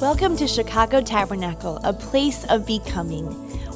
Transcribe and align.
Welcome 0.00 0.36
to 0.36 0.46
Chicago 0.46 1.00
Tabernacle, 1.00 1.80
a 1.82 1.90
place 1.90 2.44
of 2.50 2.66
becoming. 2.66 3.24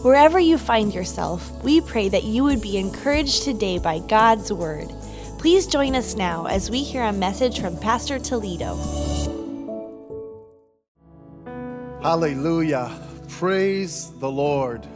Wherever 0.03 0.39
you 0.39 0.59
find 0.59 0.93
yourself, 0.93 1.51
we 1.65 1.81
pray 1.81 2.11
that 2.11 2.25
you 2.25 2.45
would 2.45 2.61
be 2.61 2.77
encouraged 2.77 3.43
today 3.45 3.79
by 3.79 4.01
God's 4.01 4.53
Word. 4.53 4.93
Please 5.39 5.67
join 5.67 5.97
us 5.97 6.17
now 6.17 6.45
as 6.45 6.69
we 6.69 6.83
hear 6.83 7.05
a 7.05 7.13
message 7.13 7.59
from 7.59 7.75
Pastor 7.79 8.19
Toledo. 8.19 8.77
Hallelujah. 12.03 13.01
Praise 13.31 14.13
the 14.19 14.31
Lord. 14.31 14.87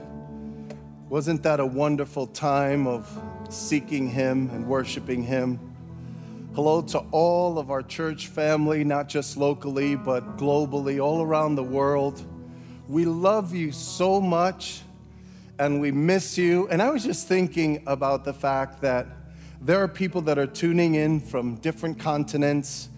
Wasn't 1.08 1.42
that 1.42 1.58
a 1.58 1.66
wonderful 1.66 2.26
time 2.26 2.86
of 2.86 3.08
seeking 3.48 4.10
Him 4.10 4.50
and 4.52 4.66
worshiping 4.66 5.22
Him? 5.22 5.73
Hello 6.54 6.80
to 6.80 7.00
all 7.10 7.58
of 7.58 7.72
our 7.72 7.82
church 7.82 8.28
family, 8.28 8.84
not 8.84 9.08
just 9.08 9.36
locally, 9.36 9.96
but 9.96 10.36
globally, 10.36 11.02
all 11.02 11.20
around 11.20 11.56
the 11.56 11.64
world. 11.64 12.24
We 12.86 13.06
love 13.06 13.52
you 13.52 13.72
so 13.72 14.20
much 14.20 14.82
and 15.58 15.80
we 15.80 15.90
miss 15.90 16.38
you. 16.38 16.68
And 16.68 16.80
I 16.80 16.90
was 16.90 17.02
just 17.02 17.26
thinking 17.26 17.82
about 17.88 18.24
the 18.24 18.32
fact 18.32 18.80
that 18.82 19.08
there 19.60 19.82
are 19.82 19.88
people 19.88 20.20
that 20.20 20.38
are 20.38 20.46
tuning 20.46 20.94
in 20.94 21.18
from 21.18 21.56
different 21.56 21.98
continents, 21.98 22.88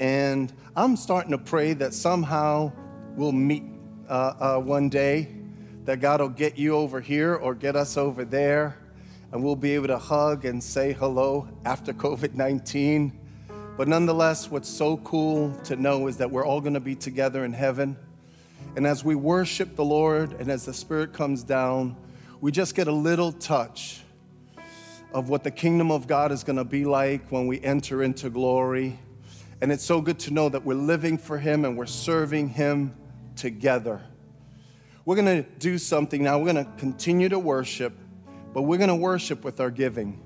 and 0.00 0.52
I'm 0.74 0.96
starting 0.96 1.30
to 1.30 1.38
pray 1.38 1.72
that 1.74 1.94
somehow 1.94 2.72
we'll 3.14 3.30
meet 3.30 3.62
uh, 4.08 4.56
uh, 4.56 4.58
one 4.58 4.88
day, 4.88 5.28
that 5.84 6.00
God 6.00 6.20
will 6.20 6.30
get 6.30 6.58
you 6.58 6.74
over 6.74 7.00
here 7.00 7.36
or 7.36 7.54
get 7.54 7.76
us 7.76 7.96
over 7.96 8.24
there 8.24 8.76
and 9.34 9.42
we'll 9.42 9.56
be 9.56 9.74
able 9.74 9.88
to 9.88 9.98
hug 9.98 10.44
and 10.44 10.62
say 10.62 10.92
hello 10.92 11.48
after 11.64 11.92
COVID 11.92 12.34
19. 12.34 13.18
But 13.76 13.88
nonetheless, 13.88 14.48
what's 14.48 14.68
so 14.68 14.98
cool 14.98 15.52
to 15.64 15.74
know 15.74 16.06
is 16.06 16.18
that 16.18 16.30
we're 16.30 16.46
all 16.46 16.60
going 16.60 16.74
to 16.74 16.80
be 16.80 16.94
together 16.94 17.44
in 17.44 17.52
heaven. 17.52 17.96
And 18.76 18.86
as 18.86 19.04
we 19.04 19.16
worship 19.16 19.74
the 19.74 19.84
Lord 19.84 20.34
and 20.34 20.52
as 20.52 20.64
the 20.64 20.72
Spirit 20.72 21.12
comes 21.12 21.42
down, 21.42 21.96
we 22.40 22.52
just 22.52 22.76
get 22.76 22.86
a 22.86 22.92
little 22.92 23.32
touch 23.32 24.02
of 25.12 25.28
what 25.28 25.42
the 25.42 25.50
kingdom 25.50 25.90
of 25.90 26.06
God 26.06 26.30
is 26.30 26.44
going 26.44 26.58
to 26.58 26.64
be 26.64 26.84
like 26.84 27.32
when 27.32 27.48
we 27.48 27.60
enter 27.60 28.04
into 28.04 28.30
glory. 28.30 29.00
And 29.60 29.72
it's 29.72 29.84
so 29.84 30.00
good 30.00 30.20
to 30.20 30.30
know 30.30 30.48
that 30.48 30.64
we're 30.64 30.74
living 30.74 31.18
for 31.18 31.38
Him 31.38 31.64
and 31.64 31.76
we're 31.76 31.86
serving 31.86 32.50
Him 32.50 32.94
together. 33.34 34.00
We're 35.04 35.16
going 35.16 35.42
to 35.42 35.50
do 35.58 35.76
something 35.76 36.22
now. 36.22 36.38
We're 36.38 36.52
going 36.52 36.64
to 36.64 36.72
continue 36.78 37.28
to 37.30 37.38
worship 37.40 37.94
but 38.54 38.62
we're 38.62 38.78
going 38.78 38.88
to 38.88 38.94
worship 38.94 39.42
with 39.44 39.58
our 39.58 39.70
giving. 39.70 40.22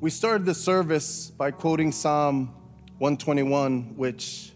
We 0.00 0.08
started 0.08 0.46
the 0.46 0.54
service 0.54 1.30
by 1.30 1.50
quoting 1.50 1.92
Psalm 1.92 2.46
121, 2.96 3.96
which 3.96 4.52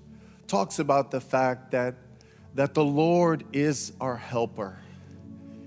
talks 0.46 0.78
about 0.78 1.10
the 1.10 1.20
fact 1.20 1.72
that, 1.72 1.96
that 2.54 2.72
the 2.72 2.84
Lord 2.84 3.44
is 3.52 3.92
our 4.00 4.16
helper. 4.16 4.78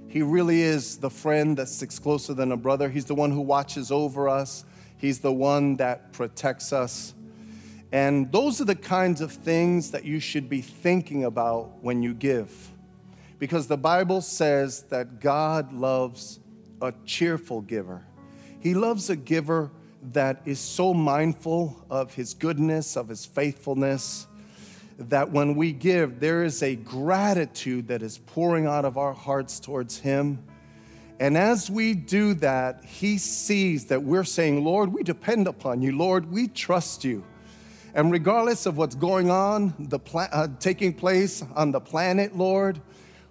He 0.08 0.24
really 0.24 0.64
is 0.64 0.98
the 0.98 1.12
friend 1.12 1.56
that 1.58 1.70
sticks 1.70 2.00
closer 2.00 2.34
than 2.34 2.52
a 2.52 2.58
brother. 2.58 2.90
He's 2.90 3.06
the 3.06 3.14
one 3.14 3.30
who 3.30 3.42
watches 3.42 3.92
over 3.92 4.28
us, 4.28 4.66
He's 4.98 5.20
the 5.20 5.32
one 5.32 5.76
that 5.76 6.12
protects 6.12 6.74
us. 6.74 7.14
And 7.92 8.32
those 8.32 8.60
are 8.62 8.66
the 8.66 8.74
kinds 8.74 9.22
of 9.22 9.32
things 9.32 9.92
that 9.92 10.06
you 10.06 10.20
should 10.20 10.50
be 10.50 10.62
thinking 10.62 11.24
about 11.24 11.84
when 11.84 12.02
you 12.02 12.16
give. 12.16 12.72
Because 13.38 13.68
the 13.68 13.78
Bible 13.78 14.22
says 14.22 14.84
that 14.84 15.20
God 15.20 15.72
loves 15.72 16.40
a 16.86 16.94
cheerful 17.06 17.62
giver. 17.62 18.06
He 18.60 18.74
loves 18.74 19.10
a 19.10 19.16
giver 19.16 19.72
that 20.14 20.42
is 20.46 20.60
so 20.60 20.94
mindful 20.94 21.86
of 21.90 22.14
his 22.14 22.34
goodness, 22.34 22.96
of 22.96 23.08
his 23.08 23.26
faithfulness, 23.26 24.28
that 24.98 25.32
when 25.32 25.56
we 25.56 25.72
give, 25.72 26.20
there 26.20 26.44
is 26.44 26.64
a 26.64 26.76
gratitude 26.76 27.88
that 27.88 28.02
is 28.02 28.18
pouring 28.18 28.66
out 28.66 28.86
of 28.86 28.98
our 28.98 29.14
hearts 29.14 29.60
towards 29.60 29.98
him. 29.98 30.44
And 31.20 31.38
as 31.38 31.70
we 31.70 31.94
do 31.94 32.34
that, 32.36 32.84
he 32.84 33.18
sees 33.18 33.86
that 33.86 34.04
we're 34.04 34.24
saying, 34.24 34.64
Lord, 34.64 34.94
we 34.94 35.04
depend 35.04 35.48
upon 35.48 35.82
you. 35.82 35.98
Lord, 35.98 36.32
we 36.32 36.48
trust 36.48 37.04
you. 37.04 37.24
And 37.94 38.12
regardless 38.12 38.66
of 38.66 38.78
what's 38.78 38.96
going 38.96 39.32
on, 39.32 39.74
the 39.80 40.00
pla- 40.00 40.28
uh, 40.32 40.50
taking 40.60 40.94
place 40.94 41.44
on 41.56 41.72
the 41.72 41.80
planet, 41.80 42.38
Lord, 42.38 42.82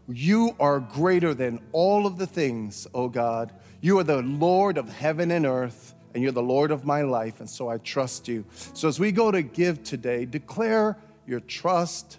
you 0.08 0.54
are 0.60 0.80
greater 0.80 1.34
than 1.34 1.60
all 1.72 2.06
of 2.06 2.18
the 2.18 2.26
things, 2.26 2.86
oh 2.94 3.08
God. 3.08 3.52
You 3.80 3.98
are 3.98 4.04
the 4.04 4.22
Lord 4.22 4.78
of 4.78 4.88
heaven 4.88 5.30
and 5.30 5.46
earth, 5.46 5.94
and 6.14 6.22
you're 6.22 6.32
the 6.32 6.42
Lord 6.42 6.70
of 6.70 6.84
my 6.84 7.02
life, 7.02 7.40
and 7.40 7.48
so 7.48 7.68
I 7.68 7.78
trust 7.78 8.28
you. 8.28 8.44
So 8.74 8.88
as 8.88 9.00
we 9.00 9.12
go 9.12 9.30
to 9.30 9.42
give 9.42 9.82
today, 9.82 10.24
declare 10.24 10.96
your 11.26 11.40
trust, 11.40 12.18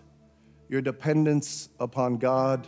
your 0.69 0.81
dependence 0.81 1.69
upon 1.79 2.17
God. 2.17 2.67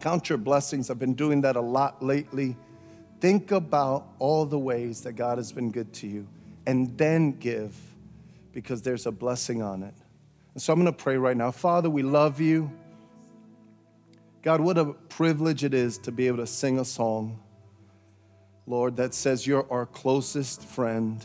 Count 0.00 0.28
your 0.28 0.38
blessings. 0.38 0.90
I've 0.90 0.98
been 0.98 1.14
doing 1.14 1.40
that 1.42 1.56
a 1.56 1.60
lot 1.60 2.02
lately. 2.02 2.56
Think 3.20 3.50
about 3.50 4.06
all 4.18 4.46
the 4.46 4.58
ways 4.58 5.00
that 5.02 5.12
God 5.12 5.38
has 5.38 5.50
been 5.52 5.70
good 5.70 5.92
to 5.94 6.06
you, 6.06 6.26
and 6.66 6.96
then 6.98 7.32
give 7.38 7.76
because 8.52 8.82
there's 8.82 9.06
a 9.06 9.12
blessing 9.12 9.62
on 9.62 9.82
it. 9.82 9.94
And 10.54 10.62
so 10.62 10.72
I'm 10.72 10.80
going 10.80 10.92
to 10.92 11.02
pray 11.04 11.16
right 11.16 11.36
now. 11.36 11.50
Father, 11.52 11.88
we 11.88 12.02
love 12.02 12.40
you. 12.40 12.70
God, 14.48 14.62
what 14.62 14.78
a 14.78 14.94
privilege 15.10 15.62
it 15.62 15.74
is 15.74 15.98
to 15.98 16.10
be 16.10 16.26
able 16.26 16.38
to 16.38 16.46
sing 16.46 16.78
a 16.78 16.84
song, 16.86 17.38
Lord, 18.66 18.96
that 18.96 19.12
says 19.12 19.46
you're 19.46 19.70
our 19.70 19.84
closest 19.84 20.64
friend. 20.64 21.22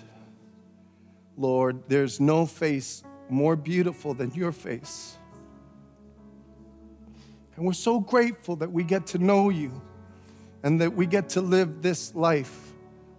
Lord, 1.38 1.84
there's 1.88 2.20
no 2.20 2.46
face 2.46 3.02
more 3.30 3.56
beautiful 3.56 4.14
than 4.14 4.34
your 4.34 4.52
face. 4.52 5.18
And 7.56 7.66
we're 7.66 7.72
so 7.72 8.02
grateful 8.02 8.58
that 8.58 8.70
we 8.70 8.84
get 8.84 9.08
to 9.08 9.20
know 9.20 9.48
you 9.48 9.72
and 10.64 10.82
that 10.82 10.94
we 10.94 11.06
get 11.06 11.30
to 11.30 11.40
live 11.40 11.82
this 11.82 12.14
life 12.14 12.74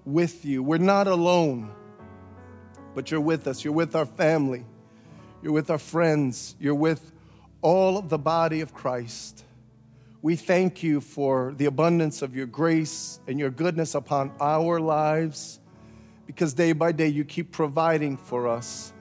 with 0.05 0.45
you. 0.45 0.63
We're 0.63 0.77
not 0.77 1.07
alone, 1.07 1.73
but 2.95 3.11
you're 3.11 3.23
with 3.23 3.47
us. 3.47 3.65
You're 3.65 3.73
with 3.73 3.97
our 3.97 4.05
family. 4.05 4.67
You're 5.43 5.55
with 5.55 5.71
our 5.71 5.79
friends. 5.79 6.57
You're 6.61 6.75
with 6.75 7.11
all 7.63 7.97
of 7.97 8.11
the 8.11 8.19
body 8.19 8.61
of 8.61 8.75
Christ. 8.75 9.45
We 10.25 10.37
thank 10.37 10.83
you 10.83 11.03
for 11.03 11.53
the 11.55 11.67
abundance 11.67 12.23
of 12.23 12.35
your 12.35 12.47
grace 12.47 13.21
and 13.29 13.39
your 13.39 13.51
goodness 13.51 13.95
upon 13.95 14.33
our 14.41 14.81
lives 14.81 15.61
because 16.27 16.55
day 16.55 16.73
by 16.73 16.93
day 16.93 17.09
you 17.09 17.27
keep 17.27 17.53
providing 17.53 18.17
for 18.17 18.49
us. 18.49 18.95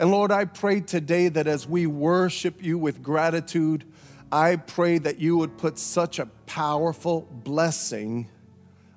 And 0.00 0.10
Lord, 0.10 0.32
I 0.32 0.46
pray 0.46 0.80
today 0.80 1.28
that 1.28 1.46
as 1.46 1.68
we 1.68 1.86
worship 1.86 2.60
you 2.60 2.76
with 2.76 3.04
gratitude, 3.04 3.84
I 4.32 4.56
pray 4.56 4.98
that 4.98 5.20
you 5.20 5.36
would 5.36 5.58
put 5.58 5.78
such 5.78 6.18
a 6.18 6.26
powerful 6.46 7.20
blessing 7.44 8.28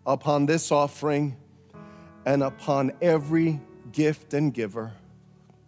upon 0.03 0.47
this 0.47 0.71
offering 0.71 1.37
and 2.25 2.41
upon 2.41 2.91
every 3.03 3.61
gift 3.91 4.33
and 4.33 4.51
giver. 4.51 4.93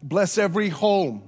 Bless 0.02 0.40
every 0.40 0.70
home 0.70 1.22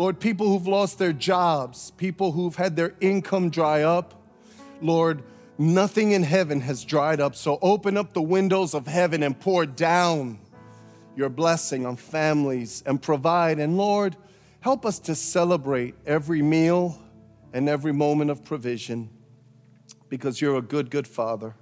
Lord, 0.00 0.18
people 0.18 0.48
who've 0.48 0.66
lost 0.66 0.98
their 0.98 1.12
jobs, 1.12 1.90
people 1.98 2.32
who've 2.32 2.56
had 2.56 2.74
their 2.74 2.94
income 3.02 3.50
dry 3.50 3.82
up, 3.82 4.14
Lord, 4.80 5.22
nothing 5.58 6.12
in 6.12 6.22
heaven 6.22 6.62
has 6.62 6.86
dried 6.86 7.20
up. 7.20 7.34
So 7.34 7.58
open 7.60 7.98
up 7.98 8.14
the 8.14 8.22
windows 8.22 8.72
of 8.72 8.86
heaven 8.86 9.22
and 9.22 9.38
pour 9.38 9.66
down 9.66 10.38
your 11.14 11.28
blessing 11.28 11.84
on 11.84 11.96
families 11.96 12.82
and 12.86 13.02
provide. 13.02 13.58
And 13.58 13.76
Lord, 13.76 14.16
help 14.60 14.86
us 14.86 14.98
to 15.00 15.14
celebrate 15.14 15.96
every 16.06 16.40
meal 16.40 16.98
and 17.52 17.68
every 17.68 17.92
moment 17.92 18.30
of 18.30 18.42
provision 18.42 19.10
because 20.08 20.40
you're 20.40 20.56
a 20.56 20.62
good, 20.62 20.90
good 20.90 21.06
Father 21.06 21.54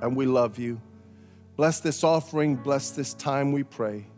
and 0.00 0.16
we 0.16 0.26
love 0.26 0.58
you. 0.58 0.80
Bless 1.54 1.78
this 1.78 2.02
offering, 2.02 2.56
bless 2.56 2.90
this 2.90 3.14
time, 3.14 3.52
we 3.52 3.62
pray. 3.62 4.08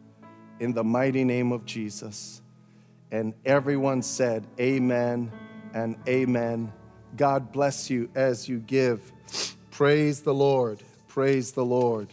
In 0.58 0.72
the 0.72 0.84
mighty 0.84 1.22
name 1.22 1.52
of 1.52 1.66
Jesus. 1.66 2.40
And 3.10 3.34
everyone 3.44 4.02
said, 4.02 4.46
Amen 4.60 5.32
and 5.74 5.96
Amen. 6.06 6.72
God 7.16 7.52
bless 7.52 7.88
you 7.88 8.10
as 8.14 8.48
you 8.48 8.58
give. 8.58 9.12
Praise 9.70 10.20
the 10.20 10.34
Lord. 10.34 10.82
Praise 11.06 11.52
the 11.52 11.64
Lord. 11.64 12.08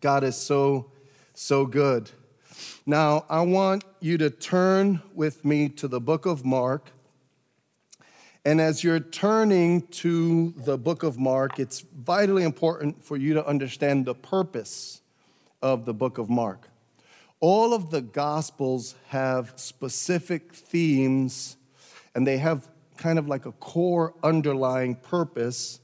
God 0.00 0.24
is 0.24 0.36
so, 0.36 0.90
so 1.34 1.66
good. 1.66 2.10
Now, 2.86 3.24
I 3.28 3.42
want 3.42 3.84
you 4.00 4.18
to 4.18 4.30
turn 4.30 5.02
with 5.14 5.44
me 5.44 5.68
to 5.70 5.88
the 5.88 6.00
book 6.00 6.26
of 6.26 6.44
Mark. 6.44 6.90
And 8.44 8.60
as 8.60 8.82
you're 8.82 9.00
turning 9.00 9.86
to 9.88 10.54
the 10.56 10.78
book 10.78 11.02
of 11.02 11.18
Mark, 11.18 11.58
it's 11.58 11.80
vitally 11.80 12.44
important 12.44 13.04
for 13.04 13.16
you 13.16 13.34
to 13.34 13.46
understand 13.46 14.06
the 14.06 14.14
purpose 14.14 15.02
of 15.60 15.84
the 15.84 15.94
book 15.94 16.18
of 16.18 16.30
Mark. 16.30 16.67
All 17.40 17.72
of 17.72 17.90
the 17.90 18.00
Gospels 18.00 18.96
have 19.08 19.52
specific 19.56 20.52
themes 20.52 21.56
and 22.14 22.26
they 22.26 22.38
have 22.38 22.68
kind 22.96 23.18
of 23.18 23.28
like 23.28 23.46
a 23.46 23.52
core 23.52 24.12
underlying 24.24 24.96
purpose. 24.96 25.80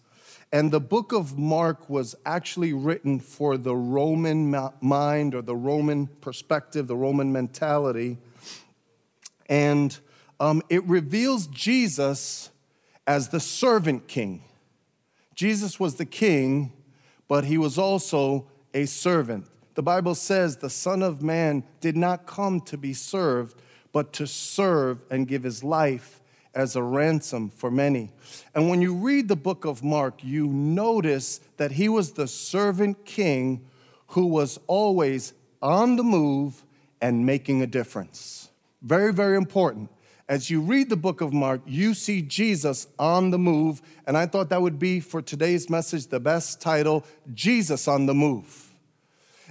And 0.53 0.73
the 0.73 0.81
book 0.81 1.13
of 1.13 1.39
Mark 1.39 1.89
was 1.89 2.17
actually 2.27 2.73
written 2.73 3.21
for 3.21 3.57
the 3.57 3.75
Roman 3.75 4.51
mind 4.81 5.35
or 5.35 5.43
the 5.43 5.55
Roman 5.55 6.09
perspective, 6.09 6.89
the 6.89 6.97
Roman 6.97 7.33
mentality. 7.33 8.19
And 9.49 9.97
um, 10.41 10.63
it 10.69 10.85
reveals 10.85 11.47
Jesus 11.47 12.51
as 13.07 13.29
the 13.29 13.41
servant 13.41 14.09
king. 14.09 14.43
Jesus 15.35 15.79
was 15.79 15.97
the 15.97 16.05
king, 16.05 16.73
but 17.29 17.45
he 17.45 17.59
was 17.59 17.79
also 17.79 18.49
a 18.73 18.87
servant. 18.87 19.47
The 19.75 19.83
Bible 19.83 20.15
says 20.15 20.57
the 20.57 20.71
Son 20.71 21.03
of 21.03 21.23
Man 21.23 21.65
did 21.81 21.97
not 21.97 22.27
come 22.27 22.61
to 22.63 22.79
be 22.79 22.93
served, 22.93 23.61
but 23.93 24.13
to 24.15 24.27
serve 24.27 25.05
and 25.11 25.27
give 25.27 25.43
his 25.43 25.65
life 25.65 26.21
as 26.55 26.77
a 26.77 26.83
ransom 26.83 27.51
for 27.51 27.71
many. 27.71 28.13
And 28.55 28.69
when 28.69 28.81
you 28.81 28.95
read 28.95 29.29
the 29.29 29.37
book 29.37 29.65
of 29.65 29.83
Mark, 29.83 30.23
you 30.23 30.47
notice 30.47 31.41
that 31.57 31.73
he 31.73 31.89
was 31.89 32.13
the 32.13 32.29
servant 32.29 33.05
king 33.05 33.67
who 34.09 34.27
was 34.27 34.61
always 34.67 35.33
on 35.61 35.97
the 35.97 36.05
move 36.05 36.65
and 37.01 37.27
making 37.27 37.63
a 37.63 37.67
difference. 37.67 38.51
Very, 38.83 39.13
very 39.13 39.37
important. 39.37 39.91
As 40.29 40.49
you 40.49 40.61
read 40.61 40.89
the 40.89 40.97
book 40.97 41.21
of 41.21 41.33
Mark, 41.33 41.61
you 41.67 41.93
see 41.93 42.23
Jesus 42.23 42.87
on 42.99 43.31
the 43.31 43.39
move, 43.39 43.83
and 44.07 44.17
I 44.17 44.27
thought 44.27 44.49
that 44.51 44.63
would 44.63 44.79
be 44.79 45.01
for 45.01 45.21
today's 45.21 45.69
message 45.69 46.07
the 46.07 46.21
best 46.21 46.61
title 46.61 47.05
Jesus 47.35 47.89
on 47.89 48.07
the 48.07 48.15
Move. 48.15 48.64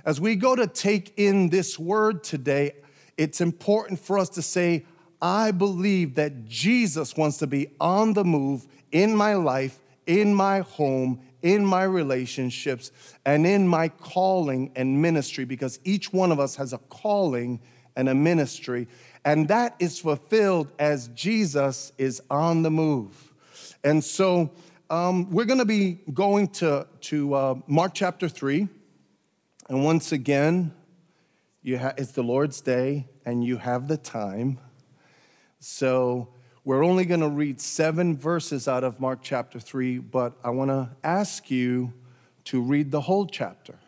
As 0.06 0.20
we 0.20 0.36
go 0.36 0.54
to 0.56 0.68
take 0.68 1.14
in 1.16 1.50
this 1.50 1.80
word 1.80 2.26
today, 2.26 2.74
it's 3.18 3.40
important 3.40 4.00
for 4.00 4.18
us 4.18 4.28
to 4.30 4.42
say, 4.42 4.86
I 5.22 5.52
believe 5.52 6.16
that 6.16 6.46
Jesus 6.46 7.16
wants 7.16 7.38
to 7.38 7.48
be 7.48 7.68
on 7.80 8.12
the 8.12 8.26
move 8.26 8.68
in 8.92 9.16
my 9.16 9.36
life, 9.36 9.80
in 10.06 10.34
my 10.34 10.60
home, 10.60 11.22
in 11.42 11.66
my 11.66 11.84
relationships, 11.84 12.92
and 13.26 13.48
in 13.48 13.66
my 13.66 13.88
calling 13.88 14.72
and 14.76 15.02
ministry, 15.02 15.46
because 15.46 15.80
each 15.86 16.12
one 16.12 16.34
of 16.34 16.40
us 16.40 16.58
has 16.58 16.74
a 16.74 16.78
calling 16.78 17.62
and 17.96 18.10
a 18.10 18.16
ministry. 18.16 18.90
And 19.24 19.48
that 19.48 19.76
is 19.80 20.00
fulfilled 20.00 20.68
as 20.80 21.08
Jesus 21.10 21.94
is 21.98 22.22
on 22.30 22.62
the 22.64 22.72
move. 22.72 23.34
And 23.86 24.04
so 24.04 24.52
um, 24.90 25.30
we're 25.32 25.46
going 25.46 25.60
to 25.60 25.66
be 25.66 26.00
going 26.14 26.50
to, 26.50 26.88
to 27.02 27.34
uh, 27.34 27.56
Mark 27.68 27.94
chapter 27.94 28.28
3. 28.28 28.68
And 29.70 29.86
once 29.86 30.12
again, 30.12 30.74
ha- 31.66 31.94
it's 31.98 32.12
the 32.12 32.24
Lord's 32.24 32.60
day 32.60 33.08
and 33.26 33.44
you 33.44 33.58
have 33.58 33.88
the 33.88 33.96
time. 33.96 34.60
So 35.60 36.28
we're 36.66 36.84
only 36.84 37.06
going 37.06 37.22
to 37.22 37.30
read 37.30 37.62
seven 37.62 38.18
verses 38.18 38.68
out 38.68 38.84
of 38.84 39.00
Mark 39.00 39.20
chapter 39.22 39.62
3, 39.62 40.00
but 40.00 40.34
I 40.44 40.50
want 40.50 40.70
to 40.70 40.90
ask 41.02 41.50
you 41.50 41.94
to 42.46 42.62
read 42.62 42.92
the 42.92 43.00
whole 43.00 43.26
chapter. 43.26 43.80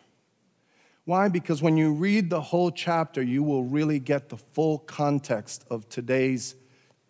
Why? 1.04 1.28
Because 1.28 1.60
when 1.60 1.76
you 1.76 1.92
read 1.92 2.30
the 2.30 2.40
whole 2.40 2.70
chapter, 2.70 3.22
you 3.22 3.42
will 3.42 3.64
really 3.64 3.98
get 3.98 4.30
the 4.30 4.38
full 4.38 4.78
context 4.78 5.66
of 5.70 5.88
today's 5.90 6.54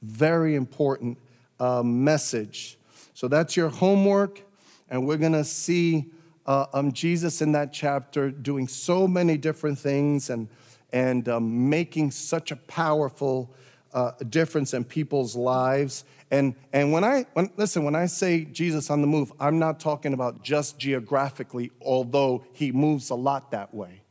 very 0.03 0.57
important 0.57 1.19
uh, 1.61 1.85
message. 1.85 2.79
So 3.15 3.29
that's 3.29 3.57
your 3.57 3.69
homework, 3.69 4.43
and 4.91 5.07
we're 5.07 5.17
going 5.19 5.33
to 5.33 5.45
see 5.45 6.11
uh, 6.47 6.67
um, 6.73 6.93
Jesus 6.93 7.43
in 7.43 7.53
that 7.53 7.73
chapter 7.73 8.31
doing 8.31 8.69
so 8.69 9.07
many 9.07 9.37
different 9.37 9.79
things 9.79 10.31
and, 10.31 10.49
and 10.93 11.29
um, 11.29 11.69
making 11.69 12.11
such 12.13 12.51
a 12.51 12.57
powerful 12.57 13.53
uh, 13.93 14.13
difference 14.29 14.75
in 14.75 14.85
people's 14.85 15.35
lives. 15.35 16.05
And, 16.31 16.55
and 16.73 16.93
when 16.93 17.05
I, 17.05 17.27
when, 17.33 17.51
listen, 17.57 17.85
when 17.85 17.95
I 17.95 18.07
say 18.07 18.45
Jesus 18.45 18.91
on 18.91 19.01
the 19.01 19.07
move, 19.07 19.33
I'm 19.41 19.59
not 19.59 19.81
talking 19.81 20.13
about 20.13 20.43
just 20.43 20.79
geographically, 20.79 21.71
although 21.81 22.45
he 22.53 22.73
moves 22.73 23.11
a 23.11 23.15
lot 23.15 23.51
that 23.53 23.75
way. 23.75 24.03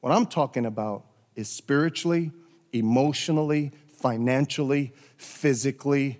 What 0.00 0.12
I'm 0.12 0.26
talking 0.26 0.66
about 0.66 1.04
is 1.36 1.48
spiritually, 1.48 2.32
emotionally, 2.72 3.72
financially, 3.92 4.92
physically. 5.16 6.18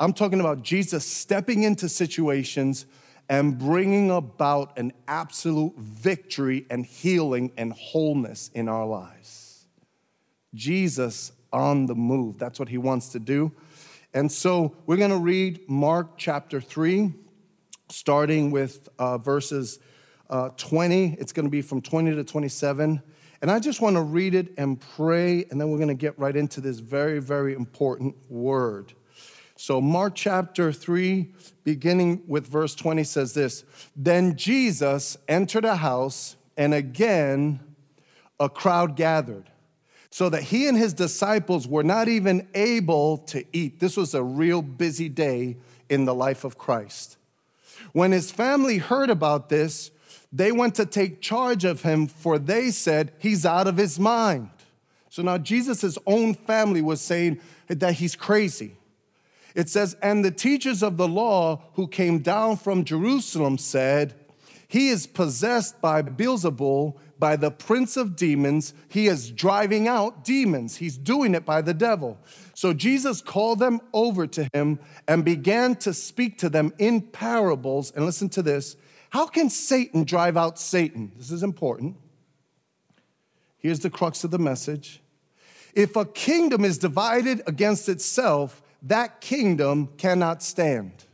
I'm 0.00 0.12
talking 0.12 0.40
about 0.40 0.62
Jesus 0.62 1.04
stepping 1.04 1.64
into 1.64 1.88
situations 1.88 2.86
and 3.28 3.58
bringing 3.58 4.10
about 4.10 4.78
an 4.78 4.92
absolute 5.06 5.76
victory 5.76 6.66
and 6.70 6.86
healing 6.86 7.52
and 7.56 7.72
wholeness 7.72 8.50
in 8.54 8.68
our 8.68 8.86
lives. 8.86 9.66
Jesus 10.54 11.32
on 11.52 11.86
the 11.86 11.94
move. 11.94 12.38
That's 12.38 12.58
what 12.58 12.68
he 12.68 12.78
wants 12.78 13.10
to 13.10 13.18
do. 13.18 13.52
And 14.14 14.30
so 14.32 14.74
we're 14.86 14.96
going 14.96 15.10
to 15.10 15.18
read 15.18 15.68
Mark 15.68 16.16
chapter 16.16 16.60
3, 16.60 17.12
starting 17.90 18.50
with 18.50 18.88
uh, 18.98 19.18
verses 19.18 19.78
uh, 20.30 20.50
20. 20.56 21.16
It's 21.18 21.32
going 21.32 21.44
to 21.44 21.50
be 21.50 21.62
from 21.62 21.82
20 21.82 22.14
to 22.14 22.24
27. 22.24 23.02
And 23.40 23.50
I 23.50 23.58
just 23.60 23.80
want 23.80 23.96
to 23.96 24.02
read 24.02 24.34
it 24.34 24.54
and 24.56 24.80
pray, 24.80 25.44
and 25.50 25.60
then 25.60 25.70
we're 25.70 25.78
going 25.78 25.88
to 25.88 25.94
get 25.94 26.18
right 26.18 26.34
into 26.34 26.60
this 26.60 26.80
very, 26.80 27.20
very 27.20 27.54
important 27.54 28.16
word. 28.28 28.94
So, 29.60 29.80
Mark 29.80 30.14
chapter 30.14 30.72
3, 30.72 31.34
beginning 31.64 32.22
with 32.28 32.46
verse 32.46 32.76
20, 32.76 33.02
says 33.02 33.34
this 33.34 33.64
Then 33.96 34.36
Jesus 34.36 35.16
entered 35.26 35.64
a 35.64 35.74
house, 35.74 36.36
and 36.56 36.72
again 36.72 37.58
a 38.38 38.48
crowd 38.48 38.94
gathered 38.94 39.50
so 40.10 40.28
that 40.28 40.44
he 40.44 40.68
and 40.68 40.78
his 40.78 40.94
disciples 40.94 41.66
were 41.66 41.82
not 41.82 42.06
even 42.06 42.46
able 42.54 43.18
to 43.18 43.44
eat. 43.52 43.80
This 43.80 43.96
was 43.96 44.14
a 44.14 44.22
real 44.22 44.62
busy 44.62 45.08
day 45.08 45.56
in 45.88 46.04
the 46.04 46.14
life 46.14 46.44
of 46.44 46.56
Christ. 46.56 47.16
When 47.92 48.12
his 48.12 48.30
family 48.30 48.78
heard 48.78 49.10
about 49.10 49.48
this, 49.48 49.90
they 50.32 50.52
went 50.52 50.76
to 50.76 50.86
take 50.86 51.20
charge 51.20 51.64
of 51.64 51.82
him, 51.82 52.06
for 52.06 52.38
they 52.38 52.70
said, 52.70 53.12
He's 53.18 53.44
out 53.44 53.66
of 53.66 53.76
his 53.76 53.98
mind. 53.98 54.50
So 55.10 55.22
now 55.22 55.36
Jesus' 55.36 55.98
own 56.06 56.34
family 56.34 56.80
was 56.80 57.00
saying 57.00 57.40
that 57.66 57.94
he's 57.94 58.14
crazy. 58.14 58.77
It 59.58 59.68
says, 59.68 59.96
And 60.00 60.24
the 60.24 60.30
teachers 60.30 60.84
of 60.84 60.96
the 60.96 61.08
law 61.08 61.64
who 61.74 61.88
came 61.88 62.20
down 62.20 62.58
from 62.58 62.84
Jerusalem 62.84 63.58
said, 63.58 64.14
He 64.68 64.88
is 64.88 65.08
possessed 65.08 65.80
by 65.80 66.00
Beelzebul 66.00 66.96
by 67.18 67.34
the 67.34 67.50
prince 67.50 67.96
of 67.96 68.14
demons. 68.14 68.72
He 68.88 69.08
is 69.08 69.32
driving 69.32 69.88
out 69.88 70.22
demons. 70.24 70.76
He's 70.76 70.96
doing 70.96 71.34
it 71.34 71.44
by 71.44 71.62
the 71.62 71.74
devil. 71.74 72.18
So 72.54 72.72
Jesus 72.72 73.20
called 73.20 73.58
them 73.58 73.80
over 73.92 74.28
to 74.28 74.48
him 74.54 74.78
and 75.08 75.24
began 75.24 75.74
to 75.76 75.92
speak 75.92 76.38
to 76.38 76.48
them 76.48 76.72
in 76.78 77.00
parables. 77.00 77.90
And 77.90 78.06
listen 78.06 78.28
to 78.28 78.42
this 78.42 78.76
How 79.10 79.26
can 79.26 79.50
Satan 79.50 80.04
drive 80.04 80.36
out 80.36 80.60
Satan? 80.60 81.10
This 81.16 81.32
is 81.32 81.42
important. 81.42 81.96
Here's 83.58 83.80
the 83.80 83.90
crux 83.90 84.22
of 84.22 84.30
the 84.30 84.38
message. 84.38 85.02
If 85.74 85.96
a 85.96 86.04
kingdom 86.04 86.64
is 86.64 86.78
divided 86.78 87.42
against 87.48 87.88
itself, 87.88 88.62
that 88.82 89.20
kingdom 89.20 89.88
cannot 89.98 90.42
stand. 90.42 91.04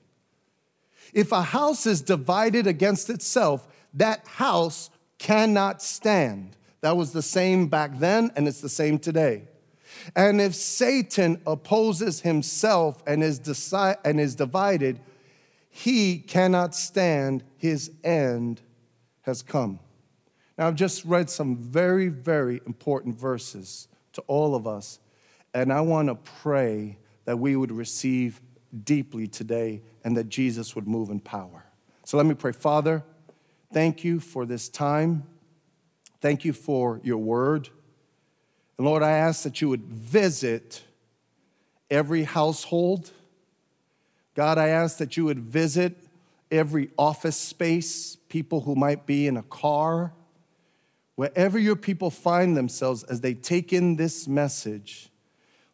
If 1.12 1.32
a 1.32 1.42
house 1.42 1.86
is 1.86 2.02
divided 2.02 2.66
against 2.66 3.08
itself, 3.08 3.66
that 3.94 4.26
house 4.26 4.90
cannot 5.18 5.80
stand. 5.80 6.56
That 6.80 6.96
was 6.96 7.12
the 7.12 7.22
same 7.22 7.68
back 7.68 7.98
then, 7.98 8.30
and 8.36 8.46
it's 8.46 8.60
the 8.60 8.68
same 8.68 8.98
today. 8.98 9.44
And 10.14 10.40
if 10.40 10.54
Satan 10.54 11.40
opposes 11.46 12.20
himself 12.20 13.02
and 13.06 13.22
is, 13.22 13.40
deci- 13.40 13.96
and 14.04 14.20
is 14.20 14.34
divided, 14.34 15.00
he 15.70 16.18
cannot 16.18 16.74
stand, 16.74 17.42
his 17.56 17.90
end 18.02 18.60
has 19.22 19.42
come. 19.42 19.78
Now, 20.58 20.68
I've 20.68 20.74
just 20.74 21.04
read 21.04 21.30
some 21.30 21.56
very, 21.56 22.08
very 22.08 22.60
important 22.66 23.18
verses 23.18 23.88
to 24.12 24.20
all 24.22 24.54
of 24.54 24.66
us, 24.66 24.98
and 25.52 25.72
I 25.72 25.80
want 25.80 26.08
to 26.08 26.14
pray 26.14 26.98
that 27.24 27.38
we 27.38 27.56
would 27.56 27.72
receive 27.72 28.40
deeply 28.84 29.26
today 29.26 29.82
and 30.04 30.16
that 30.16 30.28
Jesus 30.28 30.74
would 30.74 30.86
move 30.86 31.10
in 31.10 31.20
power. 31.20 31.64
So 32.04 32.16
let 32.16 32.26
me 32.26 32.34
pray. 32.34 32.52
Father, 32.52 33.04
Thank 33.74 34.04
you 34.04 34.20
for 34.20 34.46
this 34.46 34.68
time. 34.68 35.24
Thank 36.20 36.44
you 36.44 36.52
for 36.52 37.00
your 37.02 37.18
word. 37.18 37.70
And 38.78 38.86
Lord, 38.86 39.02
I 39.02 39.10
ask 39.10 39.42
that 39.42 39.60
you 39.60 39.68
would 39.68 39.82
visit 39.82 40.84
every 41.90 42.22
household. 42.22 43.10
God, 44.36 44.58
I 44.58 44.68
ask 44.68 44.98
that 44.98 45.16
you 45.16 45.24
would 45.24 45.40
visit 45.40 45.98
every 46.52 46.90
office 46.96 47.36
space, 47.36 48.14
people 48.28 48.60
who 48.60 48.76
might 48.76 49.06
be 49.06 49.26
in 49.26 49.36
a 49.36 49.42
car, 49.42 50.12
wherever 51.16 51.58
your 51.58 51.74
people 51.74 52.10
find 52.10 52.56
themselves 52.56 53.02
as 53.02 53.22
they 53.22 53.34
take 53.34 53.72
in 53.72 53.96
this 53.96 54.28
message. 54.28 55.10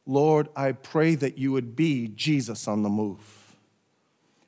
Lord, 0.06 0.48
I 0.56 0.72
pray 0.72 1.14
that 1.16 1.38
you 1.38 1.52
would 1.52 1.76
be 1.76 2.08
Jesus 2.08 2.66
on 2.66 2.82
the 2.82 2.88
move 2.88 3.56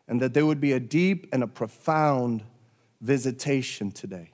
and 0.08 0.20
that 0.20 0.34
there 0.34 0.46
would 0.46 0.60
be 0.60 0.72
a 0.72 0.80
deep 0.80 1.26
and 1.32 1.42
a 1.42 1.46
profound 1.46 2.42
visitation 3.00 3.90
today. 3.90 4.30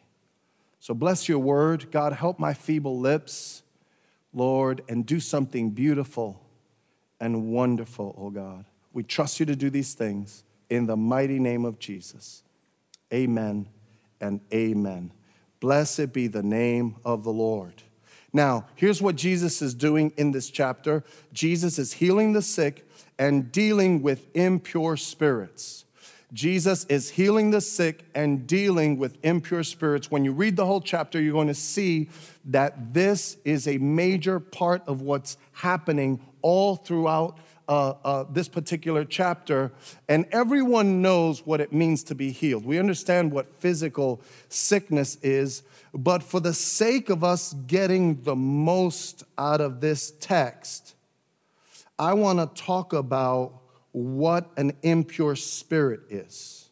So 0.80 0.94
bless 0.94 1.28
your 1.28 1.38
word. 1.38 1.90
God, 1.90 2.12
help 2.12 2.38
my 2.38 2.54
feeble 2.54 2.98
lips, 2.98 3.62
Lord, 4.32 4.82
and 4.88 5.04
do 5.04 5.20
something 5.20 5.70
beautiful 5.70 6.40
and 7.20 7.50
wonderful, 7.52 8.14
oh 8.18 8.30
God. 8.30 8.64
We 8.92 9.02
trust 9.02 9.40
you 9.40 9.46
to 9.46 9.56
do 9.56 9.70
these 9.70 9.94
things 9.94 10.44
in 10.70 10.86
the 10.86 10.96
mighty 10.96 11.38
name 11.38 11.64
of 11.64 11.78
Jesus. 11.78 12.42
Amen 13.12 13.68
and 14.20 14.40
amen. 14.52 15.12
Blessed 15.60 16.12
be 16.12 16.26
the 16.26 16.42
name 16.42 16.96
of 17.04 17.24
the 17.24 17.32
Lord. 17.32 17.82
Now, 18.38 18.66
here's 18.76 19.02
what 19.02 19.16
Jesus 19.16 19.60
is 19.62 19.74
doing 19.74 20.12
in 20.16 20.30
this 20.30 20.48
chapter 20.48 21.02
Jesus 21.32 21.76
is 21.76 21.94
healing 21.94 22.34
the 22.34 22.40
sick 22.40 22.88
and 23.18 23.50
dealing 23.50 24.00
with 24.00 24.28
impure 24.32 24.96
spirits. 24.96 25.84
Jesus 26.32 26.84
is 26.84 27.10
healing 27.10 27.50
the 27.50 27.60
sick 27.60 28.04
and 28.14 28.46
dealing 28.46 28.96
with 28.96 29.18
impure 29.24 29.64
spirits. 29.64 30.08
When 30.08 30.24
you 30.24 30.30
read 30.30 30.54
the 30.54 30.66
whole 30.66 30.80
chapter, 30.80 31.20
you're 31.20 31.32
going 31.32 31.48
to 31.48 31.52
see 31.52 32.10
that 32.44 32.94
this 32.94 33.38
is 33.44 33.66
a 33.66 33.76
major 33.78 34.38
part 34.38 34.84
of 34.86 35.00
what's 35.00 35.36
happening 35.50 36.20
all 36.40 36.76
throughout 36.76 37.38
uh, 37.68 37.94
uh, 38.04 38.24
this 38.30 38.48
particular 38.48 39.04
chapter, 39.04 39.72
and 40.08 40.26
everyone 40.32 41.02
knows 41.02 41.44
what 41.44 41.60
it 41.60 41.72
means 41.72 42.02
to 42.04 42.14
be 42.14 42.30
healed. 42.30 42.64
We 42.64 42.78
understand 42.78 43.32
what 43.32 43.52
physical 43.52 44.22
sickness 44.48 45.16
is, 45.22 45.64
but 45.94 46.22
for 46.22 46.40
the 46.40 46.54
sake 46.54 47.10
of 47.10 47.24
us 47.24 47.54
getting 47.66 48.22
the 48.22 48.36
most 48.36 49.24
out 49.36 49.60
of 49.60 49.80
this 49.80 50.12
text, 50.20 50.94
I 51.98 52.14
want 52.14 52.38
to 52.38 52.62
talk 52.62 52.92
about 52.92 53.60
what 53.92 54.50
an 54.56 54.72
impure 54.82 55.34
spirit 55.34 56.00
is. 56.10 56.68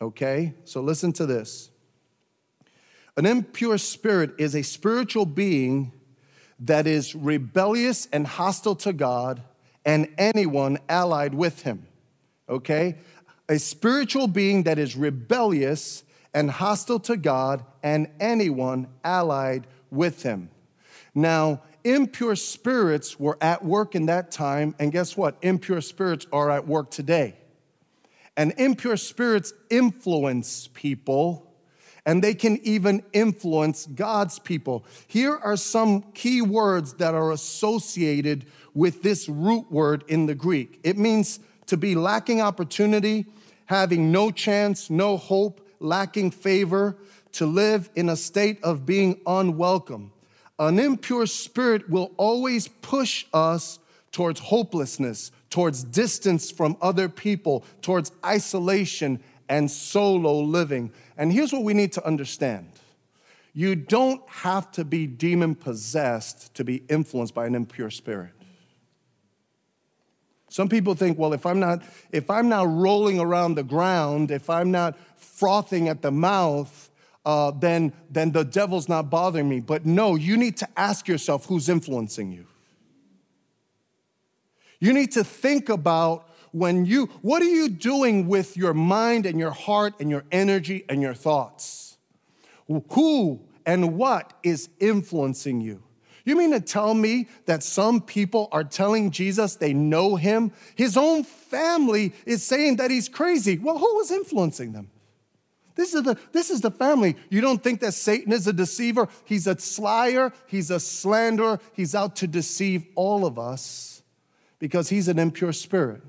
Okay? 0.00 0.54
So 0.64 0.80
listen 0.80 1.12
to 1.14 1.26
this. 1.26 1.70
An 3.16 3.26
impure 3.26 3.78
spirit 3.78 4.32
is 4.38 4.54
a 4.54 4.62
spiritual 4.62 5.26
being 5.26 5.92
that 6.60 6.86
is 6.86 7.14
rebellious 7.14 8.08
and 8.12 8.26
hostile 8.26 8.76
to 8.76 8.92
God 8.92 9.42
and 9.84 10.08
anyone 10.16 10.78
allied 10.88 11.34
with 11.34 11.62
him. 11.62 11.86
Okay? 12.48 12.96
A 13.48 13.58
spiritual 13.58 14.28
being 14.28 14.62
that 14.62 14.78
is 14.78 14.96
rebellious 14.96 16.04
and 16.34 16.50
hostile 16.50 17.00
to 17.00 17.16
God 17.16 17.64
and 17.82 18.08
anyone 18.20 18.88
allied 19.04 19.66
with 19.90 20.22
him. 20.22 20.50
Now, 21.14 21.62
impure 21.84 22.36
spirits 22.36 23.18
were 23.18 23.36
at 23.40 23.64
work 23.64 23.94
in 23.94 24.06
that 24.06 24.30
time, 24.30 24.74
and 24.78 24.92
guess 24.92 25.16
what? 25.16 25.36
Impure 25.42 25.80
spirits 25.80 26.26
are 26.32 26.50
at 26.50 26.66
work 26.66 26.90
today. 26.90 27.36
And 28.36 28.54
impure 28.56 28.96
spirits 28.96 29.52
influence 29.68 30.68
people, 30.72 31.54
and 32.06 32.24
they 32.24 32.34
can 32.34 32.58
even 32.62 33.02
influence 33.12 33.86
God's 33.86 34.38
people. 34.38 34.86
Here 35.06 35.36
are 35.36 35.56
some 35.56 36.02
key 36.14 36.40
words 36.40 36.94
that 36.94 37.14
are 37.14 37.30
associated 37.30 38.46
with 38.74 39.02
this 39.02 39.28
root 39.28 39.70
word 39.70 40.02
in 40.08 40.24
the 40.24 40.34
Greek 40.34 40.80
it 40.82 40.96
means 40.96 41.40
to 41.66 41.76
be 41.76 41.94
lacking 41.94 42.40
opportunity, 42.40 43.26
having 43.66 44.10
no 44.10 44.30
chance, 44.30 44.90
no 44.90 45.16
hope, 45.16 45.66
lacking 45.82 46.30
favor, 46.30 46.96
to 47.32 47.46
live 47.46 47.88
in 47.94 48.08
a 48.08 48.16
state 48.16 48.62
of 48.62 48.84
being 48.86 49.20
unwelcome. 49.26 50.12
An 50.58 50.78
impure 50.78 51.26
spirit 51.26 51.88
will 51.88 52.12
always 52.16 52.68
push 52.68 53.26
us 53.32 53.78
towards 54.12 54.38
hopelessness, 54.38 55.32
towards 55.50 55.82
distance 55.82 56.50
from 56.50 56.76
other 56.80 57.08
people, 57.08 57.64
towards 57.80 58.12
isolation 58.24 59.20
and 59.48 59.70
solo 59.70 60.40
living. 60.40 60.92
And 61.16 61.32
here's 61.32 61.52
what 61.52 61.62
we 61.64 61.74
need 61.74 61.92
to 61.92 62.06
understand 62.06 62.68
you 63.54 63.74
don't 63.74 64.22
have 64.28 64.72
to 64.72 64.84
be 64.84 65.06
demon 65.06 65.54
possessed 65.54 66.54
to 66.54 66.64
be 66.64 66.82
influenced 66.88 67.34
by 67.34 67.46
an 67.46 67.54
impure 67.54 67.90
spirit. 67.90 68.32
Some 70.52 70.68
people 70.68 70.94
think, 70.94 71.18
well, 71.18 71.32
if 71.32 71.46
I'm 71.46 71.58
not, 71.58 71.82
if 72.10 72.28
I'm 72.28 72.50
not 72.50 72.66
rolling 72.68 73.18
around 73.18 73.54
the 73.54 73.62
ground, 73.62 74.30
if 74.30 74.50
I'm 74.50 74.70
not 74.70 74.98
frothing 75.16 75.88
at 75.88 76.02
the 76.02 76.10
mouth, 76.10 76.90
uh, 77.24 77.52
then, 77.52 77.94
then 78.10 78.32
the 78.32 78.44
devil's 78.44 78.86
not 78.86 79.08
bothering 79.08 79.48
me. 79.48 79.60
But 79.60 79.86
no, 79.86 80.14
you 80.14 80.36
need 80.36 80.58
to 80.58 80.68
ask 80.76 81.08
yourself 81.08 81.46
who's 81.46 81.70
influencing 81.70 82.32
you. 82.32 82.46
You 84.78 84.92
need 84.92 85.12
to 85.12 85.24
think 85.24 85.70
about 85.70 86.28
when 86.50 86.84
you, 86.84 87.06
what 87.22 87.40
are 87.40 87.46
you 87.46 87.70
doing 87.70 88.28
with 88.28 88.54
your 88.54 88.74
mind 88.74 89.24
and 89.24 89.38
your 89.38 89.52
heart 89.52 89.94
and 90.00 90.10
your 90.10 90.24
energy 90.30 90.84
and 90.90 91.00
your 91.00 91.14
thoughts? 91.14 91.96
Who 92.90 93.40
and 93.64 93.96
what 93.96 94.34
is 94.42 94.68
influencing 94.80 95.62
you? 95.62 95.82
You 96.24 96.36
mean 96.36 96.52
to 96.52 96.60
tell 96.60 96.94
me 96.94 97.28
that 97.46 97.62
some 97.62 98.00
people 98.00 98.48
are 98.52 98.64
telling 98.64 99.10
Jesus 99.10 99.56
they 99.56 99.72
know 99.72 100.16
him? 100.16 100.52
His 100.74 100.96
own 100.96 101.24
family 101.24 102.12
is 102.26 102.44
saying 102.44 102.76
that 102.76 102.90
he's 102.90 103.08
crazy. 103.08 103.58
Well, 103.58 103.78
who 103.78 103.96
was 103.96 104.10
influencing 104.10 104.72
them? 104.72 104.90
This 105.74 105.94
is, 105.94 106.02
the, 106.02 106.18
this 106.32 106.50
is 106.50 106.60
the 106.60 106.70
family. 106.70 107.16
You 107.30 107.40
don't 107.40 107.62
think 107.62 107.80
that 107.80 107.94
Satan 107.94 108.32
is 108.32 108.46
a 108.46 108.52
deceiver? 108.52 109.08
He's 109.24 109.46
a 109.46 109.58
slyer, 109.58 110.32
he's 110.46 110.70
a 110.70 110.78
slanderer, 110.78 111.60
he's 111.72 111.94
out 111.94 112.16
to 112.16 112.26
deceive 112.26 112.84
all 112.94 113.24
of 113.24 113.38
us 113.38 114.02
because 114.58 114.90
he's 114.90 115.08
an 115.08 115.18
impure 115.18 115.52
spirit. 115.52 116.02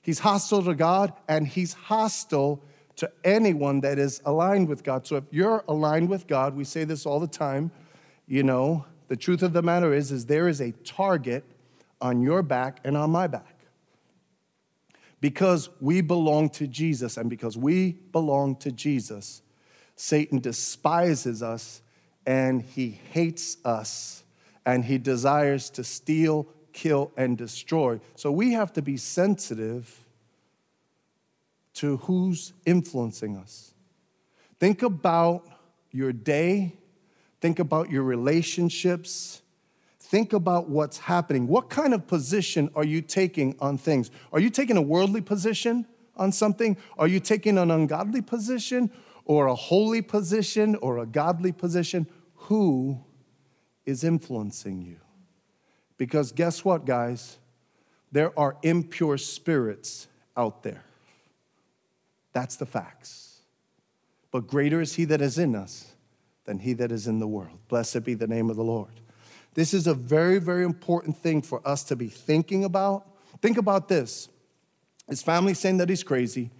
He's 0.00 0.20
hostile 0.20 0.62
to 0.62 0.74
God 0.74 1.12
and 1.28 1.46
he's 1.46 1.72
hostile 1.72 2.62
to 2.96 3.10
anyone 3.24 3.80
that 3.80 3.98
is 3.98 4.22
aligned 4.24 4.68
with 4.68 4.84
God. 4.84 5.06
So 5.06 5.16
if 5.16 5.24
you're 5.30 5.64
aligned 5.68 6.08
with 6.08 6.26
God, 6.26 6.54
we 6.56 6.64
say 6.64 6.84
this 6.84 7.04
all 7.04 7.20
the 7.20 7.26
time, 7.26 7.70
you 8.26 8.42
know, 8.42 8.84
the 9.08 9.16
truth 9.16 9.42
of 9.42 9.52
the 9.52 9.62
matter 9.62 9.94
is 9.94 10.10
is 10.10 10.26
there 10.26 10.48
is 10.48 10.60
a 10.60 10.72
target 10.84 11.44
on 12.00 12.22
your 12.22 12.42
back 12.42 12.80
and 12.84 12.96
on 12.96 13.10
my 13.10 13.26
back 13.26 13.56
because 15.20 15.70
we 15.80 16.00
belong 16.00 16.50
to 16.50 16.66
Jesus 16.66 17.16
and 17.16 17.30
because 17.30 17.56
we 17.56 17.92
belong 18.12 18.56
to 18.56 18.70
Jesus, 18.70 19.42
Satan 19.94 20.40
despises 20.40 21.42
us 21.42 21.82
and 22.26 22.62
he 22.62 23.00
hates 23.12 23.56
us 23.64 24.24
and 24.66 24.84
he 24.84 24.98
desires 24.98 25.70
to 25.70 25.84
steal, 25.84 26.46
kill, 26.72 27.12
and 27.16 27.38
destroy. 27.38 28.00
So 28.16 28.30
we 28.32 28.52
have 28.52 28.72
to 28.74 28.82
be 28.82 28.96
sensitive 28.96 30.06
to 31.74 31.98
who's 31.98 32.52
influencing 32.64 33.36
us. 33.36 33.74
Think 34.58 34.82
about 34.82 35.46
your 35.92 36.12
day, 36.12 36.74
think 37.46 37.60
about 37.60 37.90
your 37.90 38.02
relationships 38.02 39.42
Think 40.06 40.32
about 40.32 40.68
what's 40.68 40.98
happening. 40.98 41.48
What 41.48 41.68
kind 41.68 41.92
of 41.92 42.06
position 42.06 42.70
are 42.76 42.84
you 42.84 43.00
taking 43.00 43.56
on 43.58 43.76
things? 43.76 44.12
Are 44.32 44.38
you 44.38 44.50
taking 44.50 44.76
a 44.76 44.80
worldly 44.80 45.20
position 45.20 45.84
on 46.16 46.30
something? 46.30 46.76
Are 46.96 47.08
you 47.08 47.18
taking 47.18 47.58
an 47.58 47.72
ungodly 47.72 48.22
position 48.22 48.92
or 49.24 49.48
a 49.48 49.54
holy 49.56 50.02
position 50.02 50.76
or 50.76 50.98
a 50.98 51.06
godly 51.06 51.50
position? 51.50 52.06
Who 52.34 53.00
is 53.84 54.04
influencing 54.04 54.80
you? 54.80 54.98
Because 55.98 56.30
guess 56.30 56.64
what, 56.64 56.84
guys? 56.84 57.38
There 58.12 58.30
are 58.38 58.56
impure 58.62 59.18
spirits 59.18 60.06
out 60.36 60.62
there. 60.62 60.84
That's 62.32 62.54
the 62.54 62.66
facts. 62.66 63.40
But 64.30 64.46
greater 64.46 64.80
is 64.80 64.94
he 64.94 65.04
that 65.06 65.20
is 65.20 65.36
in 65.36 65.56
us 65.56 65.95
than 66.46 66.58
he 66.60 66.72
that 66.74 66.90
is 66.90 67.06
in 67.06 67.18
the 67.18 67.26
world. 67.26 67.58
Blessed 67.68 68.04
be 68.04 68.14
the 68.14 68.26
name 68.26 68.48
of 68.50 68.56
the 68.56 68.64
Lord. 68.64 69.00
This 69.54 69.74
is 69.74 69.86
a 69.86 69.94
very, 69.94 70.38
very 70.38 70.64
important 70.64 71.16
thing 71.16 71.42
for 71.42 71.66
us 71.66 71.82
to 71.84 71.96
be 71.96 72.08
thinking 72.08 72.64
about. 72.64 73.06
Think 73.42 73.58
about 73.58 73.88
this 73.88 74.28
his 75.08 75.22
family 75.22 75.54
saying 75.54 75.76
that 75.76 75.88
he's 75.88 76.02
crazy. 76.02 76.50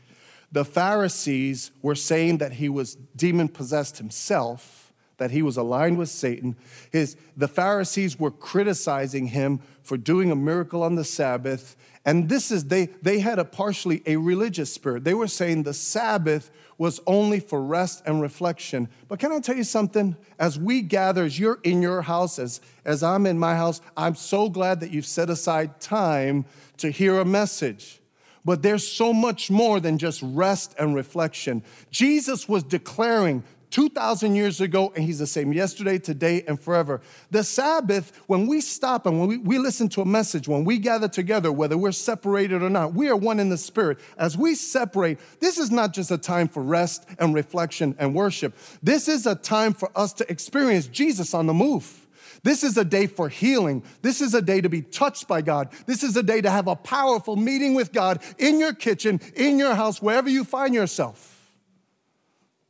The 0.52 0.64
Pharisees 0.64 1.72
were 1.82 1.96
saying 1.96 2.38
that 2.38 2.52
he 2.52 2.68
was 2.68 2.94
demon 3.16 3.48
possessed 3.48 3.98
himself, 3.98 4.92
that 5.16 5.32
he 5.32 5.42
was 5.42 5.56
aligned 5.56 5.98
with 5.98 6.08
Satan. 6.08 6.56
His, 6.92 7.16
the 7.36 7.48
Pharisees 7.48 8.18
were 8.18 8.30
criticizing 8.30 9.28
him 9.28 9.60
for 9.82 9.96
doing 9.96 10.30
a 10.30 10.36
miracle 10.36 10.82
on 10.82 10.94
the 10.94 11.04
Sabbath. 11.04 11.76
And 12.06 12.28
this 12.28 12.52
is, 12.52 12.66
they, 12.66 12.86
they 13.02 13.18
had 13.18 13.40
a 13.40 13.44
partially 13.44 14.00
a 14.06 14.16
religious 14.16 14.72
spirit. 14.72 15.02
They 15.02 15.12
were 15.12 15.26
saying 15.26 15.64
the 15.64 15.74
Sabbath 15.74 16.52
was 16.78 17.00
only 17.04 17.40
for 17.40 17.60
rest 17.60 18.02
and 18.06 18.22
reflection. 18.22 18.88
But 19.08 19.18
can 19.18 19.32
I 19.32 19.40
tell 19.40 19.56
you 19.56 19.64
something? 19.64 20.16
As 20.38 20.56
we 20.56 20.82
gather, 20.82 21.24
as 21.24 21.36
you're 21.36 21.58
in 21.64 21.82
your 21.82 22.02
house, 22.02 22.38
as, 22.38 22.60
as 22.84 23.02
I'm 23.02 23.26
in 23.26 23.40
my 23.40 23.56
house, 23.56 23.80
I'm 23.96 24.14
so 24.14 24.48
glad 24.48 24.78
that 24.80 24.92
you've 24.92 25.04
set 25.04 25.30
aside 25.30 25.80
time 25.80 26.44
to 26.76 26.90
hear 26.90 27.18
a 27.18 27.24
message. 27.24 28.00
But 28.44 28.62
there's 28.62 28.86
so 28.86 29.12
much 29.12 29.50
more 29.50 29.80
than 29.80 29.98
just 29.98 30.22
rest 30.22 30.76
and 30.78 30.94
reflection. 30.94 31.64
Jesus 31.90 32.48
was 32.48 32.62
declaring 32.62 33.42
2,000 33.76 34.34
years 34.34 34.62
ago, 34.62 34.90
and 34.96 35.04
he's 35.04 35.18
the 35.18 35.26
same 35.26 35.52
yesterday, 35.52 35.98
today, 35.98 36.42
and 36.48 36.58
forever. 36.58 37.02
The 37.30 37.44
Sabbath, 37.44 38.10
when 38.26 38.46
we 38.46 38.62
stop 38.62 39.04
and 39.04 39.20
when 39.20 39.28
we, 39.28 39.36
we, 39.36 39.58
listen 39.58 39.90
to 39.90 40.00
a 40.00 40.06
message, 40.06 40.48
when 40.48 40.64
we 40.64 40.78
gather 40.78 41.08
together, 41.08 41.52
whether 41.52 41.76
we're 41.76 41.92
separated 41.92 42.62
or 42.62 42.70
not, 42.70 42.94
we 42.94 43.10
are 43.10 43.16
one 43.16 43.38
in 43.38 43.50
the 43.50 43.58
Spirit. 43.58 43.98
As 44.16 44.34
we 44.34 44.54
separate, 44.54 45.18
this 45.40 45.58
is 45.58 45.70
not 45.70 45.92
just 45.92 46.10
a 46.10 46.16
time 46.16 46.48
for 46.48 46.62
rest 46.62 47.04
and 47.18 47.34
reflection 47.34 47.94
and 47.98 48.14
worship. 48.14 48.56
This 48.82 49.08
is 49.08 49.26
a 49.26 49.34
time 49.34 49.74
for 49.74 49.90
us 49.94 50.14
to 50.14 50.32
experience 50.32 50.86
Jesus 50.86 51.34
on 51.34 51.44
the 51.44 51.52
move. 51.52 52.06
This 52.44 52.64
is 52.64 52.78
a 52.78 52.84
day 52.84 53.06
for 53.06 53.28
healing. 53.28 53.82
This 54.00 54.22
is 54.22 54.32
a 54.32 54.40
day 54.40 54.62
to 54.62 54.70
be 54.70 54.80
touched 54.80 55.28
by 55.28 55.42
God. 55.42 55.68
This 55.84 56.02
is 56.02 56.16
a 56.16 56.22
day 56.22 56.40
to 56.40 56.48
have 56.50 56.66
a 56.66 56.76
powerful 56.76 57.36
meeting 57.36 57.74
with 57.74 57.92
God 57.92 58.22
in 58.38 58.58
your 58.58 58.72
kitchen, 58.72 59.20
in 59.34 59.58
your 59.58 59.74
house, 59.74 60.00
wherever 60.00 60.30
you 60.30 60.44
find 60.44 60.74
yourself. 60.74 61.35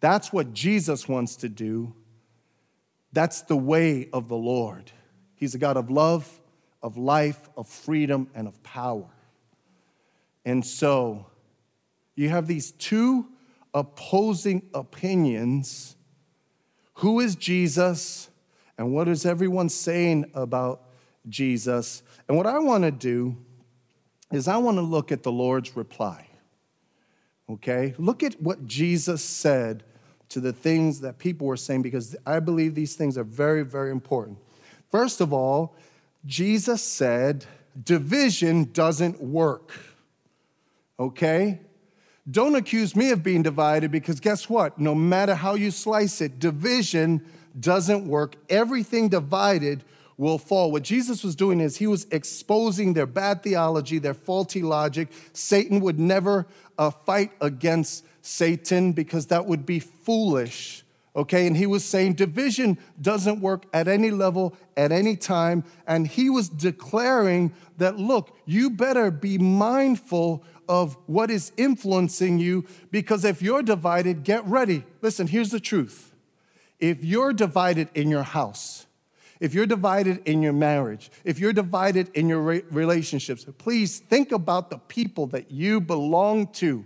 That's 0.00 0.32
what 0.32 0.52
Jesus 0.52 1.08
wants 1.08 1.36
to 1.36 1.48
do. 1.48 1.94
That's 3.12 3.42
the 3.42 3.56
way 3.56 4.08
of 4.12 4.28
the 4.28 4.36
Lord. 4.36 4.92
He's 5.34 5.54
a 5.54 5.58
God 5.58 5.76
of 5.76 5.90
love, 5.90 6.40
of 6.82 6.96
life, 6.96 7.48
of 7.56 7.68
freedom, 7.68 8.28
and 8.34 8.46
of 8.46 8.62
power. 8.62 9.08
And 10.44 10.64
so 10.64 11.26
you 12.14 12.28
have 12.28 12.46
these 12.46 12.72
two 12.72 13.26
opposing 13.74 14.62
opinions. 14.74 15.96
Who 16.94 17.20
is 17.20 17.36
Jesus? 17.36 18.30
And 18.78 18.92
what 18.92 19.08
is 19.08 19.26
everyone 19.26 19.68
saying 19.68 20.30
about 20.34 20.82
Jesus? 21.28 22.02
And 22.28 22.36
what 22.36 22.46
I 22.46 22.58
want 22.58 22.84
to 22.84 22.90
do 22.90 23.36
is 24.32 24.48
I 24.48 24.56
want 24.56 24.76
to 24.78 24.82
look 24.82 25.12
at 25.12 25.22
the 25.22 25.32
Lord's 25.32 25.76
reply. 25.76 26.25
Okay? 27.48 27.94
Look 27.98 28.22
at 28.22 28.40
what 28.40 28.66
Jesus 28.66 29.22
said 29.22 29.84
to 30.28 30.40
the 30.40 30.52
things 30.52 31.00
that 31.00 31.18
people 31.18 31.46
were 31.46 31.56
saying 31.56 31.82
because 31.82 32.16
I 32.26 32.40
believe 32.40 32.74
these 32.74 32.96
things 32.96 33.16
are 33.16 33.24
very, 33.24 33.62
very 33.62 33.90
important. 33.90 34.38
First 34.90 35.20
of 35.20 35.32
all, 35.32 35.76
Jesus 36.24 36.82
said, 36.82 37.44
division 37.84 38.64
doesn't 38.72 39.20
work. 39.20 39.72
Okay? 40.98 41.60
Don't 42.28 42.56
accuse 42.56 42.96
me 42.96 43.10
of 43.10 43.22
being 43.22 43.42
divided 43.42 43.92
because 43.92 44.18
guess 44.18 44.48
what? 44.48 44.78
No 44.78 44.94
matter 44.94 45.34
how 45.34 45.54
you 45.54 45.70
slice 45.70 46.20
it, 46.20 46.40
division 46.40 47.24
doesn't 47.58 48.06
work. 48.06 48.34
Everything 48.48 49.08
divided 49.08 49.84
will 50.18 50.38
fall. 50.38 50.72
What 50.72 50.82
Jesus 50.82 51.22
was 51.22 51.36
doing 51.36 51.60
is 51.60 51.76
he 51.76 51.86
was 51.86 52.06
exposing 52.10 52.94
their 52.94 53.06
bad 53.06 53.42
theology, 53.42 53.98
their 53.98 54.14
faulty 54.14 54.62
logic. 54.62 55.08
Satan 55.32 55.80
would 55.80 55.98
never 55.98 56.46
uh, 56.78 56.90
fight 56.90 57.32
against 57.40 58.04
Satan 58.22 58.92
because 58.92 59.26
that 59.26 59.46
would 59.46 59.66
be 59.66 59.78
foolish. 59.78 60.84
Okay, 61.14 61.46
and 61.46 61.56
he 61.56 61.64
was 61.66 61.82
saying 61.82 62.12
division 62.14 62.76
doesn't 63.00 63.40
work 63.40 63.64
at 63.72 63.88
any 63.88 64.10
level, 64.10 64.54
at 64.76 64.92
any 64.92 65.16
time. 65.16 65.64
And 65.86 66.06
he 66.06 66.28
was 66.28 66.50
declaring 66.50 67.54
that, 67.78 67.98
look, 67.98 68.36
you 68.44 68.68
better 68.68 69.10
be 69.10 69.38
mindful 69.38 70.44
of 70.68 70.96
what 71.06 71.30
is 71.30 71.52
influencing 71.56 72.38
you 72.38 72.66
because 72.90 73.24
if 73.24 73.40
you're 73.40 73.62
divided, 73.62 74.24
get 74.24 74.44
ready. 74.44 74.84
Listen, 75.00 75.26
here's 75.26 75.50
the 75.50 75.60
truth. 75.60 76.12
If 76.78 77.02
you're 77.04 77.32
divided 77.32 77.88
in 77.94 78.10
your 78.10 78.24
house, 78.24 78.85
if 79.40 79.54
you're 79.54 79.66
divided 79.66 80.22
in 80.26 80.42
your 80.42 80.52
marriage, 80.52 81.10
if 81.24 81.38
you're 81.38 81.52
divided 81.52 82.10
in 82.14 82.28
your 82.28 82.40
relationships, 82.40 83.46
please 83.58 83.98
think 83.98 84.32
about 84.32 84.70
the 84.70 84.78
people 84.78 85.26
that 85.28 85.50
you 85.50 85.80
belong 85.80 86.48
to. 86.54 86.84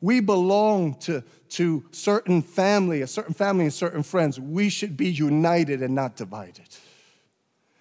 We 0.00 0.20
belong 0.20 0.96
to, 1.00 1.22
to 1.50 1.84
certain 1.92 2.42
family, 2.42 3.00
a 3.00 3.06
certain 3.06 3.32
family 3.32 3.64
and 3.64 3.72
certain 3.72 4.02
friends. 4.02 4.38
We 4.38 4.68
should 4.68 4.96
be 4.96 5.08
united 5.08 5.82
and 5.82 5.94
not 5.94 6.16
divided. 6.16 6.68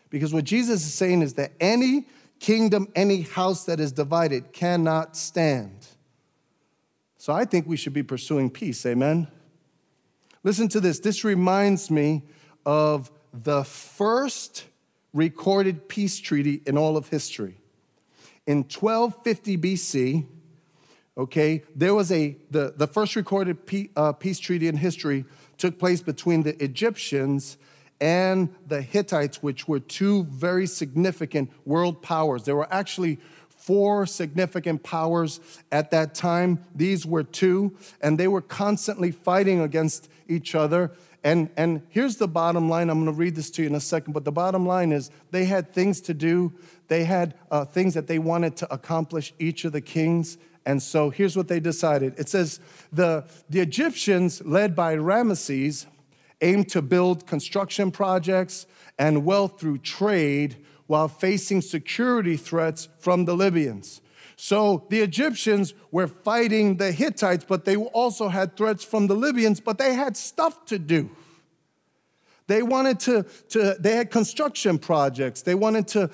Because 0.09 0.33
what 0.33 0.43
Jesus 0.43 0.85
is 0.85 0.93
saying 0.93 1.21
is 1.23 1.33
that 1.33 1.53
any 1.59 2.07
kingdom, 2.39 2.87
any 2.95 3.21
house 3.21 3.65
that 3.65 3.79
is 3.79 3.91
divided 3.91 4.53
cannot 4.53 5.17
stand. 5.17 5.87
So 7.17 7.33
I 7.33 7.45
think 7.45 7.67
we 7.67 7.77
should 7.77 7.93
be 7.93 8.03
pursuing 8.03 8.49
peace. 8.49 8.85
Amen. 8.85 9.27
Listen 10.43 10.67
to 10.69 10.79
this. 10.79 10.99
This 10.99 11.23
reminds 11.23 11.89
me 11.89 12.23
of 12.65 13.09
the 13.33 13.63
first 13.63 14.65
recorded 15.11 15.87
peace 15.89 16.19
treaty 16.19 16.61
in 16.65 16.77
all 16.77 16.95
of 16.95 17.09
history. 17.09 17.57
In 18.45 18.57
1250 18.57 19.57
BC, 19.57 20.25
okay, 21.17 21.63
there 21.75 21.95
was 21.95 22.11
a, 22.11 22.37
the, 22.51 22.73
the 22.75 22.87
first 22.87 23.15
recorded 23.15 23.57
uh, 23.95 24.13
peace 24.13 24.39
treaty 24.39 24.67
in 24.67 24.77
history 24.77 25.25
took 25.57 25.79
place 25.79 26.01
between 26.01 26.43
the 26.43 26.61
Egyptians 26.63 27.57
and 28.01 28.53
the 28.67 28.81
Hittites, 28.81 29.41
which 29.41 29.67
were 29.67 29.79
two 29.79 30.23
very 30.25 30.67
significant 30.67 31.51
world 31.65 32.01
powers. 32.01 32.43
There 32.43 32.55
were 32.55 32.71
actually 32.71 33.19
four 33.47 34.05
significant 34.05 34.83
powers 34.83 35.39
at 35.71 35.89
that 35.91 36.13
time. 36.13 36.65
These 36.75 37.05
were 37.05 37.23
two, 37.23 37.77
and 38.01 38.19
they 38.19 38.27
were 38.27 38.41
constantly 38.41 39.11
fighting 39.11 39.61
against 39.61 40.09
each 40.27 40.53
other. 40.53 40.91
And, 41.23 41.49
and 41.55 41.81
here's 41.89 42.17
the 42.17 42.27
bottom 42.27 42.67
line. 42.69 42.89
I'm 42.89 43.03
going 43.03 43.13
to 43.13 43.17
read 43.17 43.35
this 43.35 43.49
to 43.51 43.61
you 43.61 43.69
in 43.69 43.75
a 43.75 43.79
second, 43.79 44.13
but 44.13 44.25
the 44.25 44.31
bottom 44.31 44.65
line 44.65 44.91
is 44.91 45.09
they 45.31 45.45
had 45.45 45.73
things 45.73 46.01
to 46.01 46.13
do, 46.13 46.51
they 46.89 47.05
had 47.05 47.35
uh, 47.49 47.63
things 47.63 47.93
that 47.93 48.07
they 48.07 48.19
wanted 48.19 48.57
to 48.57 48.73
accomplish, 48.73 49.33
each 49.39 49.63
of 49.63 49.71
the 49.71 49.81
kings. 49.81 50.37
And 50.65 50.81
so 50.81 51.09
here's 51.09 51.35
what 51.35 51.47
they 51.47 51.59
decided 51.59 52.19
it 52.19 52.29
says, 52.29 52.59
the, 52.91 53.25
the 53.49 53.61
Egyptians, 53.61 54.41
led 54.45 54.75
by 54.75 54.95
Ramesses, 54.95 55.85
aimed 56.41 56.69
to 56.69 56.81
build 56.81 57.25
construction 57.25 57.89
projects 57.89 58.65
and 58.99 59.25
wealth 59.25 59.59
through 59.59 59.77
trade 59.79 60.57
while 60.87 61.07
facing 61.07 61.61
security 61.61 62.35
threats 62.35 62.89
from 62.99 63.25
the 63.25 63.33
Libyans. 63.33 64.01
So 64.43 64.83
the 64.89 64.99
Egyptians 64.99 65.73
were 65.89 66.05
fighting 66.05 66.75
the 66.75 66.91
Hittites, 66.91 67.45
but 67.47 67.63
they 67.63 67.77
also 67.77 68.27
had 68.27 68.57
threats 68.57 68.83
from 68.83 69.07
the 69.07 69.15
Libyans, 69.15 69.61
but 69.61 69.77
they 69.77 69.93
had 69.93 70.17
stuff 70.17 70.65
to 70.65 70.77
do. 70.77 71.09
They 72.47 72.61
wanted 72.61 72.99
to, 72.99 73.25
to 73.51 73.77
they 73.79 73.95
had 73.95 74.11
construction 74.11 74.79
projects. 74.79 75.43
They 75.43 75.55
wanted 75.55 75.87
to 75.95 76.09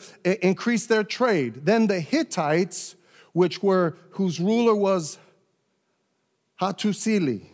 increase 0.46 0.86
their 0.86 1.04
trade. 1.04 1.66
Then 1.66 1.88
the 1.88 2.00
Hittites, 2.00 2.96
which 3.34 3.64
were, 3.64 3.98
whose 4.12 4.40
ruler 4.40 4.76
was 4.76 5.18
Hattusili, 6.62 7.48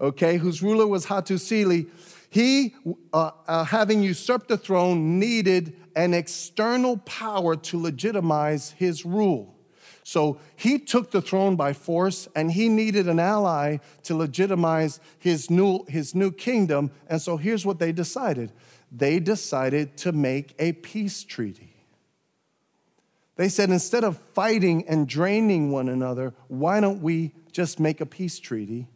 okay, 0.00 0.38
whose 0.38 0.60
ruler 0.60 0.88
was 0.88 1.06
Hattusili, 1.06 1.88
he, 2.30 2.74
uh, 3.12 3.30
uh, 3.46 3.62
having 3.62 4.02
usurped 4.02 4.48
the 4.48 4.58
throne, 4.58 5.20
needed 5.20 5.76
an 5.94 6.14
external 6.14 6.96
power 6.96 7.54
to 7.54 7.80
legitimize 7.80 8.72
his 8.72 9.06
rule. 9.06 9.54
So 10.08 10.40
he 10.56 10.78
took 10.78 11.10
the 11.10 11.20
throne 11.20 11.54
by 11.54 11.74
force 11.74 12.28
and 12.34 12.50
he 12.50 12.70
needed 12.70 13.08
an 13.08 13.20
ally 13.20 13.76
to 14.04 14.14
legitimize 14.14 15.00
his 15.18 15.50
new, 15.50 15.84
his 15.84 16.14
new 16.14 16.32
kingdom. 16.32 16.92
And 17.10 17.20
so 17.20 17.36
here's 17.36 17.66
what 17.66 17.78
they 17.78 17.92
decided 17.92 18.50
they 18.90 19.20
decided 19.20 19.98
to 19.98 20.12
make 20.12 20.54
a 20.58 20.72
peace 20.72 21.24
treaty. 21.24 21.74
They 23.36 23.50
said, 23.50 23.68
instead 23.68 24.02
of 24.02 24.16
fighting 24.32 24.88
and 24.88 25.06
draining 25.06 25.72
one 25.72 25.90
another, 25.90 26.32
why 26.46 26.80
don't 26.80 27.02
we 27.02 27.34
just 27.52 27.78
make 27.78 28.00
a 28.00 28.06
peace 28.06 28.38
treaty? 28.38 28.88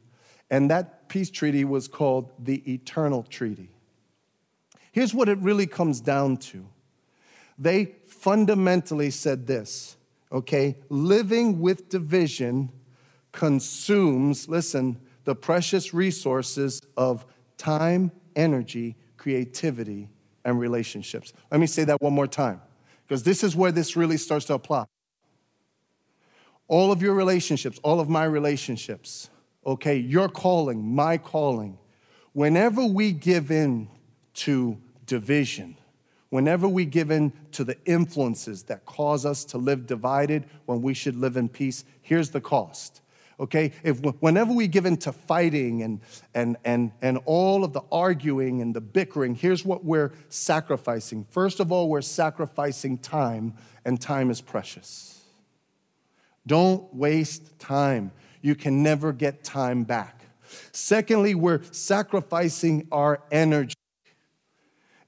And 0.51 0.71
that 0.71 1.11
peace 1.11 1.29
treaty 1.29 1.67
was 1.67 1.89
called 1.89 2.33
the 2.39 2.63
Eternal 2.73 3.23
Treaty. 3.25 3.69
Here's 4.93 5.13
what 5.13 5.29
it 5.29 5.37
really 5.41 5.67
comes 5.67 6.01
down 6.01 6.39
to 6.39 6.65
they 7.59 7.97
fundamentally 8.07 9.11
said 9.11 9.47
this 9.47 9.99
okay? 10.33 10.77
Living 10.89 11.61
with 11.61 11.89
division 11.89 12.71
consumes, 13.31 14.49
listen, 14.49 14.99
the 15.25 15.35
precious 15.35 15.95
resources 15.95 16.81
of 16.97 17.25
time, 17.57 18.11
energy, 18.35 18.97
creativity, 19.17 20.09
and 20.45 20.59
relationships. 20.59 21.33
Let 21.51 21.61
me 21.61 21.67
say 21.67 21.85
that 21.85 22.01
one 22.03 22.13
more 22.13 22.27
time, 22.27 22.61
because 23.07 23.23
this 23.23 23.45
is 23.45 23.55
where 23.55 23.71
this 23.71 23.97
really 23.97 24.17
starts 24.17 24.47
to 24.47 24.55
apply. 24.55 24.87
All 26.67 26.91
of 26.91 27.03
your 27.03 27.15
relationships, 27.15 27.79
all 27.83 28.01
of 28.01 28.09
my 28.09 28.25
relationships, 28.25 29.31
okay, 29.65 29.97
your 29.97 30.29
calling, 30.29 30.95
my 30.95 31.19
calling, 31.19 31.79
whenever 32.33 32.85
we 32.85 33.13
give 33.13 33.51
in 33.51 33.89
to 34.35 34.79
division, 35.07 35.77
whenever 36.33 36.67
we 36.67 36.87
give 36.87 37.11
in 37.11 37.31
to 37.53 37.63
the 37.63 37.77
influences 37.85 38.63
that 38.63 38.87
cause 38.87 39.27
us 39.27 39.45
to 39.45 39.59
live 39.59 39.87
divided 39.87 40.47
when 40.65 40.81
we 40.81 40.95
should 40.95 41.15
live 41.15 41.37
in 41.37 41.47
peace, 41.47 41.85
here's 42.01 42.31
the 42.31 42.41
cost. 42.41 43.03
Okay, 43.39 43.73
if 43.83 44.01
whenever 44.21 44.51
we 44.51 44.67
give 44.67 44.87
in 44.87 44.97
to 44.97 45.13
fighting 45.13 45.83
and, 45.83 46.01
and, 46.33 46.57
and, 46.65 46.91
and 47.03 47.19
all 47.27 47.65
of 47.65 47.75
the 47.75 47.83
arguing 47.93 48.63
and 48.63 48.75
the 48.75 48.81
bickering, 48.81 49.35
here's 49.35 49.63
what 49.63 49.85
we're 49.85 50.13
sacrificing. 50.31 51.27
First 51.29 51.61
of 51.61 51.71
all, 51.71 51.91
we're 51.91 52.01
sacrificing 52.01 52.97
time, 52.97 53.53
and 53.85 54.01
time 54.01 54.31
is 54.31 54.41
precious. 54.41 55.21
Don't 56.47 56.95
waste 56.95 57.59
time. 57.59 58.11
You 58.41 58.55
can 58.55 58.83
never 58.83 59.13
get 59.13 59.45
time 59.45 59.85
back. 59.85 60.25
Secondly, 60.73 61.35
we're 61.35 61.61
sacrificing 61.73 62.89
our 62.91 63.23
energy. 63.31 63.75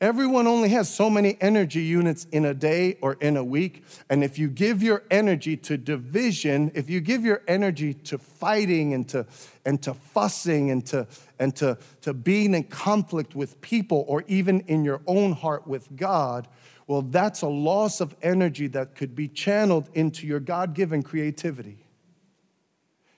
Everyone 0.04 0.46
only 0.46 0.68
has 0.68 0.94
so 0.94 1.08
many 1.08 1.38
energy 1.40 1.80
units 1.80 2.26
in 2.30 2.44
a 2.44 2.52
day 2.52 2.98
or 3.00 3.14
in 3.22 3.38
a 3.38 3.42
week. 3.42 3.84
And 4.10 4.22
if 4.22 4.38
you 4.38 4.48
give 4.48 4.82
your 4.82 5.02
energy 5.10 5.56
to 5.56 5.78
division, 5.78 6.70
if 6.74 6.90
you 6.90 7.00
give 7.00 7.24
your 7.24 7.40
energy 7.48 7.94
to 7.94 8.18
fighting 8.18 8.92
and 8.92 9.08
to, 9.08 9.24
and 9.64 9.80
to 9.80 9.94
fussing 9.94 10.70
and, 10.70 10.84
to, 10.88 11.06
and 11.38 11.56
to, 11.56 11.78
to 12.02 12.12
being 12.12 12.52
in 12.52 12.64
conflict 12.64 13.34
with 13.34 13.58
people 13.62 14.04
or 14.06 14.24
even 14.28 14.60
in 14.66 14.84
your 14.84 15.00
own 15.06 15.32
heart 15.32 15.66
with 15.66 15.96
God, 15.96 16.48
well, 16.86 17.00
that's 17.00 17.40
a 17.40 17.48
loss 17.48 18.02
of 18.02 18.14
energy 18.20 18.66
that 18.66 18.96
could 18.96 19.14
be 19.14 19.26
channeled 19.26 19.88
into 19.94 20.26
your 20.26 20.38
God 20.38 20.74
given 20.74 21.02
creativity. 21.02 21.78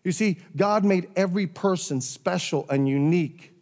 You 0.05 0.13
see, 0.13 0.39
God 0.55 0.85
made 0.85 1.11
every 1.17 1.49
person 1.49 2.01
special 2.01 2.65
and 2.71 2.89
unique. 2.89 3.56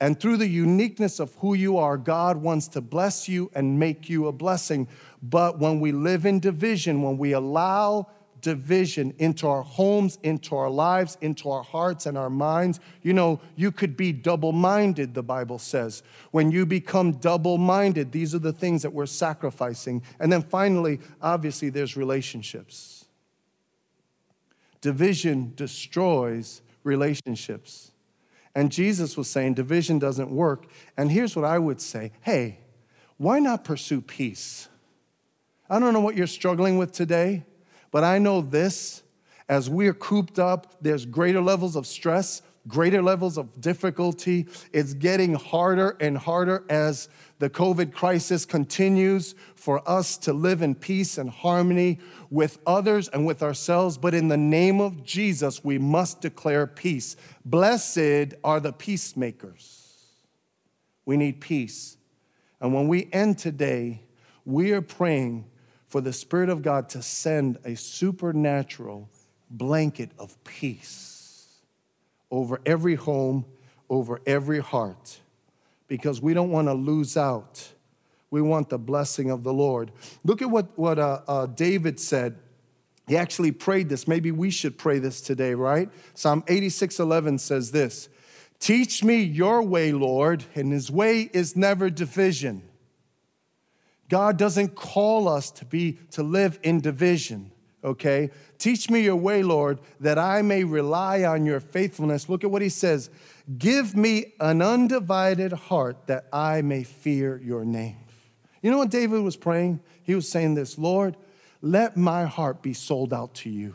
And 0.00 0.18
through 0.18 0.36
the 0.36 0.46
uniqueness 0.46 1.18
of 1.18 1.34
who 1.36 1.54
you 1.54 1.76
are, 1.78 1.96
God 1.96 2.36
wants 2.36 2.68
to 2.68 2.80
bless 2.80 3.28
you 3.28 3.50
and 3.54 3.78
make 3.78 4.08
you 4.08 4.28
a 4.28 4.32
blessing. 4.32 4.86
But 5.22 5.58
when 5.58 5.80
we 5.80 5.90
live 5.90 6.24
in 6.24 6.38
division, 6.38 7.02
when 7.02 7.18
we 7.18 7.32
allow 7.32 8.06
division 8.40 9.14
into 9.18 9.46
our 9.46 9.62
homes, 9.62 10.18
into 10.22 10.56
our 10.56 10.70
lives, 10.70 11.16
into 11.20 11.50
our 11.50 11.62
hearts 11.62 12.06
and 12.06 12.16
our 12.16 12.30
minds. 12.30 12.80
You 13.02 13.12
know, 13.12 13.40
you 13.56 13.72
could 13.72 13.96
be 13.96 14.12
double 14.12 14.52
minded, 14.52 15.14
the 15.14 15.22
Bible 15.22 15.58
says. 15.58 16.02
When 16.30 16.50
you 16.50 16.66
become 16.66 17.12
double 17.12 17.58
minded, 17.58 18.12
these 18.12 18.34
are 18.34 18.40
the 18.40 18.52
things 18.52 18.82
that 18.82 18.92
we're 18.92 19.06
sacrificing. 19.06 20.02
And 20.20 20.32
then 20.32 20.42
finally, 20.42 21.00
obviously, 21.20 21.70
there's 21.70 21.96
relationships. 21.96 23.06
Division 24.80 25.52
destroys 25.56 26.62
relationships. 26.84 27.90
And 28.58 28.72
Jesus 28.72 29.16
was 29.16 29.30
saying 29.30 29.54
division 29.54 30.00
doesn't 30.00 30.32
work. 30.32 30.66
And 30.96 31.12
here's 31.12 31.36
what 31.36 31.44
I 31.44 31.60
would 31.60 31.80
say 31.80 32.10
hey, 32.22 32.58
why 33.16 33.38
not 33.38 33.62
pursue 33.62 34.00
peace? 34.00 34.68
I 35.70 35.78
don't 35.78 35.92
know 35.92 36.00
what 36.00 36.16
you're 36.16 36.26
struggling 36.26 36.76
with 36.76 36.90
today. 36.90 37.44
But 37.92 38.02
I 38.02 38.18
know 38.18 38.40
this 38.40 39.04
as 39.48 39.70
we're 39.70 39.94
cooped 39.94 40.40
up, 40.40 40.74
there's 40.80 41.06
greater 41.06 41.40
levels 41.40 41.76
of 41.76 41.86
stress, 41.86 42.42
greater 42.66 43.00
levels 43.00 43.38
of 43.38 43.60
difficulty. 43.60 44.48
It's 44.72 44.92
getting 44.92 45.34
harder 45.34 45.96
and 46.00 46.18
harder 46.18 46.64
as 46.68 47.08
the 47.38 47.48
COVID 47.48 47.92
crisis 47.92 48.44
continues 48.44 49.34
for 49.54 49.88
us 49.88 50.16
to 50.18 50.32
live 50.32 50.60
in 50.60 50.74
peace 50.74 51.18
and 51.18 51.30
harmony 51.30 52.00
with 52.30 52.58
others 52.66 53.08
and 53.08 53.26
with 53.26 53.42
ourselves. 53.42 53.96
But 53.96 54.14
in 54.14 54.28
the 54.28 54.36
name 54.36 54.80
of 54.80 55.04
Jesus, 55.04 55.62
we 55.62 55.78
must 55.78 56.20
declare 56.20 56.66
peace. 56.66 57.16
Blessed 57.44 58.34
are 58.42 58.58
the 58.58 58.72
peacemakers. 58.72 59.84
We 61.04 61.16
need 61.16 61.40
peace. 61.40 61.96
And 62.60 62.74
when 62.74 62.88
we 62.88 63.08
end 63.12 63.38
today, 63.38 64.02
we 64.44 64.72
are 64.72 64.82
praying 64.82 65.44
for 65.86 66.00
the 66.00 66.12
Spirit 66.12 66.48
of 66.48 66.62
God 66.62 66.88
to 66.90 67.02
send 67.02 67.58
a 67.64 67.76
supernatural 67.76 69.08
blanket 69.50 70.10
of 70.18 70.42
peace 70.44 71.60
over 72.30 72.60
every 72.66 72.94
home, 72.94 73.44
over 73.88 74.20
every 74.26 74.60
heart, 74.60 75.20
because 75.88 76.20
we 76.20 76.34
don't 76.34 76.50
want 76.50 76.68
to 76.68 76.74
lose 76.74 77.16
out. 77.16 77.72
We 78.30 78.42
want 78.42 78.68
the 78.68 78.78
blessing 78.78 79.30
of 79.30 79.42
the 79.42 79.52
Lord. 79.52 79.90
Look 80.22 80.42
at 80.42 80.50
what, 80.50 80.78
what 80.78 80.98
uh, 80.98 81.22
uh, 81.26 81.46
David 81.46 81.98
said. 81.98 82.38
He 83.06 83.16
actually 83.16 83.52
prayed 83.52 83.88
this. 83.88 84.06
Maybe 84.06 84.30
we 84.30 84.50
should 84.50 84.76
pray 84.76 84.98
this 84.98 85.22
today, 85.22 85.54
right? 85.54 85.90
Psalm 86.12 86.44
86 86.46 87.00
11 87.00 87.38
says 87.38 87.70
this 87.70 88.10
Teach 88.60 89.02
me 89.02 89.22
your 89.22 89.62
way, 89.62 89.92
Lord, 89.92 90.44
and 90.54 90.72
his 90.72 90.90
way 90.90 91.30
is 91.32 91.56
never 91.56 91.88
division. 91.88 92.62
God 94.08 94.36
doesn't 94.36 94.74
call 94.74 95.28
us 95.28 95.50
to 95.52 95.64
be 95.64 95.98
to 96.12 96.22
live 96.22 96.58
in 96.62 96.80
division, 96.80 97.50
okay? 97.84 98.30
Teach 98.58 98.90
me 98.90 99.00
your 99.00 99.16
way, 99.16 99.42
Lord, 99.42 99.78
that 100.00 100.18
I 100.18 100.42
may 100.42 100.64
rely 100.64 101.24
on 101.24 101.46
your 101.46 101.60
faithfulness. 101.60 102.28
Look 102.28 102.44
at 102.44 102.50
what 102.50 102.62
he 102.62 102.68
says. 102.68 103.10
Give 103.56 103.96
me 103.96 104.34
an 104.40 104.62
undivided 104.62 105.52
heart 105.52 106.06
that 106.06 106.26
I 106.32 106.62
may 106.62 106.84
fear 106.84 107.40
your 107.42 107.64
name. 107.64 107.96
You 108.62 108.70
know 108.70 108.78
what 108.78 108.90
David 108.90 109.22
was 109.22 109.36
praying? 109.36 109.80
He 110.02 110.14
was 110.14 110.28
saying 110.28 110.54
this, 110.54 110.78
Lord, 110.78 111.16
let 111.62 111.96
my 111.96 112.24
heart 112.24 112.62
be 112.62 112.72
sold 112.72 113.12
out 113.12 113.34
to 113.34 113.50
you. 113.50 113.74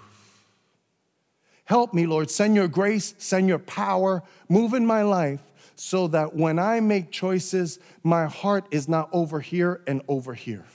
Help 1.66 1.94
me, 1.94 2.06
Lord. 2.06 2.30
Send 2.30 2.56
your 2.56 2.68
grace, 2.68 3.16
send 3.18 3.48
your 3.48 3.60
power, 3.60 4.22
move 4.50 4.74
in 4.74 4.86
my 4.86 5.02
life 5.04 5.42
so 5.76 6.08
that 6.08 6.36
when 6.36 6.60
I 6.60 6.80
make 6.82 7.10
choices, 7.10 7.80
my 8.04 8.26
heart 8.26 8.66
is 8.72 8.88
not 8.88 9.10
over 9.12 9.40
here 9.40 9.82
and 9.88 10.02
over 10.08 10.34
here. 10.34 10.66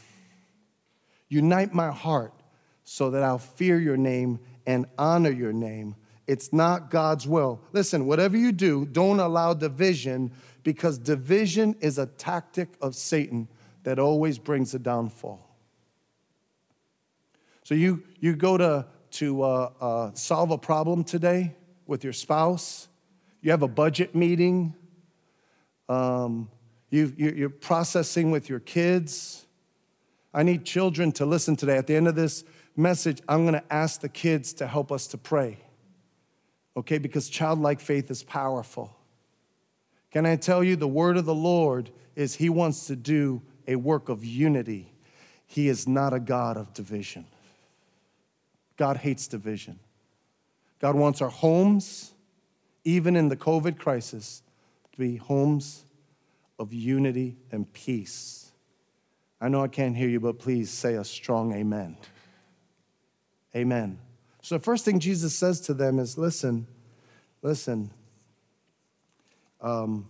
Unite 1.29 1.75
my 1.75 1.91
heart 1.91 2.33
so 2.90 3.11
that 3.11 3.22
I'll 3.22 3.37
fear 3.37 3.79
your 3.79 3.98
name 3.98 4.40
and 4.66 4.87
honor 4.96 5.31
your 5.31 5.53
name. 5.53 5.94
It's 6.27 6.55
not 6.55 6.90
God's 6.90 7.29
will. 7.29 7.61
Listen, 7.72 8.07
whatever 8.07 8.35
you 8.35 8.51
do, 8.51 8.87
don't 8.87 9.20
allow 9.20 9.53
division 9.53 10.33
because 10.62 10.96
division 10.96 11.77
is 11.81 11.98
a 11.98 12.07
tactic 12.07 12.70
of 12.81 12.94
Satan 12.94 13.46
that 13.83 13.98
always 13.98 14.38
brings 14.38 14.72
a 14.72 14.79
downfall. 14.79 15.55
So 17.62 17.74
you, 17.74 18.03
you 18.20 18.35
go 18.35 18.57
to, 18.57 18.87
to 19.12 19.42
uh, 19.42 19.70
uh, 19.79 20.11
solve 20.14 20.51
a 20.51 20.59
problem 20.59 21.05
today 21.05 21.55
with 21.87 22.05
your 22.05 22.14
spouse, 22.14 22.88
you 23.42 23.51
have 23.51 23.62
a 23.62 23.68
budget 23.68 24.14
meeting, 24.14 24.74
um, 25.90 26.48
you, 26.88 27.44
are 27.44 27.51
processing 27.51 28.31
with 28.31 28.48
your 28.48 28.61
kids. 28.61 29.44
I 30.33 30.42
need 30.42 30.64
children 30.64 31.12
to 31.12 31.27
listen 31.27 31.55
today. 31.55 31.77
At 31.77 31.87
the 31.87 31.94
end 31.94 32.09
of 32.09 32.14
this 32.14 32.44
message, 32.79 33.21
I'm 33.29 33.43
going 33.43 33.55
to 33.55 33.73
ask 33.73 34.01
the 34.01 34.09
kids 34.09 34.53
to 34.55 34.67
help 34.67 34.93
us 34.93 35.09
to 35.09 35.19
pray. 35.19 35.59
Okay, 36.77 36.99
because 36.99 37.29
childlike 37.29 37.81
faith 37.81 38.11
is 38.11 38.23
powerful. 38.23 38.97
Can 40.11 40.25
I 40.25 40.37
tell 40.37 40.62
you, 40.62 40.77
the 40.77 40.88
word 40.88 41.17
of 41.17 41.25
the 41.25 41.35
Lord 41.35 41.91
is 42.14 42.37
He 42.37 42.49
wants 42.49 42.87
to 42.87 42.97
do 42.97 43.43
a 43.67 43.77
work 43.77 44.09
of 44.09 44.25
unity. 44.25 44.93
He 45.47 45.69
is 45.69 45.87
not 45.88 46.14
a 46.14 46.21
God 46.21 46.57
of 46.57 46.73
division. 46.73 47.27
God 48.77 48.97
hates 48.99 49.27
division. 49.27 49.81
God 50.79 50.95
wants 50.95 51.21
our 51.21 51.29
homes, 51.29 52.12
even 52.85 53.17
in 53.17 53.29
the 53.29 53.37
COVID 53.37 53.79
crisis, 53.79 54.43
to 54.93 54.99
be 54.99 55.17
homes 55.17 55.85
of 56.59 56.73
unity 56.73 57.37
and 57.51 57.71
peace. 57.73 58.53
I 59.41 59.49
know 59.49 59.62
I 59.62 59.69
can't 59.69 59.97
hear 59.97 60.09
you, 60.09 60.21
but 60.21 60.38
please 60.38 60.71
say 60.71 60.95
a 60.95 61.05
strong 61.05 61.53
amen. 61.55 61.97
Amen. 63.59 63.99
So 64.40 64.57
the 64.57 64.62
first 64.62 64.85
thing 64.85 65.01
Jesus 65.01 65.35
says 65.35 65.61
to 65.62 65.75
them 65.75 65.99
is 65.99 66.16
listen, 66.16 66.66
listen, 67.42 67.90
um, 69.61 70.09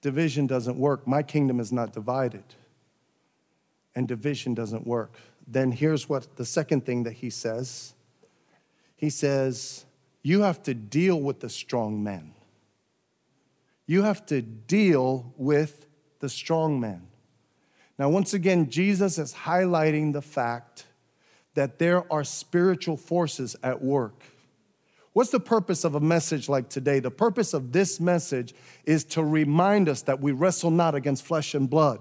division 0.00 0.46
doesn't 0.46 0.76
work. 0.76 1.06
My 1.06 1.22
kingdom 1.22 1.58
is 1.58 1.72
not 1.72 1.92
divided, 1.92 2.44
and 3.94 4.06
division 4.06 4.54
doesn't 4.54 4.86
work. 4.86 5.14
Then 5.46 5.72
here's 5.72 6.08
what 6.08 6.36
the 6.36 6.44
second 6.44 6.84
thing 6.86 7.02
that 7.04 7.14
he 7.14 7.30
says 7.30 7.94
He 8.94 9.10
says, 9.10 9.86
You 10.22 10.42
have 10.42 10.62
to 10.64 10.74
deal 10.74 11.20
with 11.20 11.40
the 11.40 11.48
strong 11.48 12.04
men 12.04 12.34
you 13.86 14.02
have 14.02 14.24
to 14.26 14.40
deal 14.42 15.32
with 15.36 15.86
the 16.20 16.28
strong 16.28 16.80
man. 16.80 17.08
Now, 17.98 18.08
once 18.08 18.32
again, 18.32 18.70
Jesus 18.70 19.18
is 19.18 19.34
highlighting 19.34 20.12
the 20.12 20.22
fact 20.22 20.86
that 21.54 21.78
there 21.78 22.10
are 22.12 22.24
spiritual 22.24 22.96
forces 22.96 23.56
at 23.62 23.82
work. 23.82 24.14
What's 25.12 25.30
the 25.30 25.40
purpose 25.40 25.84
of 25.84 25.94
a 25.94 26.00
message 26.00 26.48
like 26.48 26.70
today? 26.70 26.98
The 26.98 27.10
purpose 27.10 27.52
of 27.52 27.72
this 27.72 28.00
message 28.00 28.54
is 28.86 29.04
to 29.04 29.22
remind 29.22 29.88
us 29.88 30.02
that 30.02 30.20
we 30.20 30.32
wrestle 30.32 30.70
not 30.70 30.94
against 30.94 31.24
flesh 31.24 31.54
and 31.54 31.68
blood, 31.68 32.00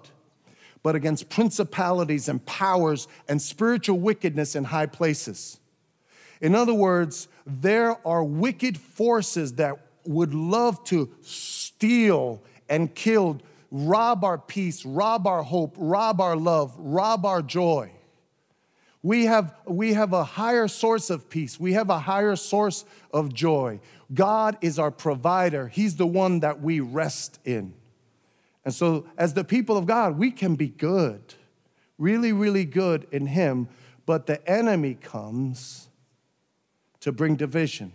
but 0.82 0.96
against 0.96 1.30
principalities 1.30 2.30
and 2.30 2.46
powers 2.46 3.10
and 3.28 3.42
spiritual 3.42 4.00
wickedness 4.00 4.56
in 4.56 4.64
high 4.64 4.86
places. 4.86 5.60
In 6.40 6.56
other 6.56 6.74
words, 6.74 7.28
there 7.46 7.98
are 8.08 8.24
wicked 8.24 8.78
forces 8.78 9.54
that 9.56 9.78
would 10.06 10.34
love 10.34 10.84
to 10.86 11.12
steal 11.22 12.42
and 12.70 12.96
kill, 12.96 13.42
rob 13.70 14.24
our 14.24 14.38
peace, 14.38 14.86
rob 14.86 15.28
our 15.28 15.44
hope, 15.44 15.76
rob 15.78 16.22
our 16.22 16.38
love, 16.38 16.74
rob 16.78 17.26
our 17.26 17.42
joy. 17.42 17.92
We 19.04 19.26
have, 19.26 19.56
we 19.66 19.94
have 19.94 20.14
a 20.14 20.24
higher 20.24 20.68
source 20.68 21.10
of 21.10 21.30
peace. 21.30 21.60
We 21.60 21.74
have 21.74 21.90
a 21.90 22.00
higher 22.00 22.36
source 22.36 22.86
of 23.12 23.34
joy. 23.34 23.80
God 24.14 24.58
is 24.62 24.78
our 24.78 24.92
provider. 24.92 25.68
He's 25.68 25.96
the 25.96 26.06
one 26.06 26.42
that 26.42 26.62
we 26.62 26.80
rest 26.80 27.40
in. 27.44 27.74
And 28.64 28.74
so, 28.74 29.08
as 29.18 29.34
the 29.34 29.44
people 29.44 29.76
of 29.76 29.88
God, 29.88 30.20
we 30.20 30.30
can 30.30 30.56
be 30.56 30.68
good, 30.68 31.34
really, 31.98 32.32
really 32.32 32.66
good 32.66 33.08
in 33.12 33.26
Him, 33.26 33.70
but 34.06 34.28
the 34.28 34.48
enemy 34.48 34.94
comes 34.94 35.90
to 37.00 37.12
bring 37.12 37.36
division 37.36 37.94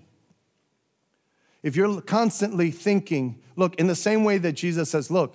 if 1.67 1.75
you're 1.75 2.01
constantly 2.01 2.71
thinking, 2.71 3.41
look, 3.57 3.75
in 3.75 3.89
the 3.89 3.97
same 3.97 4.23
way 4.23 4.39
that 4.39 4.53
Jesus 4.53 4.89
says, 4.89 5.11
look, 5.11 5.35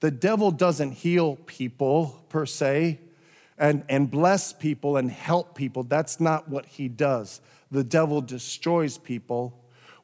the 0.00 0.10
devil 0.10 0.50
doesn't 0.50 0.92
heal 0.92 1.36
people 1.44 2.24
per 2.30 2.46
se 2.46 2.98
and, 3.60 3.84
and 3.90 4.10
bless 4.10 4.54
people 4.54 4.96
and 4.96 5.10
help 5.10 5.54
people. 5.54 5.84
That's 5.84 6.18
not 6.18 6.48
what 6.48 6.64
he 6.64 6.88
does. 6.88 7.42
The 7.70 7.84
devil 7.84 8.22
destroys 8.22 8.96
people. 8.96 9.54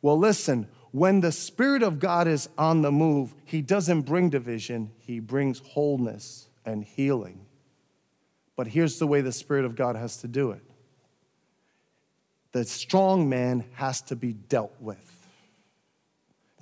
Well, 0.02 0.18
listen, 0.18 0.68
when 0.92 1.22
the 1.22 1.32
Spirit 1.32 1.82
of 1.82 1.98
God 1.98 2.28
is 2.28 2.50
on 2.58 2.82
the 2.82 2.92
move, 2.92 3.34
he 3.44 3.62
doesn't 3.62 4.02
bring 4.02 4.28
division, 4.28 4.92
he 4.98 5.18
brings 5.20 5.58
wholeness 5.60 6.48
and 6.66 6.84
healing. 6.84 7.46
But 8.56 8.68
here's 8.68 8.98
the 8.98 9.06
way 9.06 9.22
the 9.22 9.32
Spirit 9.32 9.64
of 9.64 9.74
God 9.74 9.96
has 9.96 10.18
to 10.18 10.28
do 10.28 10.52
it 10.52 10.62
the 12.52 12.64
strong 12.64 13.28
man 13.28 13.64
has 13.74 14.00
to 14.02 14.16
be 14.16 14.32
dealt 14.32 14.74
with. 14.80 15.28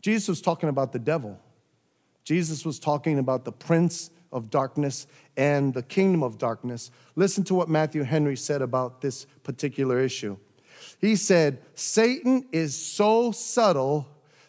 Jesus 0.01 0.29
was 0.29 0.41
talking 0.41 0.69
about 0.69 0.93
the 0.93 0.99
devil. 0.99 1.39
Jesus 2.25 2.65
was 2.65 2.79
talking 2.79 3.19
about 3.19 3.45
the 3.45 3.53
prince 3.53 4.11
of 4.35 4.51
darkness 4.51 5.07
and 5.37 5.73
the 5.73 5.83
kingdom 5.83 6.23
of 6.23 6.37
darkness. 6.37 6.91
Listen 7.17 7.45
to 7.45 7.55
what 7.55 7.71
Matthew 7.71 8.03
Henry 8.03 8.37
said 8.37 8.61
about 8.61 9.01
this 9.01 9.25
particular 9.43 10.01
issue. 10.01 10.37
He 11.01 11.17
said, 11.17 11.63
Satan 11.75 12.47
is 12.53 12.77
so 12.77 13.33
subtle 13.33 14.07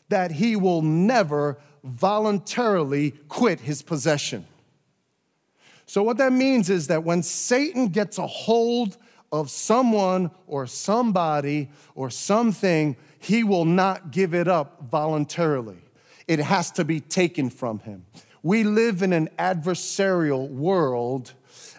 that 0.09 0.31
he 0.31 0.55
will 0.55 0.81
never 0.81 1.57
voluntarily 1.83 3.11
quit 3.29 3.61
his 3.61 3.81
possession. 3.81 4.45
So, 5.85 6.01
what 6.01 6.17
that 6.17 6.33
means 6.33 6.69
is 6.69 6.87
that 6.87 7.03
when 7.03 7.21
Satan 7.21 7.89
gets 7.89 8.17
a 8.17 8.25
hold 8.25 8.97
of 9.31 9.51
someone 9.51 10.31
or 10.47 10.65
somebody 10.65 11.69
or 11.93 12.09
something, 12.09 12.95
he 13.19 13.43
will 13.43 13.65
not 13.65 14.11
give 14.11 14.33
it 14.33 14.47
up 14.47 14.89
voluntarily. 14.89 15.77
It 16.27 16.39
has 16.39 16.71
to 16.71 16.83
be 16.83 17.01
taken 17.01 17.51
from 17.51 17.79
him. 17.79 18.05
We 18.45 18.63
live 18.63 19.01
in 19.01 19.12
an 19.12 19.29
adversarial 19.39 20.47
world. 20.47 21.34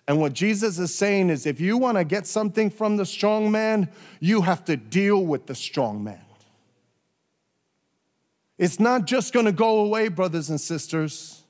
And 0.08 0.20
what 0.20 0.32
Jesus 0.32 0.80
is 0.80 0.92
saying 0.92 1.30
is 1.30 1.46
if 1.46 1.60
you 1.60 1.78
want 1.78 1.96
to 1.96 2.02
get 2.02 2.26
something 2.26 2.70
from 2.70 2.96
the 2.96 3.06
strong 3.06 3.52
man, 3.52 3.88
you 4.18 4.42
have 4.42 4.64
to 4.64 4.76
deal 4.76 5.24
with 5.24 5.46
the 5.46 5.54
strong 5.54 6.02
man. 6.02 6.24
It's 8.58 8.80
not 8.80 9.04
just 9.04 9.32
going 9.32 9.46
to 9.46 9.52
go 9.52 9.78
away, 9.78 10.08
brothers 10.08 10.50
and 10.50 10.60
sisters. 10.60 11.44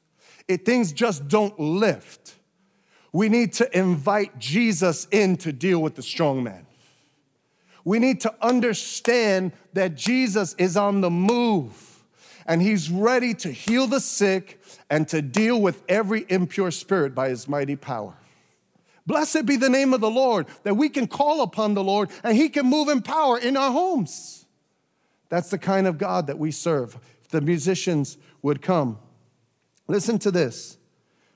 It, 0.48 0.66
things 0.66 0.92
just 0.92 1.26
don't 1.29 1.59
lift. 1.59 2.35
We 3.11 3.31
need 3.31 3.55
to 3.55 3.74
invite 3.79 4.38
Jesus 4.38 5.09
in 5.11 5.38
to 5.38 5.50
deal 5.50 5.81
with 5.81 5.94
the 5.94 6.02
strong 6.02 6.42
man. 6.42 6.66
We 7.87 8.00
need 8.00 8.20
to 8.20 8.35
understand 8.42 9.52
that 9.72 9.94
Jesus 9.94 10.55
is 10.59 10.76
on 10.76 11.00
the 11.00 11.09
move 11.09 11.95
and 12.46 12.62
he's 12.62 12.90
ready 12.90 13.35
to 13.35 13.50
heal 13.50 13.87
the 13.87 14.00
sick 14.00 14.61
and 14.88 15.06
to 15.09 15.22
deal 15.22 15.61
with 15.61 15.82
every 15.88 16.24
impure 16.28 16.70
spirit 16.70 17.14
by 17.14 17.28
his 17.28 17.48
mighty 17.48 17.76
power. 17.76 18.14
Blessed 19.06 19.46
be 19.46 19.56
the 19.56 19.68
name 19.68 19.94
of 19.94 20.00
the 20.00 20.11
Lord 20.11 20.46
that 20.64 20.74
we 20.74 20.88
can 20.88 21.06
call 21.06 21.42
upon 21.42 21.74
the 21.74 21.85
Lord 21.85 22.11
and 22.24 22.37
he 22.37 22.48
can 22.48 22.66
move 22.66 22.88
in 22.88 23.02
power 23.02 23.38
in 23.38 23.56
our 23.56 23.70
homes. 23.70 24.46
That's 25.28 25.50
the 25.50 25.59
kind 25.59 25.87
of 25.87 25.98
God 25.98 26.26
that 26.26 26.38
we 26.38 26.50
serve. 26.50 26.96
If 27.22 27.28
the 27.30 27.40
musicians 27.40 28.18
would 28.42 28.62
come. 28.62 28.98
Listen 29.88 30.18
to 30.20 30.30
this. 30.30 30.78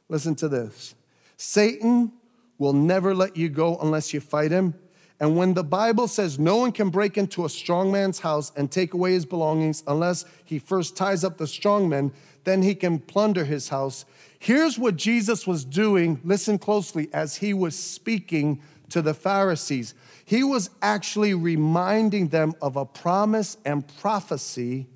Listen 0.08 0.34
to 0.36 0.48
this. 0.48 0.94
Satan 1.36 2.12
will 2.58 2.72
never 2.72 3.14
let 3.14 3.36
you 3.36 3.48
go 3.48 3.78
unless 3.78 4.12
you 4.12 4.20
fight 4.20 4.50
him. 4.50 4.74
And 5.20 5.36
when 5.36 5.52
the 5.52 5.62
Bible 5.62 6.08
says 6.08 6.38
no 6.38 6.56
one 6.56 6.72
can 6.72 6.88
break 6.88 7.18
into 7.18 7.44
a 7.44 7.48
strong 7.50 7.92
man's 7.92 8.20
house 8.20 8.50
and 8.56 8.70
take 8.70 8.94
away 8.94 9.12
his 9.12 9.26
belongings 9.26 9.84
unless 9.86 10.24
he 10.46 10.58
first 10.58 10.96
ties 10.96 11.22
up 11.22 11.36
the 11.36 11.46
strong 11.46 11.88
man, 11.90 12.10
then 12.44 12.62
he 12.62 12.74
can 12.74 12.98
plunder 12.98 13.44
his 13.44 13.68
house. 13.68 14.06
Here's 14.38 14.78
what 14.78 14.96
Jesus 14.96 15.46
was 15.46 15.64
doing, 15.64 16.18
listen 16.24 16.58
closely, 16.58 17.10
as 17.12 17.36
he 17.36 17.52
was 17.52 17.78
speaking 17.78 18.62
to 18.88 19.02
the 19.02 19.12
Pharisees. 19.12 19.94
He 20.24 20.42
was 20.42 20.70
actually 20.80 21.34
reminding 21.34 22.28
them 22.28 22.54
of 22.62 22.76
a 22.76 22.86
promise 22.86 23.58
and 23.66 23.86
prophecy 23.98 24.86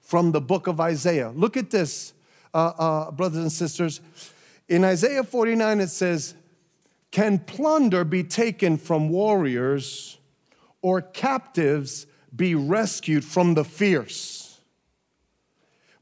from 0.00 0.32
the 0.32 0.40
book 0.40 0.66
of 0.66 0.80
Isaiah. 0.80 1.30
Look 1.30 1.56
at 1.56 1.70
this, 1.70 2.12
uh, 2.52 2.72
uh, 2.76 3.10
brothers 3.12 3.38
and 3.38 3.52
sisters. 3.52 4.00
In 4.68 4.82
Isaiah 4.84 5.22
49, 5.22 5.80
it 5.80 5.88
says, 5.88 6.34
Can 7.10 7.38
plunder 7.38 8.04
be 8.04 8.22
taken 8.22 8.76
from 8.76 9.08
warriors 9.08 10.18
or 10.82 11.02
captives 11.02 12.06
be 12.34 12.54
rescued 12.54 13.24
from 13.24 13.54
the 13.54 13.64
fierce? 13.64 14.60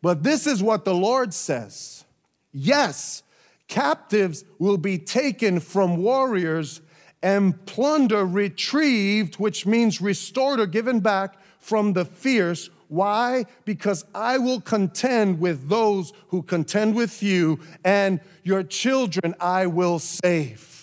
But 0.03 0.23
this 0.23 0.47
is 0.47 0.63
what 0.63 0.85
the 0.85 0.95
Lord 0.95 1.33
says 1.35 2.05
Yes, 2.53 3.23
captives 3.69 4.45
will 4.59 4.79
be 4.79 4.99
taken 4.99 5.61
from 5.61 6.03
warriors 6.03 6.81
and 7.23 7.65
plunder 7.67 8.25
retrieved, 8.25 9.37
which 9.37 9.67
means 9.67 10.01
restored 10.01 10.61
or 10.61 10.67
given 10.67 11.01
back 11.01 11.37
from 11.59 11.95
the 11.95 12.05
fierce 12.05 12.71
why? 12.89 13.45
Because 13.67 14.05
I 14.15 14.39
will 14.39 14.61
contend 14.61 15.41
with 15.41 15.69
those 15.69 16.13
who 16.29 16.43
contend 16.43 16.97
with 16.97 17.23
you, 17.23 17.61
and 17.85 18.21
your 18.43 18.63
children 18.63 19.35
I 19.39 19.67
will 19.67 19.99
save. 19.99 20.78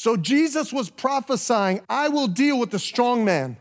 So 0.00 0.16
Jesus 0.16 0.72
was 0.72 0.88
prophesying, 0.88 1.82
I 1.86 2.08
will 2.08 2.26
deal 2.26 2.58
with 2.58 2.70
the 2.70 2.78
strong 2.78 3.22
man. 3.22 3.58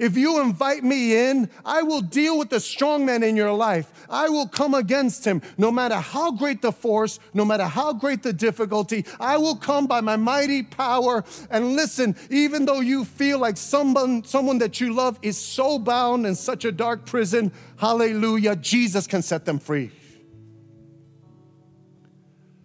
If 0.00 0.16
you 0.16 0.40
invite 0.40 0.82
me 0.82 1.30
in, 1.30 1.48
I 1.64 1.82
will 1.84 2.00
deal 2.00 2.36
with 2.36 2.50
the 2.50 2.58
strong 2.58 3.06
man 3.06 3.22
in 3.22 3.36
your 3.36 3.52
life. 3.52 3.92
I 4.10 4.30
will 4.30 4.48
come 4.48 4.74
against 4.74 5.24
him 5.24 5.40
no 5.56 5.70
matter 5.70 5.94
how 5.94 6.32
great 6.32 6.60
the 6.60 6.72
force, 6.72 7.20
no 7.34 7.44
matter 7.44 7.66
how 7.66 7.92
great 7.92 8.24
the 8.24 8.32
difficulty. 8.32 9.06
I 9.20 9.36
will 9.36 9.54
come 9.54 9.86
by 9.86 10.00
my 10.00 10.16
mighty 10.16 10.64
power. 10.64 11.22
And 11.52 11.76
listen, 11.76 12.16
even 12.30 12.64
though 12.64 12.80
you 12.80 13.04
feel 13.04 13.38
like 13.38 13.56
someone, 13.56 14.24
someone 14.24 14.58
that 14.58 14.80
you 14.80 14.92
love 14.92 15.20
is 15.22 15.38
so 15.38 15.78
bound 15.78 16.26
in 16.26 16.34
such 16.34 16.64
a 16.64 16.72
dark 16.72 17.06
prison, 17.06 17.52
hallelujah, 17.76 18.56
Jesus 18.56 19.06
can 19.06 19.22
set 19.22 19.44
them 19.44 19.60
free. 19.60 19.92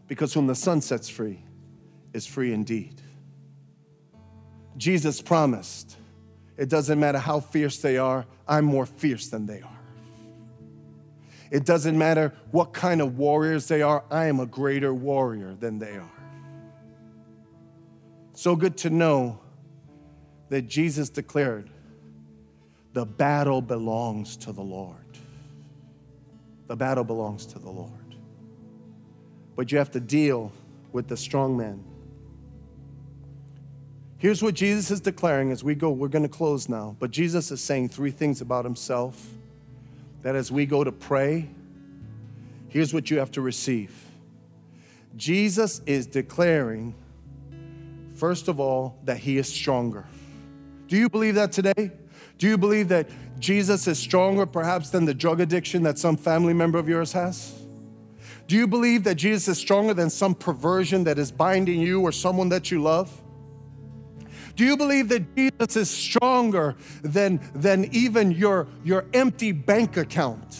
Because 0.07 0.33
whom 0.33 0.47
the 0.47 0.55
Son 0.55 0.81
sets 0.81 1.07
free 1.07 1.44
is 2.15 2.25
free 2.25 2.53
indeed. 2.53 3.01
Jesus 4.77 5.21
promised 5.21 5.97
it 6.57 6.69
doesn't 6.69 6.97
matter 6.97 7.17
how 7.17 7.41
fierce 7.41 7.79
they 7.79 7.97
are, 7.97 8.25
I'm 8.47 8.63
more 8.63 8.85
fierce 8.85 9.27
than 9.27 9.45
they 9.45 9.61
are. 9.61 9.79
It 11.51 11.65
doesn't 11.65 11.97
matter 11.97 12.33
what 12.51 12.73
kind 12.73 13.01
of 13.01 13.17
warriors 13.17 13.67
they 13.67 13.81
are, 13.81 14.05
I 14.09 14.27
am 14.27 14.39
a 14.39 14.45
greater 14.45 14.93
warrior 14.93 15.55
than 15.59 15.77
they 15.77 15.97
are. 15.97 16.11
So 18.33 18.55
good 18.55 18.77
to 18.77 18.89
know 18.89 19.39
that 20.47 20.63
Jesus 20.63 21.09
declared 21.09 21.69
the 22.93 23.05
battle 23.05 23.61
belongs 23.61 24.37
to 24.37 24.53
the 24.53 24.61
Lord. 24.61 24.95
The 26.67 26.77
battle 26.77 27.03
belongs 27.03 27.45
to 27.47 27.59
the 27.59 27.69
Lord. 27.69 28.15
But 29.57 29.73
you 29.73 29.77
have 29.77 29.91
to 29.91 29.99
deal 29.99 30.53
with 30.93 31.09
the 31.09 31.17
strong 31.17 31.57
man. 31.57 31.83
Here's 34.17 34.41
what 34.41 34.53
Jesus 34.53 34.91
is 34.91 35.01
declaring 35.01 35.51
as 35.51 35.63
we 35.63 35.75
go. 35.75 35.91
We're 35.91 36.07
going 36.07 36.23
to 36.23 36.29
close 36.29 36.69
now. 36.69 36.95
But 36.99 37.11
Jesus 37.11 37.51
is 37.51 37.61
saying 37.61 37.89
three 37.89 38.11
things 38.11 38.41
about 38.41 38.63
himself 38.63 39.29
that 40.21 40.35
as 40.35 40.51
we 40.51 40.65
go 40.65 40.83
to 40.83 40.91
pray, 40.91 41.49
here's 42.69 42.93
what 42.93 43.11
you 43.11 43.19
have 43.19 43.31
to 43.31 43.41
receive. 43.41 43.93
Jesus 45.17 45.81
is 45.85 46.07
declaring, 46.07 46.95
first 48.15 48.47
of 48.47 48.59
all, 48.59 48.97
that 49.03 49.17
he 49.17 49.37
is 49.37 49.47
stronger. 49.47 50.05
Do 50.87 50.97
you 50.97 51.09
believe 51.09 51.35
that 51.35 51.51
today? 51.51 51.91
Do 52.37 52.47
you 52.47 52.57
believe 52.57 52.87
that 52.89 53.09
Jesus 53.39 53.87
is 53.87 53.99
stronger 53.99 54.45
perhaps 54.45 54.89
than 54.89 55.05
the 55.05 55.13
drug 55.13 55.41
addiction 55.41 55.83
that 55.83 55.99
some 55.99 56.17
family 56.17 56.53
member 56.53 56.77
of 56.77 56.87
yours 56.87 57.11
has? 57.13 57.53
Do 58.47 58.55
you 58.55 58.67
believe 58.67 59.03
that 59.05 59.15
Jesus 59.15 59.47
is 59.47 59.57
stronger 59.57 59.93
than 59.93 60.09
some 60.09 60.35
perversion 60.35 61.03
that 61.05 61.17
is 61.17 61.31
binding 61.31 61.81
you 61.81 62.01
or 62.01 62.11
someone 62.11 62.49
that 62.49 62.71
you 62.71 62.81
love? 62.81 63.21
Do 64.55 64.63
you 64.63 64.77
believe 64.77 65.09
that 65.09 65.35
Jesus 65.35 65.75
is 65.75 65.89
stronger 65.89 66.75
than, 67.03 67.41
than 67.53 67.89
even 67.93 68.31
your, 68.31 68.67
your 68.83 69.05
empty 69.13 69.51
bank 69.51 69.97
account? 69.97 70.57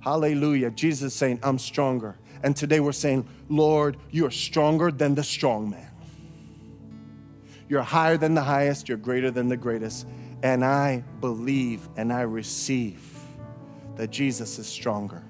Hallelujah. 0.00 0.70
Jesus 0.72 1.14
saying, 1.14 1.38
I'm 1.42 1.58
stronger. 1.58 2.16
And 2.42 2.56
today 2.56 2.80
we're 2.80 2.90
saying, 2.90 3.28
Lord, 3.48 3.96
you're 4.10 4.32
stronger 4.32 4.90
than 4.90 5.14
the 5.14 5.22
strong 5.22 5.70
man. 5.70 5.88
You're 7.68 7.82
higher 7.82 8.16
than 8.16 8.34
the 8.34 8.42
highest, 8.42 8.88
you're 8.88 8.98
greater 8.98 9.30
than 9.30 9.48
the 9.48 9.56
greatest. 9.56 10.06
And 10.42 10.64
I 10.64 11.04
believe 11.20 11.88
and 11.96 12.12
I 12.12 12.22
receive 12.22 13.08
that 13.96 14.10
Jesus 14.10 14.58
is 14.58 14.66
stronger 14.66 15.22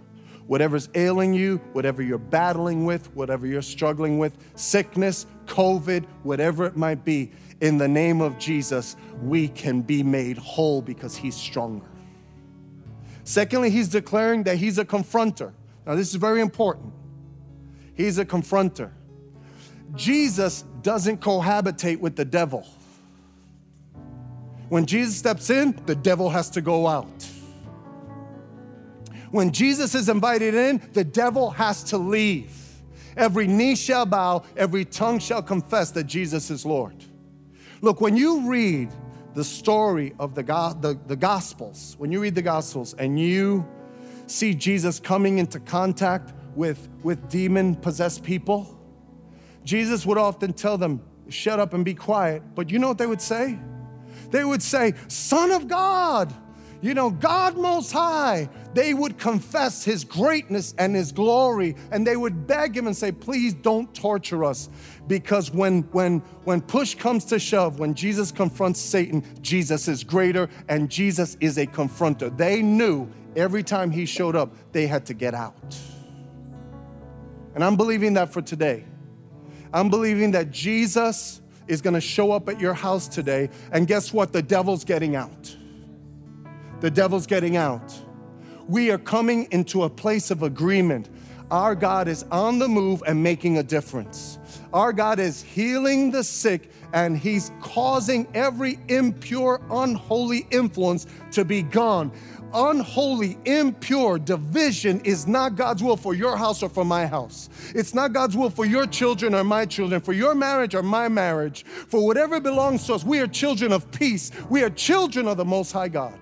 whatever's 0.47 0.89
ailing 0.95 1.35
you, 1.35 1.59
whatever 1.73 2.03
you're 2.03 2.19
battling 2.19 2.85
with, 2.85 3.15
whatever 3.15 3.47
you're 3.47 3.63
struggling 3.63 4.19
with, 4.19 4.37
sickness, 4.55 5.27
COVID, 5.47 6.05
whatever 6.23 6.65
it 6.65 6.77
might 6.77 7.05
be, 7.05 7.33
in 7.61 7.79
the 7.79 7.89
name 7.89 8.21
of 8.21 8.39
Jesus, 8.39 8.97
we 9.23 9.49
can 9.49 9.83
be 9.83 10.03
made 10.03 10.37
whole 10.37 10.83
because 10.83 11.17
He's 11.17 11.37
stronger. 11.37 11.87
Secondly, 13.25 13.71
He's 13.71 13.89
declaring 13.89 14.43
that 14.45 14.57
He's 14.57 14.79
a 14.79 14.85
confronter. 14.85 15.53
Now, 15.87 15.95
this 15.95 16.09
is 16.09 16.17
very 16.17 16.41
important. 16.41 16.93
He's 17.95 18.19
a 18.19 18.25
confronter. 18.25 18.91
Jesus 19.95 20.65
doesn't 20.83 21.21
cohabitate 21.21 22.01
with 22.01 22.17
the 22.17 22.25
devil. 22.25 22.67
When 24.69 24.87
Jesus 24.87 25.17
steps 25.17 25.51
in, 25.51 25.79
the 25.87 25.95
devil 25.95 26.31
has 26.31 26.49
to 26.51 26.61
go 26.61 26.87
out. 26.87 27.27
When 29.33 29.51
Jesus 29.51 29.95
is 29.95 30.11
invited 30.11 30.55
in, 30.55 30.81
the 30.93 31.03
devil 31.03 31.51
has 31.51 31.83
to 31.85 31.99
leave. 31.99 32.55
Every 33.17 33.47
knee 33.47 33.75
shall 33.75 34.05
bow, 34.07 34.45
every 34.57 34.85
tongue 34.85 35.19
shall 35.19 35.43
confess 35.43 35.91
that 35.93 36.05
Jesus 36.05 36.51
is 36.51 36.65
Lord. 36.67 36.95
Look, 37.81 38.01
when 38.01 38.15
you 38.15 38.49
read 38.49 38.91
the 39.35 39.43
story 39.43 40.15
of 40.19 40.35
the, 40.35 40.43
the, 40.43 40.99
the 41.07 41.17
Gospels, 41.17 41.97
when 41.99 42.13
you 42.13 42.21
read 42.21 42.35
the 42.35 42.43
Gospels 42.43 42.95
and 42.95 43.19
you 43.19 43.67
see 44.27 44.55
Jesus 44.55 45.01
coming 45.01 45.39
into 45.39 45.59
contact 45.61 46.35
with, 46.55 46.91
with 47.03 47.31
demon 47.31 47.75
possessed 47.75 48.23
people, 48.23 48.79
Jesus 49.65 50.05
would 50.05 50.19
often 50.19 50.53
tell 50.53 50.77
them, 50.77 51.03
Shut 51.29 51.59
up 51.59 51.73
and 51.73 51.83
be 51.83 51.95
quiet. 51.95 52.43
But 52.55 52.69
you 52.69 52.79
know 52.79 52.89
what 52.89 52.99
they 52.99 53.07
would 53.07 53.23
say? 53.23 53.59
They 54.31 54.45
would 54.45 54.63
say, 54.63 54.93
Son 55.09 55.51
of 55.51 55.67
God, 55.69 56.35
you 56.83 56.95
know, 56.95 57.11
God 57.11 57.57
Most 57.57 57.93
High. 57.93 58.51
They 58.75 58.93
would 58.93 59.17
confess 59.17 59.85
His 59.85 60.05
greatness 60.05 60.75
and 60.79 60.95
His 60.95 61.13
glory, 61.13 61.77
and 61.93 62.05
they 62.05 62.17
would 62.17 62.47
beg 62.47 62.77
Him 62.77 62.89
and 62.89 62.97
say, 62.97 63.13
Please 63.13 63.55
don't 63.55 63.93
torture 63.95 64.45
us. 64.45 64.69
Because 65.07 65.53
when, 65.53 65.83
when, 65.93 66.19
when 66.45 66.61
push 66.61 66.97
comes 66.97 67.25
to 67.27 67.39
shove, 67.39 67.79
when 67.79 67.95
Jesus 67.95 68.33
confronts 68.33 68.81
Satan, 68.81 69.25
Jesus 69.41 69.87
is 69.89 70.03
greater 70.05 70.49
and 70.69 70.91
Jesus 70.91 71.37
is 71.41 71.57
a 71.57 71.67
confronter. 71.67 72.37
They 72.37 72.63
knew 72.63 73.09
every 73.37 73.63
time 73.63 73.91
He 73.91 74.05
showed 74.05 74.35
up, 74.35 74.53
they 74.73 74.87
had 74.89 75.07
to 75.07 75.15
get 75.15 75.35
out. 75.35 75.77
And 77.55 77.63
I'm 77.63 77.77
believing 77.77 78.15
that 78.15 78.33
for 78.33 78.43
today. 78.43 78.85
I'm 79.73 79.89
believing 79.89 80.33
that 80.33 80.51
Jesus 80.51 81.41
is 81.69 81.81
to 81.95 82.01
show 82.01 82.33
up 82.33 82.49
at 82.49 82.61
your 82.61 82.75
house 82.75 83.07
today, 83.07 83.51
and 83.71 83.87
guess 83.87 84.13
what? 84.13 84.33
The 84.33 84.43
devil's 84.43 84.85
getting 84.85 85.15
out. 85.15 85.57
The 86.83 86.91
devil's 86.91 87.29
getting 87.29 87.57
out. 87.57 87.95
We 88.67 88.91
are 88.91 88.99
coming 88.99 89.47
into 89.53 89.85
a 89.85 89.89
place 89.89 90.33
of 90.33 90.43
agreement. 90.43 91.11
Our 91.53 91.77
God 91.77 92.09
is 92.09 92.25
on 92.33 92.59
the 92.59 92.67
move 92.67 93.05
and 93.07 93.23
making 93.23 93.59
a 93.59 93.63
difference. 93.63 94.41
Our 94.73 94.93
God 94.93 95.21
is 95.21 95.43
healing 95.43 96.11
the 96.11 96.25
sick 96.25 96.73
and 96.93 97.17
He's 97.17 97.53
causing 97.61 98.27
every 98.35 98.81
impure, 98.89 99.63
unholy 99.71 100.49
influence 100.51 101.07
to 101.31 101.45
be 101.45 101.63
gone 101.63 102.11
unholy, 102.55 103.39
impure 103.45 104.19
division 104.19 105.01
is 105.01 105.27
not 105.27 105.57
God's 105.57 105.83
will 105.83 105.97
for 105.97 106.15
your 106.15 106.37
house 106.37 106.63
or 106.63 106.69
for 106.69 106.85
my 106.85 107.07
house. 107.07 107.49
It's 107.75 107.95
not 107.95 108.13
God's 108.13 108.37
will 108.37 108.51
for 108.51 108.65
your 108.65 108.87
children 108.87 109.35
or 109.35 109.45
my 109.45 109.65
children, 109.65 110.01
for 110.01 110.13
your 110.13 110.35
marriage 110.35 110.75
or 110.75 110.83
my 110.83 111.09
marriage, 111.09 111.65
for 111.65 112.05
whatever 112.05 112.41
belongs 112.41 112.87
to 112.87 112.95
us. 112.95 113.05
We 113.05 113.21
are 113.21 113.27
children 113.27 113.73
of 113.73 113.91
peace. 113.91 114.31
We 114.51 114.63
are 114.63 114.71
children 114.71 115.27
of 115.29 115.37
the 115.37 115.45
Most 115.45 115.73
High 115.73 115.89
God. 115.89 116.19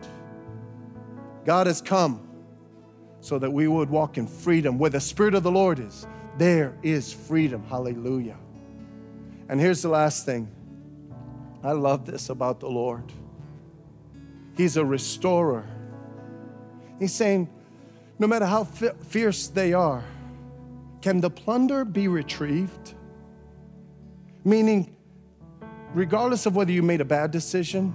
God 1.51 1.67
has 1.67 1.83
come 1.83 2.21
so 3.19 3.37
that 3.37 3.53
we 3.53 3.67
would 3.67 3.91
walk 3.91 4.19
in 4.19 4.29
freedom. 4.29 4.79
Where 4.79 4.89
the 4.89 5.01
Spirit 5.01 5.35
of 5.35 5.43
the 5.43 5.51
Lord 5.51 5.81
is, 5.81 6.07
there 6.39 6.79
is 6.85 7.13
freedom. 7.13 7.65
Hallelujah. 7.65 8.37
And 9.49 9.59
here's 9.59 9.83
the 9.83 9.89
last 9.89 10.25
thing 10.25 10.49
I 11.65 11.73
love 11.73 12.07
this 12.07 12.29
about 12.31 12.61
the 12.61 12.69
Lord 12.69 13.13
He's 14.57 14.77
a 14.77 14.85
restorer. 14.85 15.67
He's 17.01 17.13
saying, 17.13 17.49
no 18.21 18.29
matter 18.29 18.47
how 18.47 18.63
fierce 18.63 19.49
they 19.49 19.73
are, 19.73 20.05
can 21.03 21.21
the 21.21 21.31
plunder 21.31 21.85
be 21.85 22.07
retrieved? 22.07 22.95
Meaning, 24.45 24.95
regardless 25.95 26.47
of 26.47 26.55
whether 26.55 26.71
you 26.71 26.85
made 26.85 27.01
a 27.01 27.05
bad 27.05 27.33
decision 27.33 27.93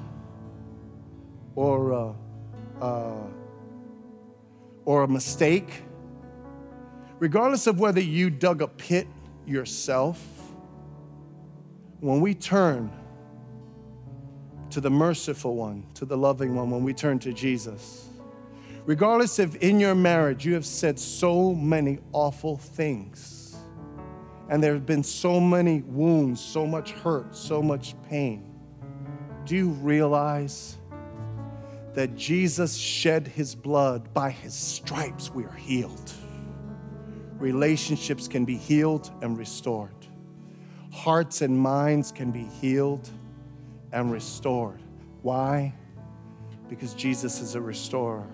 or, 1.55 1.93
uh, 1.93 2.13
uh, 2.81 3.27
or 4.85 5.03
a 5.03 5.07
mistake, 5.07 5.83
regardless 7.19 7.67
of 7.67 7.79
whether 7.79 8.01
you 8.01 8.29
dug 8.29 8.61
a 8.61 8.67
pit 8.67 9.07
yourself, 9.45 10.21
when 11.99 12.21
we 12.21 12.33
turn 12.33 12.91
to 14.69 14.79
the 14.79 14.89
merciful 14.89 15.55
one, 15.55 15.85
to 15.93 16.05
the 16.05 16.17
loving 16.17 16.55
one, 16.55 16.69
when 16.69 16.83
we 16.83 16.93
turn 16.93 17.19
to 17.19 17.33
Jesus, 17.33 18.09
Regardless 18.85 19.39
if 19.39 19.55
in 19.57 19.79
your 19.79 19.95
marriage 19.95 20.45
you 20.45 20.53
have 20.53 20.65
said 20.65 20.99
so 20.99 21.55
many 21.55 21.97
awful 22.11 22.55
things, 22.55 23.57
and 24.49 24.63
there 24.63 24.73
have 24.73 24.85
been 24.85 25.03
so 25.03 25.39
many 25.39 25.81
wounds, 25.81 26.39
so 26.39 26.67
much 26.67 26.91
hurt, 26.91 27.35
so 27.35 27.63
much 27.63 27.95
pain, 28.07 28.53
do 29.45 29.55
you 29.55 29.69
realize 29.69 30.77
that 31.95 32.15
Jesus 32.15 32.75
shed 32.75 33.27
his 33.27 33.55
blood? 33.55 34.13
By 34.13 34.29
his 34.31 34.53
stripes, 34.53 35.31
we 35.31 35.45
are 35.45 35.55
healed. 35.55 36.13
Relationships 37.37 38.27
can 38.27 38.45
be 38.45 38.55
healed 38.55 39.11
and 39.21 39.37
restored, 39.37 40.07
hearts 40.91 41.41
and 41.41 41.57
minds 41.57 42.11
can 42.11 42.31
be 42.31 42.43
healed 42.61 43.09
and 43.91 44.11
restored. 44.11 44.81
Why? 45.21 45.73
Because 46.69 46.93
Jesus 46.93 47.41
is 47.41 47.55
a 47.55 47.61
restorer. 47.61 48.27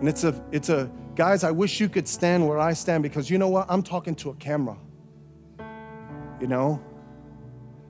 And 0.00 0.08
it's 0.08 0.24
a, 0.24 0.44
it's 0.50 0.68
a, 0.68 0.90
guys, 1.14 1.44
I 1.44 1.52
wish 1.52 1.78
you 1.78 1.88
could 1.88 2.08
stand 2.08 2.46
where 2.46 2.58
I 2.58 2.72
stand 2.72 3.04
because 3.04 3.30
you 3.30 3.38
know 3.38 3.48
what? 3.48 3.66
I'm 3.68 3.82
talking 3.82 4.14
to 4.16 4.30
a 4.30 4.34
camera. 4.34 4.76
You 6.40 6.48
know? 6.48 6.82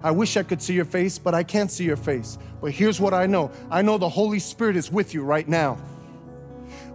I 0.02 0.10
wish 0.10 0.36
I 0.36 0.42
could 0.42 0.60
see 0.60 0.74
your 0.74 0.84
face, 0.84 1.18
but 1.18 1.34
I 1.34 1.42
can't 1.42 1.70
see 1.70 1.84
your 1.84 1.96
face. 1.96 2.38
But 2.60 2.72
here's 2.72 3.00
what 3.00 3.14
I 3.14 3.26
know 3.26 3.50
I 3.70 3.82
know 3.82 3.98
the 3.98 4.08
Holy 4.08 4.38
Spirit 4.38 4.76
is 4.76 4.90
with 4.90 5.14
you 5.14 5.22
right 5.22 5.48
now. 5.48 5.78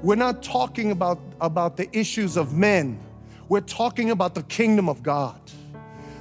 We're 0.02 0.16
not 0.16 0.44
talking 0.44 0.92
about, 0.92 1.20
about 1.42 1.78
the 1.78 1.90
issues 1.98 2.38
of 2.38 2.54
men, 2.54 3.00
we're 3.50 3.62
talking 3.62 4.12
about 4.12 4.36
the 4.36 4.44
kingdom 4.44 4.90
of 4.90 5.02
God. 5.02 5.40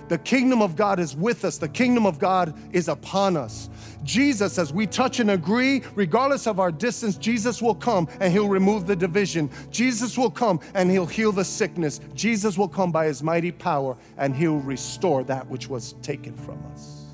The 0.09 0.19
kingdom 0.19 0.63
of 0.63 0.77
God 0.77 1.01
is 1.01 1.17
with 1.17 1.45
us, 1.45 1.59
the 1.59 1.69
kingdom 1.69 2.07
of 2.07 2.19
God 2.19 2.55
is 2.73 2.89
upon 2.89 3.37
us. 3.37 3.69
Jesus, 4.07 4.57
as 4.59 4.73
we 4.73 4.87
touch 4.87 5.21
and 5.21 5.33
agree, 5.33 5.83
regardless 5.95 6.47
of 6.47 6.61
our 6.61 6.71
distance, 6.71 7.17
Jesus 7.17 7.61
will 7.61 7.75
come 7.75 8.09
and 8.21 8.33
he'll 8.33 8.49
remove 8.49 8.87
the 8.87 8.97
division. 8.97 9.51
Jesus 9.71 10.17
will 10.17 10.31
come 10.31 10.61
and 10.75 10.91
he'll 10.91 11.07
heal 11.07 11.33
the 11.33 11.45
sickness. 11.45 12.01
Jesus 12.15 12.57
will 12.57 12.69
come 12.69 12.93
by 12.93 13.07
his 13.07 13.23
mighty 13.23 13.51
power 13.51 13.97
and 14.17 14.35
he'll 14.35 14.61
restore 14.61 15.25
that 15.25 15.47
which 15.49 15.69
was 15.69 15.95
taken 16.03 16.37
from 16.37 16.65
us. 16.73 17.05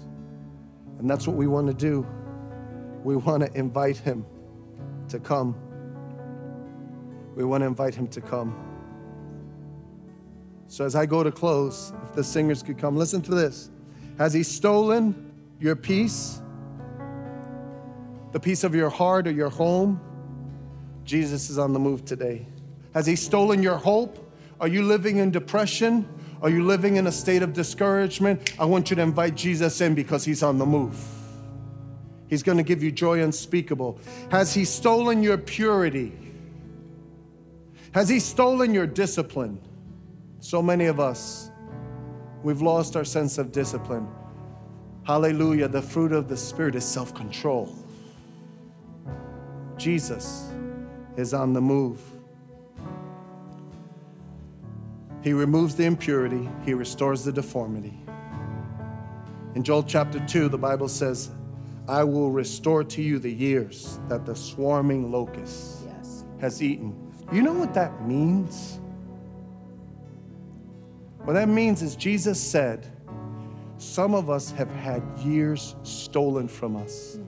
And 0.99 1.09
that's 1.11 1.27
what 1.27 1.37
we 1.37 1.47
want 1.47 1.67
to 1.67 1.75
do. 1.75 2.07
We 3.03 3.17
want 3.17 3.43
to 3.43 3.59
invite 3.59 3.97
him 3.97 4.25
to 5.09 5.19
come. 5.19 5.57
We 7.35 7.45
want 7.45 7.63
to 7.63 7.67
invite 7.67 7.95
him 7.95 8.07
to 8.09 8.21
come. 8.21 8.55
So 10.69 10.85
as 10.85 10.95
I 10.95 11.07
go 11.07 11.23
to 11.23 11.33
close, 11.33 11.93
if 12.05 12.15
the 12.15 12.23
singers 12.23 12.63
could 12.63 12.79
come, 12.79 12.97
listen 12.97 13.23
to 13.23 13.35
this. 13.35 13.71
Has 14.19 14.33
he 14.33 14.43
stolen 14.43 15.33
your 15.59 15.75
peace? 15.75 16.42
The 18.33 18.41
peace 18.41 18.65
of 18.65 18.75
your 18.75 18.91
heart 18.91 19.27
or 19.27 19.31
your 19.31 19.51
home, 19.51 20.01
Jesus 21.05 21.51
is 21.51 21.59
on 21.59 21.73
the 21.73 21.79
move 21.79 22.05
today. 22.05 22.47
Has 22.95 23.07
He 23.07 23.17
stolen 23.17 23.63
your 23.63 23.77
hope? 23.77 24.19
Are 24.61 24.69
you 24.69 24.83
living 24.83 25.19
in 25.19 25.31
depression? 25.31 26.09
Are 26.41 26.51
you 26.51 26.65
living 26.65 26.97
in 26.97 27.07
a 27.07 27.13
state 27.13 27.43
of 27.43 27.53
discouragement? 27.53 28.55
I 28.59 28.65
want 28.65 28.91
you 28.91 28.97
to 28.97 29.03
invite 29.03 29.35
Jesus 29.35 29.81
in 29.81 29.95
because 29.95 30.25
He's 30.25 30.43
on 30.43 30.59
the 30.59 30.67
move. 30.67 30.99
He's 32.29 32.43
going 32.43 32.59
to 32.59 32.65
give 32.65 32.83
you 32.83 32.91
joy 32.91 33.23
unspeakable. 33.23 34.01
Has 34.31 34.55
He 34.55 34.65
stolen 34.65 35.23
your 35.23 35.37
purity? 35.37 36.13
Has 37.93 38.09
He 38.09 38.21
stolen 38.21 38.73
your 38.73 38.87
discipline? 38.87 39.61
So 40.41 40.63
many 40.63 40.87
of 40.87 40.99
us, 40.99 41.51
we've 42.43 42.63
lost 42.63 42.97
our 42.97 43.05
sense 43.05 43.39
of 43.39 43.53
discipline. 43.53 44.09
Hallelujah. 45.05 45.69
The 45.69 45.83
fruit 45.83 46.13
of 46.13 46.29
the 46.29 46.37
Spirit 46.37 46.75
is 46.75 46.85
self 46.85 47.15
control. 47.15 47.82
Jesus 49.83 50.49
is 51.17 51.35
on 51.35 51.53
the 51.53 51.61
move. 51.61 52.01
He 55.25 55.33
removes 55.33 55.75
the 55.75 55.85
impurity, 55.85 56.49
He 56.65 56.73
restores 56.73 57.25
the 57.25 57.33
deformity. 57.33 57.99
In 59.57 59.65
Joel 59.65 59.83
chapter 59.83 60.25
2, 60.25 60.49
the 60.49 60.59
Bible 60.59 60.87
says, 60.87 61.33
I 61.89 62.05
will 62.05 62.31
restore 62.31 62.85
to 62.85 63.03
you 63.03 63.19
the 63.19 63.33
years 63.33 63.99
that 64.09 64.25
the 64.25 64.37
swarming 64.37 65.11
locust 65.11 65.81
yes. 65.85 66.25
has 66.41 66.63
eaten. 66.63 66.95
You 67.33 67.43
know 67.43 67.53
what 67.53 67.75
that 67.75 68.07
means? 68.07 68.79
What 71.25 71.33
that 71.33 71.49
means 71.49 71.83
is 71.83 71.97
Jesus 71.97 72.41
said, 72.41 72.87
Some 73.79 74.15
of 74.15 74.31
us 74.31 74.53
have 74.53 74.71
had 74.71 75.03
years 75.19 75.75
stolen 75.83 76.47
from 76.47 76.77
us. 76.77 77.19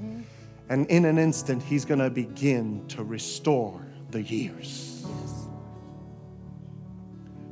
And 0.69 0.87
in 0.87 1.05
an 1.05 1.19
instant, 1.19 1.63
He's 1.63 1.85
going 1.85 2.01
to 2.01 2.11
begin 2.11 2.87
to 2.89 3.05
restore 3.05 3.85
the 4.11 4.23
years. 4.23 5.05
Yes. 5.07 5.49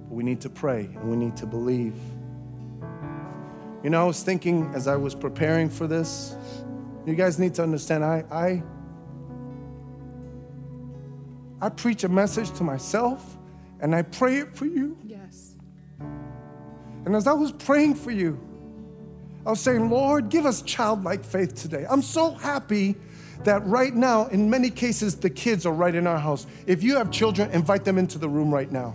But 0.09 0.15
we 0.15 0.25
need 0.25 0.41
to 0.43 0.51
pray 0.51 0.85
and 0.85 1.11
we 1.11 1.17
need 1.17 1.37
to 1.39 1.47
believe. 1.47 1.95
You 3.83 3.91
know, 3.91 4.01
I 4.01 4.05
was 4.05 4.23
thinking 4.23 4.71
as 4.75 4.87
I 4.87 4.97
was 4.97 5.15
preparing 5.15 5.69
for 5.69 5.87
this, 5.87 6.37
you 7.05 7.15
guys 7.15 7.39
need 7.39 7.55
to 7.55 7.63
understand, 7.63 8.05
I, 8.05 8.25
I, 8.31 8.63
I 11.61 11.69
preach 11.69 12.05
a 12.05 12.09
message 12.09 12.51
to 12.53 12.65
myself 12.65 13.37
and 13.81 13.95
I 13.95 14.03
pray 14.03 14.39
it 14.39 14.57
for 14.57 14.67
you. 14.67 14.97
Yes. 15.05 15.57
And 17.05 17.17
as 17.17 17.27
I 17.27 17.33
was 17.33 17.51
praying 17.51 17.97
for 17.97 18.13
you, 18.13 18.41
I 19.45 19.51
was 19.51 19.61
saying, 19.61 19.91
Lord, 19.91 20.29
give 20.29 20.47
us 20.47 20.63
childlike 20.63 21.25
faith 21.25 21.55
today. 21.55 21.85
I'm 21.89 22.03
so 22.03 22.33
happy 22.33 22.95
that 23.45 23.67
right 23.67 23.93
now, 23.93 24.27
in 24.27 24.49
many 24.49 24.71
cases, 24.71 25.17
the 25.17 25.31
kids 25.31 25.67
are 25.67 25.73
right 25.73 25.95
in 25.95 26.07
our 26.07 26.19
house. 26.19 26.47
If 26.67 26.83
you 26.83 26.97
have 26.97 27.11
children, 27.11 27.51
invite 27.51 27.85
them 27.85 27.99
into 27.99 28.19
the 28.19 28.29
room 28.29 28.55
right 28.55 28.71
now. 28.71 28.95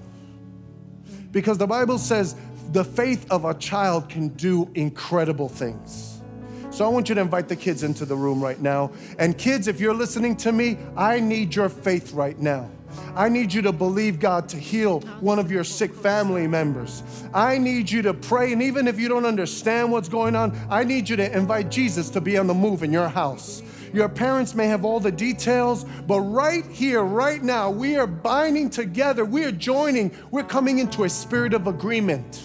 Because 1.31 1.57
the 1.57 1.67
Bible 1.67 1.97
says 1.97 2.35
the 2.71 2.83
faith 2.83 3.29
of 3.29 3.43
a 3.43 3.53
child 3.55 4.07
can 4.07 4.29
do 4.29 4.69
incredible 4.75 5.49
things. 5.49 6.21
So 6.69 6.85
I 6.85 6.89
want 6.89 7.09
you 7.09 7.15
to 7.15 7.21
invite 7.21 7.49
the 7.49 7.55
kids 7.55 7.83
into 7.83 8.05
the 8.05 8.15
room 8.15 8.41
right 8.41 8.61
now. 8.61 8.91
And 9.19 9.37
kids, 9.37 9.67
if 9.67 9.79
you're 9.79 9.93
listening 9.93 10.35
to 10.37 10.51
me, 10.51 10.77
I 10.95 11.19
need 11.19 11.55
your 11.55 11.69
faith 11.69 12.13
right 12.13 12.37
now. 12.39 12.69
I 13.15 13.29
need 13.29 13.53
you 13.53 13.61
to 13.63 13.71
believe 13.71 14.19
God 14.19 14.47
to 14.49 14.57
heal 14.57 15.01
one 15.19 15.39
of 15.39 15.51
your 15.51 15.63
sick 15.63 15.93
family 15.93 16.47
members. 16.47 17.03
I 17.33 17.57
need 17.57 17.89
you 17.89 18.01
to 18.03 18.13
pray, 18.13 18.53
and 18.53 18.61
even 18.61 18.87
if 18.87 18.99
you 18.99 19.09
don't 19.09 19.25
understand 19.25 19.91
what's 19.91 20.09
going 20.09 20.35
on, 20.35 20.57
I 20.69 20.83
need 20.83 21.09
you 21.09 21.15
to 21.17 21.37
invite 21.37 21.69
Jesus 21.69 22.09
to 22.11 22.21
be 22.21 22.37
on 22.37 22.47
the 22.47 22.53
move 22.53 22.83
in 22.83 22.91
your 22.93 23.09
house. 23.09 23.63
Your 23.93 24.09
parents 24.09 24.53
may 24.53 24.67
have 24.67 24.83
all 24.83 24.99
the 24.99 25.11
details, 25.11 25.85
but 26.05 26.19
right 26.21 26.65
here, 26.67 27.03
right 27.03 27.41
now, 27.41 27.69
we 27.69 27.95
are 27.95 28.07
binding 28.07 28.69
together, 28.69 29.25
we 29.25 29.45
are 29.45 29.51
joining, 29.51 30.11
we're 30.29 30.43
coming 30.43 30.79
into 30.79 31.05
a 31.05 31.09
spirit 31.09 31.53
of 31.53 31.67
agreement. 31.67 32.41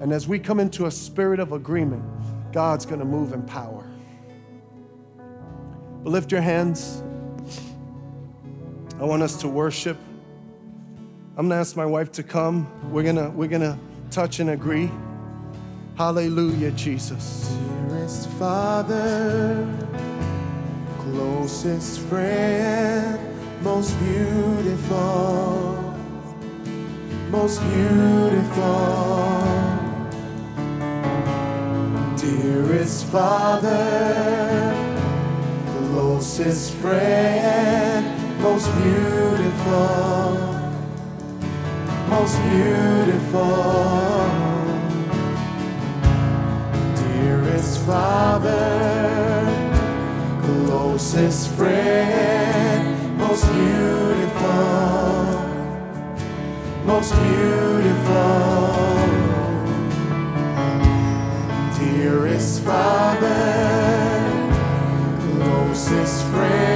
And 0.00 0.12
as 0.12 0.26
we 0.26 0.38
come 0.38 0.60
into 0.60 0.86
a 0.86 0.90
spirit 0.90 1.40
of 1.40 1.52
agreement, 1.52 2.02
God's 2.52 2.86
gonna 2.86 3.04
move 3.04 3.32
in 3.32 3.42
power. 3.42 3.84
But 6.02 6.10
lift 6.10 6.32
your 6.32 6.40
hands. 6.40 7.02
I 8.98 9.04
want 9.04 9.22
us 9.22 9.36
to 9.42 9.48
worship. 9.48 9.98
I'm 11.36 11.48
gonna 11.48 11.60
ask 11.60 11.76
my 11.76 11.84
wife 11.84 12.10
to 12.12 12.22
come. 12.22 12.66
We're 12.90 13.02
gonna 13.02 13.28
we're 13.28 13.48
gonna 13.48 13.78
touch 14.10 14.40
and 14.40 14.50
agree. 14.50 14.90
Hallelujah, 15.96 16.70
Jesus. 16.70 17.54
Dearest 17.90 18.30
Father, 18.30 19.68
closest 20.98 22.00
friend, 22.00 23.18
most 23.62 23.98
beautiful, 23.98 25.94
most 27.28 27.60
beautiful. 27.64 29.42
Dearest 32.16 33.04
Father, 33.04 34.72
closest 35.90 36.72
friend 36.76 38.15
most 38.40 38.70
beautiful, 38.82 40.38
most 42.08 42.38
beautiful, 42.50 44.26
dearest 46.94 47.80
Father, 47.80 49.46
closest 50.42 51.50
friend, 51.50 53.18
most 53.18 53.44
beautiful, 53.52 54.46
most 56.84 57.12
beautiful, 57.14 58.26
dearest 61.78 62.62
Father, 62.62 63.34
closest 65.20 66.24
friend, 66.26 66.75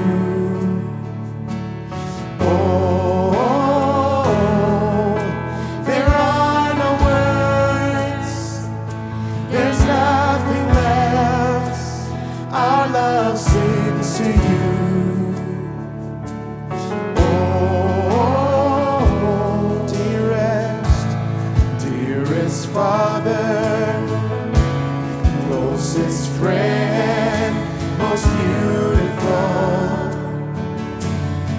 closest 26.01 26.31
friend, 26.39 27.55
most 27.99 28.25
beautiful, 28.25 29.29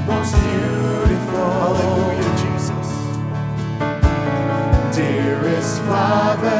most 0.04 0.34
beautiful. 0.34 1.52
Hallelujah, 1.70 2.32
Jesus. 2.42 2.88
Dearest 4.96 5.80
Father, 5.82 6.58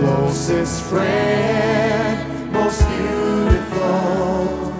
closest 0.00 0.82
friend, 0.84 2.52
most 2.52 2.82
beautiful, 2.88 4.72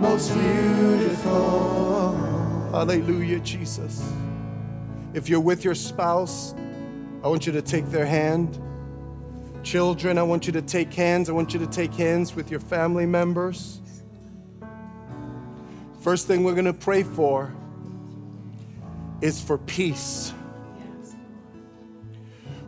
most 0.00 0.32
beautiful. 0.32 2.14
Hallelujah, 2.72 3.40
Jesus. 3.40 4.10
If 5.12 5.28
you're 5.28 5.38
with 5.38 5.64
your 5.66 5.74
spouse, 5.74 6.54
I 7.22 7.28
want 7.28 7.44
you 7.44 7.52
to 7.52 7.60
take 7.60 7.90
their 7.90 8.06
hand. 8.06 8.58
Children, 9.62 10.16
I 10.16 10.22
want 10.22 10.46
you 10.46 10.52
to 10.54 10.62
take 10.62 10.92
hands. 10.92 11.28
I 11.28 11.32
want 11.32 11.52
you 11.52 11.60
to 11.60 11.66
take 11.66 11.92
hands 11.92 12.34
with 12.34 12.50
your 12.50 12.60
family 12.60 13.04
members. 13.06 13.80
First 16.00 16.26
thing 16.26 16.44
we're 16.44 16.54
going 16.54 16.64
to 16.64 16.72
pray 16.72 17.02
for 17.02 17.52
is 19.20 19.40
for 19.42 19.58
peace. 19.58 20.32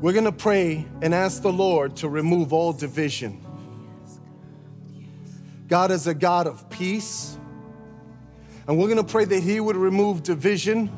We're 0.03 0.13
going 0.13 0.27
to 0.27 0.33
pray 0.33 0.85
and 1.01 1.15
ask 1.15 1.43
the 1.43 1.53
Lord 1.53 1.97
to 1.99 2.09
remove 2.09 2.53
all 2.53 2.73
division. 2.73 3.41
God 5.69 5.91
is 5.91 6.07
a 6.07 6.15
God 6.15 6.47
of 6.47 6.69
peace. 6.69 7.39
And 8.67 8.79
we're 8.79 8.89
going 8.89 8.99
to 8.99 9.05
pray 9.05 9.25
that 9.25 9.43
He 9.43 9.61
would 9.61 9.77
remove 9.77 10.23
division 10.23 10.91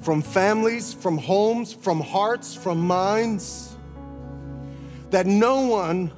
from 0.00 0.22
families, 0.22 0.94
from 0.94 1.18
homes, 1.18 1.72
from 1.72 2.00
hearts, 2.00 2.54
from 2.54 2.78
minds. 2.78 3.67
That 5.10 5.26
no 5.26 5.66
one 5.66 6.12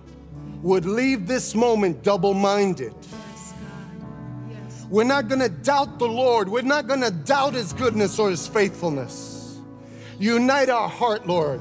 would 0.62 0.84
leave 0.84 1.26
this 1.26 1.54
moment 1.54 2.02
double 2.02 2.34
minded. 2.34 2.94
We're 4.88 5.04
not 5.04 5.28
to 5.40 5.48
doubt 5.48 5.98
the 5.98 6.08
Lord. 6.08 6.48
We're 6.48 6.62
not 6.62 6.88
to 7.02 7.10
doubt 7.10 7.54
His 7.54 7.72
goodness 7.72 8.18
or 8.18 8.30
His 8.30 8.48
faithfulness. 8.48 9.60
Unite 10.18 10.68
our 10.68 10.88
heart, 10.88 11.26
Lord. 11.26 11.60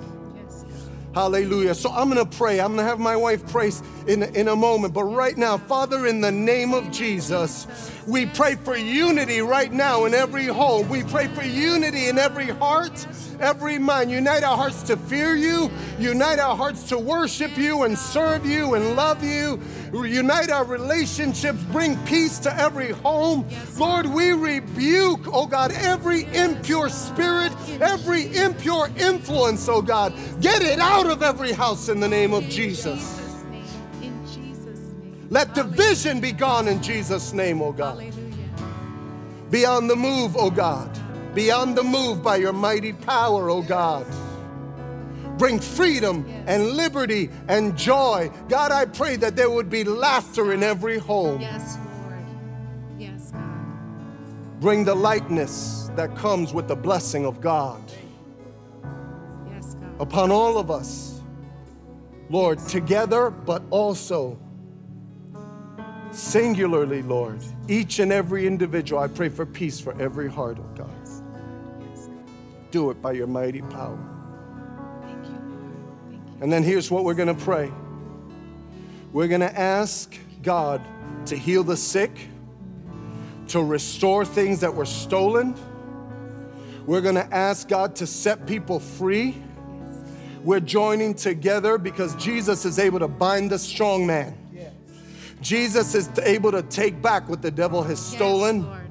Hallelujah. 1.14 1.74
So 1.74 1.90
I'm 1.92 2.12
going 2.12 2.24
to 2.24 2.38
pray. 2.38 2.60
I'm 2.60 2.76
going 2.76 2.78
to 2.78 2.84
have 2.84 3.00
my 3.00 3.16
wife 3.16 3.46
pray 3.52 3.72
in, 4.08 4.24
in 4.24 4.48
a 4.48 4.56
moment. 4.56 4.94
But 4.94 5.06
right 5.06 5.36
now, 5.36 5.58
Father, 5.58 6.06
in 6.06 6.22
the 6.22 6.32
name 6.32 6.74
of 6.74 6.92
Jesus, 6.92 7.68
we 8.06 8.28
pray 8.28 8.56
for 8.56 8.78
unity 8.78 9.42
right 9.42 9.72
now 9.72 10.06
in 10.06 10.14
every 10.14 10.46
home. 10.46 10.88
We 10.88 11.04
pray 11.04 11.28
for 11.28 11.44
unity 11.44 12.08
in 12.10 12.20
every 12.20 12.48
heart, 12.48 13.08
every 13.40 13.80
mind. 13.80 14.12
Unite 14.12 14.44
our 14.44 14.56
hearts 14.56 14.84
to 14.84 14.98
fear 14.98 15.36
you. 15.36 15.72
Unite 15.98 16.38
our 16.38 16.56
hearts 16.56 16.84
to 16.90 16.98
worship 17.00 17.58
you 17.58 17.84
and 17.84 17.98
serve 17.98 18.46
you 18.46 18.76
and 18.76 18.96
love 18.96 19.24
you. 19.24 19.60
Unite 19.94 20.52
our 20.52 20.64
relationships. 20.64 21.62
Bring 21.72 21.98
peace 22.06 22.38
to 22.40 22.56
every 22.56 22.92
home. 22.92 23.48
Lord, 23.78 24.06
we 24.06 24.32
rebuke, 24.32 25.22
oh 25.28 25.48
God, 25.48 25.72
every 25.72 26.26
impure 26.36 26.90
spirit, 26.90 27.52
every 27.82 28.36
impure 28.36 28.90
influence, 28.98 29.68
oh 29.68 29.82
God. 29.82 30.14
Get 30.40 30.62
it 30.62 30.80
out 30.80 30.99
of 31.08 31.24
every 31.24 31.52
house 31.52 31.90
in 31.90 32.00
the 32.00 32.08
name 32.08 32.34
of 32.34 32.44
Jesus. 32.46 33.20
In 34.02 34.26
Jesus' 34.26 34.80
name. 35.02 35.28
Let 35.30 35.54
division 35.54 36.20
be 36.20 36.32
gone 36.32 36.68
in 36.68 36.82
Jesus' 36.82 37.34
name, 37.34 37.62
oh 37.62 37.72
God. 37.72 38.00
Hallelujah. 38.00 38.50
Be 39.50 39.66
on 39.66 39.88
the 39.88 39.96
move, 39.96 40.36
oh 40.38 40.52
God. 40.52 40.98
Be 41.34 41.52
on 41.52 41.76
the 41.76 41.84
move 41.84 42.24
by 42.24 42.38
your 42.38 42.54
mighty 42.54 42.94
power, 42.94 43.50
oh 43.50 43.62
God. 43.62 44.06
Bring 45.38 45.60
freedom 45.60 46.26
and 46.48 46.72
liberty 46.72 47.30
and 47.48 47.78
joy. 47.78 48.30
God, 48.50 48.72
I 48.72 48.86
pray 48.86 49.16
that 49.18 49.36
there 49.38 49.50
would 49.50 49.70
be 49.70 49.86
laughter 49.86 50.52
in 50.52 50.64
every 50.64 50.98
home. 50.98 51.40
Yes, 51.40 51.78
Lord. 51.78 52.26
Yes, 52.98 53.32
God. 53.32 54.60
Bring 54.60 54.84
the 54.84 54.96
lightness 54.96 55.90
that 55.96 56.16
comes 56.18 56.54
with 56.54 56.68
the 56.68 56.76
blessing 56.76 57.26
of 57.26 57.40
God. 57.40 57.82
Upon 60.00 60.32
all 60.32 60.58
of 60.58 60.72
us. 60.72 61.22
Lord, 62.30 62.60
together, 62.68 63.30
but 63.30 63.64
also 63.72 64.40
singularly, 66.12 67.02
Lord. 67.02 67.42
Each 67.68 68.00
and 68.00 68.12
every 68.12 68.46
individual, 68.48 69.02
I 69.02 69.08
pray 69.08 69.30
for 69.30 69.46
peace 69.46 69.80
for 69.80 70.00
every 70.02 70.30
heart, 70.30 70.58
oh 70.60 70.76
God. 70.76 70.90
Do 72.72 72.92
it 72.92 73.02
by 73.02 73.14
your 73.14 73.28
mighty 73.28 73.62
power. 73.62 73.98
Thank 75.02 75.26
you, 75.26 75.32
Lord. 75.32 76.12
Thank 76.12 76.22
you. 76.22 76.38
And 76.42 76.54
then 76.54 76.62
here's 76.62 76.92
what 76.92 77.04
we're 77.04 77.16
going 77.16 77.36
to 77.36 77.44
pray 77.44 77.72
We're 79.12 79.28
going 79.28 79.42
to 79.42 79.60
ask 79.60 80.16
God 80.44 80.82
to 81.26 81.36
heal 81.36 81.64
the 81.64 81.78
sick, 81.78 82.12
to 83.48 83.64
restore 83.64 84.24
things 84.24 84.60
that 84.60 84.74
were 84.74 84.86
stolen. 84.86 85.56
We're 86.86 87.02
going 87.02 87.16
to 87.16 87.34
ask 87.34 87.68
God 87.68 87.96
to 87.98 88.08
set 88.08 88.46
people 88.48 88.80
free. 88.80 89.36
We're 90.44 90.60
joining 90.60 91.14
together 91.14 91.78
because 91.78 92.16
Jesus 92.16 92.66
is 92.66 92.80
able 92.80 93.00
to 93.00 93.08
bind 93.08 93.52
the 93.52 93.60
strong 93.60 94.06
man. 94.08 94.36
Jesus 95.42 95.96
is 95.96 96.10
able 96.20 96.52
to 96.52 96.62
take 96.64 97.02
back 97.02 97.30
what 97.30 97.42
the 97.42 97.52
devil 97.52 97.82
has 97.84 98.00
stolen, 98.00 98.66
Yes, 98.66 98.82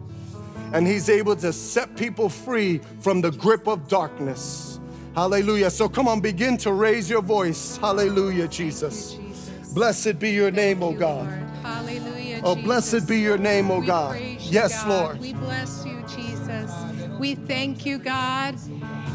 and 0.73 0.87
he's 0.87 1.09
able 1.09 1.37
to 1.37 1.53
set 1.53 1.95
people 1.97 2.29
free 2.29 2.81
from 3.01 3.21
the 3.21 3.31
grip 3.31 3.67
of 3.67 3.87
darkness. 3.89 4.81
Hallelujah. 5.15 5.71
So 5.71 5.89
come 5.89 6.09
on, 6.09 6.21
begin 6.21 6.57
to 6.59 6.73
raise 6.73 7.11
your 7.11 7.23
voice. 7.23 7.77
Hallelujah, 7.79 8.49
Jesus. 8.49 9.15
Jesus. 9.15 9.73
Blessed 9.73 10.19
be 10.19 10.31
your 10.31 10.51
name, 10.51 10.83
O 10.83 10.93
you, 10.93 10.99
God. 10.99 11.27
Lord. 11.27 11.39
Hallelujah. 11.63 12.41
Oh, 12.45 12.55
Jesus. 12.55 12.65
blessed 12.67 13.09
be 13.09 13.19
your 13.19 13.39
name, 13.39 13.71
O 13.71 13.81
We 13.81 13.87
God. 13.87 14.21
Yes, 14.41 14.85
God. 14.85 14.89
Lord. 14.89 15.21
We 15.21 15.33
bless 15.35 15.85
you, 15.85 16.03
Jesus. 16.09 16.73
We 17.19 17.35
thank 17.35 17.85
you, 17.85 17.99
God. 17.99 18.57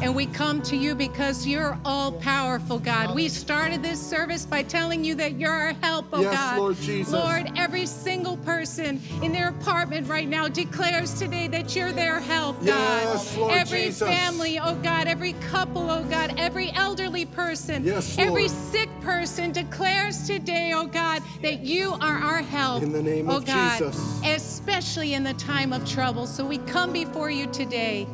And 0.04 0.14
we 0.14 0.26
come 0.26 0.62
to 0.64 0.76
you 0.76 0.96
because 0.96 1.48
you're 1.48 1.80
all 1.86 2.12
powerful, 2.12 2.78
God. 2.78 3.16
We 3.16 3.30
started 3.30 3.82
this 3.82 4.06
service 4.06 4.46
by 4.46 4.64
telling 4.64 5.02
you 5.02 5.16
that 5.16 5.40
you're 5.40 5.50
our 5.50 5.72
help, 5.82 6.08
oh 6.12 6.20
Yes, 6.20 6.36
God. 6.36 6.58
Lord 6.58 6.76
Jesus. 6.76 7.14
Lord, 7.14 7.50
every 7.56 7.86
single 7.86 8.36
person 8.36 9.02
in 9.22 9.32
their 9.32 9.48
apartment 9.48 10.10
right 10.10 10.28
now 10.28 10.50
declares 10.50 11.14
today 11.14 11.48
that 11.48 11.74
you're 11.74 11.94
their 11.94 12.20
help, 12.20 12.58
God. 12.58 12.66
Yes, 12.66 13.38
Lord 13.38 13.54
every 13.54 13.84
Jesus. 13.84 14.10
family, 14.10 14.60
oh 14.60 14.76
God, 14.76 15.08
every 15.08 15.34
couple, 15.34 15.90
oh 15.90 16.04
God, 16.04 16.34
every 16.38 16.72
elderly 16.72 17.26
person, 17.26 17.86
Yes, 17.86 18.18
every 18.20 18.50
sick 18.50 18.90
person 19.00 19.54
declares 19.54 20.28
today, 20.28 20.74
oh 20.76 20.86
God, 20.86 21.24
that 21.42 21.62
you 21.62 21.94
are 22.02 22.18
our 22.18 22.42
help. 22.42 22.84
In 22.84 22.92
the 22.92 23.02
name 23.02 23.30
oh 23.30 23.38
of 23.38 23.46
God, 23.46 23.80
Jesus. 23.80 24.20
Especially 24.26 25.14
in 25.14 25.24
the 25.24 25.34
time 25.36 25.72
of 25.72 25.88
trouble. 25.90 26.28
So 26.28 26.46
we 26.46 26.58
come 26.58 26.92
before 26.92 27.32
you 27.32 27.48
today. 27.48 28.06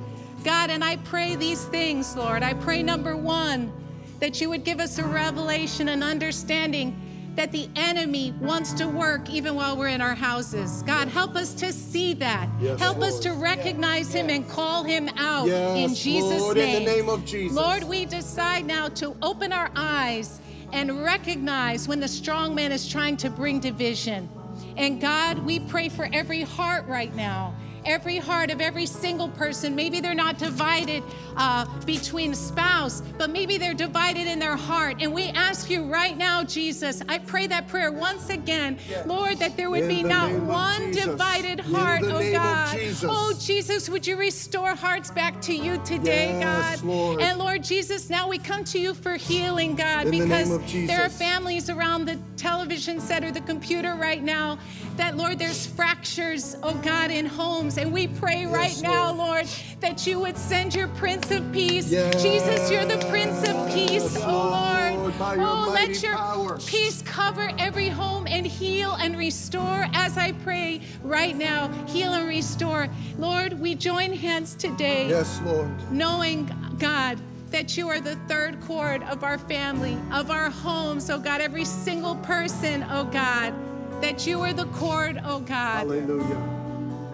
God, 0.44 0.70
and 0.70 0.84
I 0.84 0.98
pray 0.98 1.36
these 1.36 1.66
things, 1.66 2.16
Lord. 2.16 2.44
I 2.44 2.54
pray, 2.54 2.84
number 2.84 3.16
one, 3.16 3.72
that 4.20 4.42
you 4.42 4.50
would 4.50 4.64
give 4.64 4.80
us 4.80 4.98
a 4.98 5.04
revelation 5.04 5.90
and 5.90 6.04
understanding 6.04 7.00
that 7.36 7.52
the 7.52 7.70
enemy 7.76 8.34
wants 8.42 8.74
to 8.74 8.88
work 8.88 9.30
even 9.30 9.56
while 9.56 9.78
we're 9.78 9.88
in 9.88 10.02
our 10.02 10.16
houses. 10.16 10.84
God, 10.84 11.08
help 11.08 11.36
us 11.36 11.54
to 11.54 11.72
see 11.72 12.14
that. 12.16 12.50
Yes, 12.60 12.80
help 12.80 13.02
us 13.02 13.20
to 13.20 13.32
recognize 13.32 14.14
him 14.14 14.30
and 14.30 14.50
call 14.50 14.84
him 14.84 15.10
out 15.16 15.48
Yes, 15.48 15.78
in 15.78 15.96
Jesus' 15.96 16.42
Lord, 16.42 16.58
in 16.58 16.84
the 16.84 16.92
name 16.92 17.08
of 17.08 17.24
Jesus. 17.26 17.56
Lord, 17.56 17.84
we 17.84 18.06
decide 18.06 18.66
now 18.66 18.90
to 18.90 19.16
open 19.22 19.54
our 19.54 19.72
eyes 19.76 20.42
and 20.74 21.02
recognize 21.04 21.88
when 21.88 22.00
the 22.00 22.08
strong 22.08 22.54
man 22.54 22.72
is 22.72 22.90
trying 22.90 23.16
to 23.18 23.30
bring 23.30 23.60
division. 23.60 24.30
And 24.76 25.00
God, 25.00 25.40
we 25.40 25.60
pray 25.60 25.88
for 25.90 26.10
every 26.12 26.42
heart 26.42 26.86
right 26.88 27.14
now. 27.16 27.56
Every 27.86 28.18
heart 28.18 28.52
of 28.52 28.62
every 28.62 28.86
single 28.86 29.30
person. 29.30 29.76
Maybe 29.76 30.00
they're 30.00 30.14
not 30.14 30.38
divided 30.38 31.04
uh, 31.38 31.66
between 31.86 32.34
spouse, 32.36 33.02
but 33.18 33.30
maybe 33.30 33.58
they're 33.58 33.74
divided 33.74 34.28
in 34.28 34.40
their 34.40 34.56
heart. 34.56 34.98
And 35.00 35.14
we 35.14 35.26
ask 35.30 35.70
you 35.70 35.84
right 35.86 36.18
now, 36.18 36.44
Jesus, 36.44 37.02
I 37.08 37.20
pray 37.20 37.48
that 37.48 37.68
prayer 37.68 37.92
once 37.92 38.30
again, 38.30 38.78
Lord, 39.06 39.38
that 39.40 39.56
there 39.56 39.70
would 39.70 39.84
In 39.84 39.88
be 39.88 40.04
the 40.04 40.10
not 40.10 40.32
one 40.42 40.92
divided 40.92 41.60
heart, 41.60 42.02
oh 42.04 42.32
God. 42.32 42.78
Jesus. 42.78 43.10
Oh 43.10 43.34
Jesus, 43.40 43.90
would 43.90 44.06
you 44.06 44.18
restore 44.18 44.76
hearts 44.76 45.12
back 45.12 45.42
to 45.42 45.54
you 45.54 45.78
today, 45.86 46.38
Yes, 46.40 46.82
God? 46.82 46.88
Lord. 46.88 47.22
And 47.22 47.40
Lord 47.40 47.64
Jesus, 47.64 48.10
now 48.10 48.28
we 48.28 48.38
come 48.38 48.64
to 48.66 48.80
you 48.80 48.94
for 48.94 49.16
healing, 49.16 49.76
God, 49.76 50.08
In 50.08 50.12
because 50.12 50.52
of 50.52 50.72
there 50.72 51.02
are 51.02 51.10
families 51.10 51.70
around 51.70 52.06
the 52.06 52.18
television 52.38 53.00
set 53.00 53.24
or 53.24 53.32
the 53.32 53.42
computer 53.42 53.96
right 53.96 54.24
now 54.24 54.58
that, 55.00 55.16
Lord, 55.16 55.39
there's 55.39 55.66
fractures, 55.66 56.58
oh 56.62 56.74
God, 56.76 57.10
in 57.10 57.26
homes. 57.26 57.78
And 57.78 57.91
we 57.91 58.08
pray 58.08 58.45
right 58.45 58.78
now, 58.82 59.14
Lord. 59.14 59.18
Lord, 59.30 59.47
that 59.80 60.06
you 60.06 60.20
would 60.20 60.38
send 60.38 60.76
your 60.76 60.89
Prince 60.89 61.32
of 61.32 61.50
Peace. 61.54 61.89
Yes, 61.89 62.22
Jesus, 62.22 62.70
you're 62.70 62.86
the 62.86 63.04
Prince 63.08 63.47
of 63.47 63.72
Peace, 63.74 64.18
oh 64.22 64.91
Lord, 65.00 65.16
Lord. 65.20 65.39
oh, 65.39 65.72
let 65.74 66.04
your 66.04 66.16
power. 66.16 66.58
peace 66.66 67.02
cover 67.04 67.50
every 67.58 67.88
home 67.88 68.28
and 68.28 68.45
heal 68.45 68.93
and 69.00 69.18
restore 69.18 69.88
as 69.93 70.18
I 70.18 70.34
pray 70.34 70.82
right 71.02 71.36
now. 71.36 71.70
Heal 71.86 72.14
and 72.14 72.28
restore. 72.28 72.89
Lord, 73.18 73.54
we 73.60 73.76
join 73.76 74.12
hands 74.14 74.54
today 74.56 75.08
Yes, 75.10 75.39
Lord. 75.45 75.70
knowing, 75.91 76.52
God, 76.78 77.20
that 77.52 77.78
you 77.78 77.88
are 77.88 78.02
the 78.02 78.16
third 78.28 78.60
cord 78.62 79.02
of 79.04 79.24
our 79.24 79.38
family, 79.38 79.97
of 80.12 80.30
our 80.30 80.50
homes, 80.50 81.10
oh 81.10 81.20
God, 81.20 81.39
every 81.39 81.66
single 81.66 82.16
person, 82.18 82.86
oh 82.91 83.06
God, 83.06 83.54
that 84.02 84.26
you 84.26 84.39
are 84.41 84.54
the 84.54 84.66
cord, 84.68 85.20
oh 85.26 85.39
God, 85.39 85.88
Hallelujah. 85.88 86.41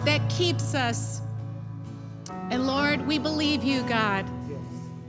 that 0.04 0.28
keeps 0.30 0.74
us. 0.74 1.20
And 2.50 2.66
Lord, 2.66 3.06
we 3.06 3.18
believe 3.18 3.64
you, 3.64 3.82
God, 3.82 4.24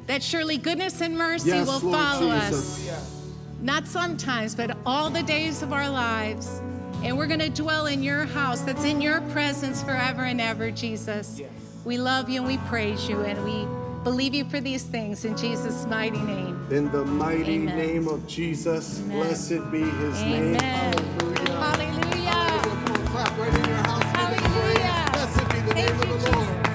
that 0.07 0.23
surely 0.23 0.57
goodness 0.57 1.01
and 1.01 1.17
mercy 1.17 1.49
Yes, 1.49 1.67
will 1.67 1.79
Lord 1.79 1.95
follow 1.95 2.31
Jesus. 2.39 2.87
us. 2.89 3.23
Not 3.61 3.85
sometimes, 3.87 4.55
but 4.55 4.77
all 4.85 5.09
the 5.09 5.23
days 5.23 5.61
of 5.61 5.73
our 5.73 5.89
lives. 5.89 6.61
And 7.03 7.17
we're 7.17 7.27
going 7.27 7.39
to 7.39 7.49
dwell 7.49 7.85
in 7.87 8.01
your 8.01 8.25
house 8.25 8.61
that's 8.61 8.83
in 8.83 9.01
your 9.01 9.21
presence 9.31 9.83
forever 9.83 10.23
and 10.23 10.41
ever, 10.41 10.71
Jesus. 10.71 11.41
We 11.85 11.97
love 11.97 12.29
you 12.29 12.39
and 12.41 12.47
we 12.47 12.57
praise 12.69 13.07
you 13.07 13.21
and 13.21 13.43
we 13.43 13.67
believe 14.07 14.33
you 14.33 14.45
for 14.45 14.61
these 14.61 14.83
things 14.83 15.25
in 15.25 15.35
Jesus' 15.35 15.85
mighty 15.85 16.21
name. 16.21 16.65
In 16.71 16.89
the 16.93 17.03
mighty 17.03 17.55
Amen. 17.55 17.77
name 17.77 18.07
of 18.07 18.25
Jesus, 18.25 19.01
Amen. 19.01 19.17
blessed 19.17 19.69
be 19.69 19.81
his 19.81 20.21
name. 20.21 20.55
Amen. 20.55 20.93
Hallelujah. 20.93 21.51
Hallelujah. 21.51 23.05
Clap 23.11 23.37
right 23.37 23.53
in 23.53 23.65
your 23.65 23.83
house. 23.83 24.03
Give 24.03 24.45
him 24.45 24.51
praise. 24.53 24.77
Hallelujah. 24.77 25.09
Blessed 25.11 25.49
be 25.49 25.59
the 25.59 25.73
Thank 25.73 25.99
name 25.99 26.09
you, 26.09 26.15
of 26.15 26.23
the 26.23 26.31
Lord. 26.31 26.65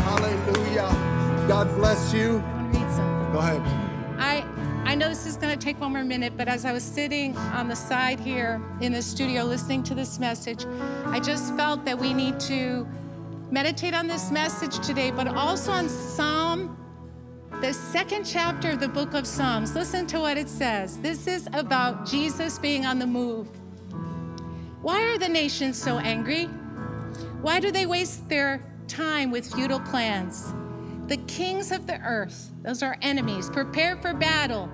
Hallelujah. 0.00 1.46
God 1.46 1.72
bless 1.76 2.12
you. 2.12 2.42
I 2.44 2.52
want 2.52 2.74
to 2.74 2.78
read 2.80 2.90
something. 2.90 3.32
Go 3.32 3.38
ahead. 3.38 3.62
I 4.18 4.44
I 4.84 4.96
know 4.96 5.08
this 5.08 5.24
is 5.24 5.36
going 5.36 5.56
to 5.56 5.64
take 5.64 5.80
one 5.80 5.92
more 5.92 6.02
minute, 6.02 6.32
but 6.36 6.48
as 6.48 6.64
I 6.64 6.72
was 6.72 6.82
sitting 6.82 7.36
on 7.36 7.68
the 7.68 7.76
side 7.76 8.18
here 8.18 8.60
in 8.80 8.90
the 8.90 9.02
studio 9.02 9.44
listening 9.44 9.84
to 9.84 9.94
this 9.94 10.18
message, 10.18 10.66
I 11.06 11.20
just 11.20 11.54
felt 11.54 11.84
that 11.84 11.96
we 11.96 12.12
need 12.12 12.40
to 12.40 12.88
meditate 13.52 13.94
on 13.94 14.06
this 14.06 14.30
message 14.30 14.84
today, 14.84 15.10
but 15.10 15.28
also 15.28 15.70
on 15.70 15.88
Psalm 15.88 16.71
the 17.62 17.72
second 17.72 18.24
chapter 18.24 18.70
of 18.70 18.80
the 18.80 18.88
book 18.88 19.14
of 19.14 19.24
Psalms. 19.24 19.76
Listen 19.76 20.04
to 20.08 20.18
what 20.18 20.36
it 20.36 20.48
says. 20.48 20.98
This 20.98 21.28
is 21.28 21.48
about 21.52 22.04
Jesus 22.04 22.58
being 22.58 22.84
on 22.84 22.98
the 22.98 23.06
move. 23.06 23.46
Why 24.82 25.00
are 25.04 25.16
the 25.16 25.28
nations 25.28 25.80
so 25.80 25.98
angry? 25.98 26.46
Why 27.40 27.60
do 27.60 27.70
they 27.70 27.86
waste 27.86 28.28
their 28.28 28.64
time 28.88 29.30
with 29.30 29.46
futile 29.46 29.78
plans? 29.78 30.52
The 31.06 31.18
kings 31.28 31.70
of 31.70 31.86
the 31.86 32.00
earth, 32.00 32.50
those 32.62 32.82
are 32.82 32.96
enemies, 33.00 33.48
prepare 33.48 33.94
for 33.94 34.12
battle. 34.12 34.68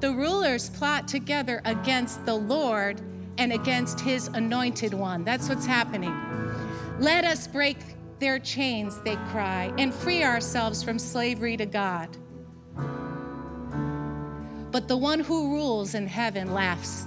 The 0.00 0.10
rulers 0.10 0.68
plot 0.68 1.06
together 1.06 1.62
against 1.64 2.26
the 2.26 2.34
Lord 2.34 3.00
and 3.38 3.52
against 3.52 4.00
his 4.00 4.26
anointed 4.26 4.94
one. 4.94 5.22
That's 5.22 5.48
what's 5.48 5.64
happening. 5.64 6.12
Let 6.98 7.24
us 7.24 7.46
break 7.46 7.76
their 8.18 8.40
chains, 8.40 8.98
they 9.04 9.14
cry, 9.30 9.72
and 9.78 9.94
free 9.94 10.24
ourselves 10.24 10.82
from 10.82 10.98
slavery 10.98 11.56
to 11.56 11.66
God. 11.66 12.18
But 14.72 14.88
the 14.88 14.96
one 14.96 15.20
who 15.20 15.52
rules 15.52 15.94
in 15.94 16.06
heaven 16.06 16.54
laughs. 16.54 17.04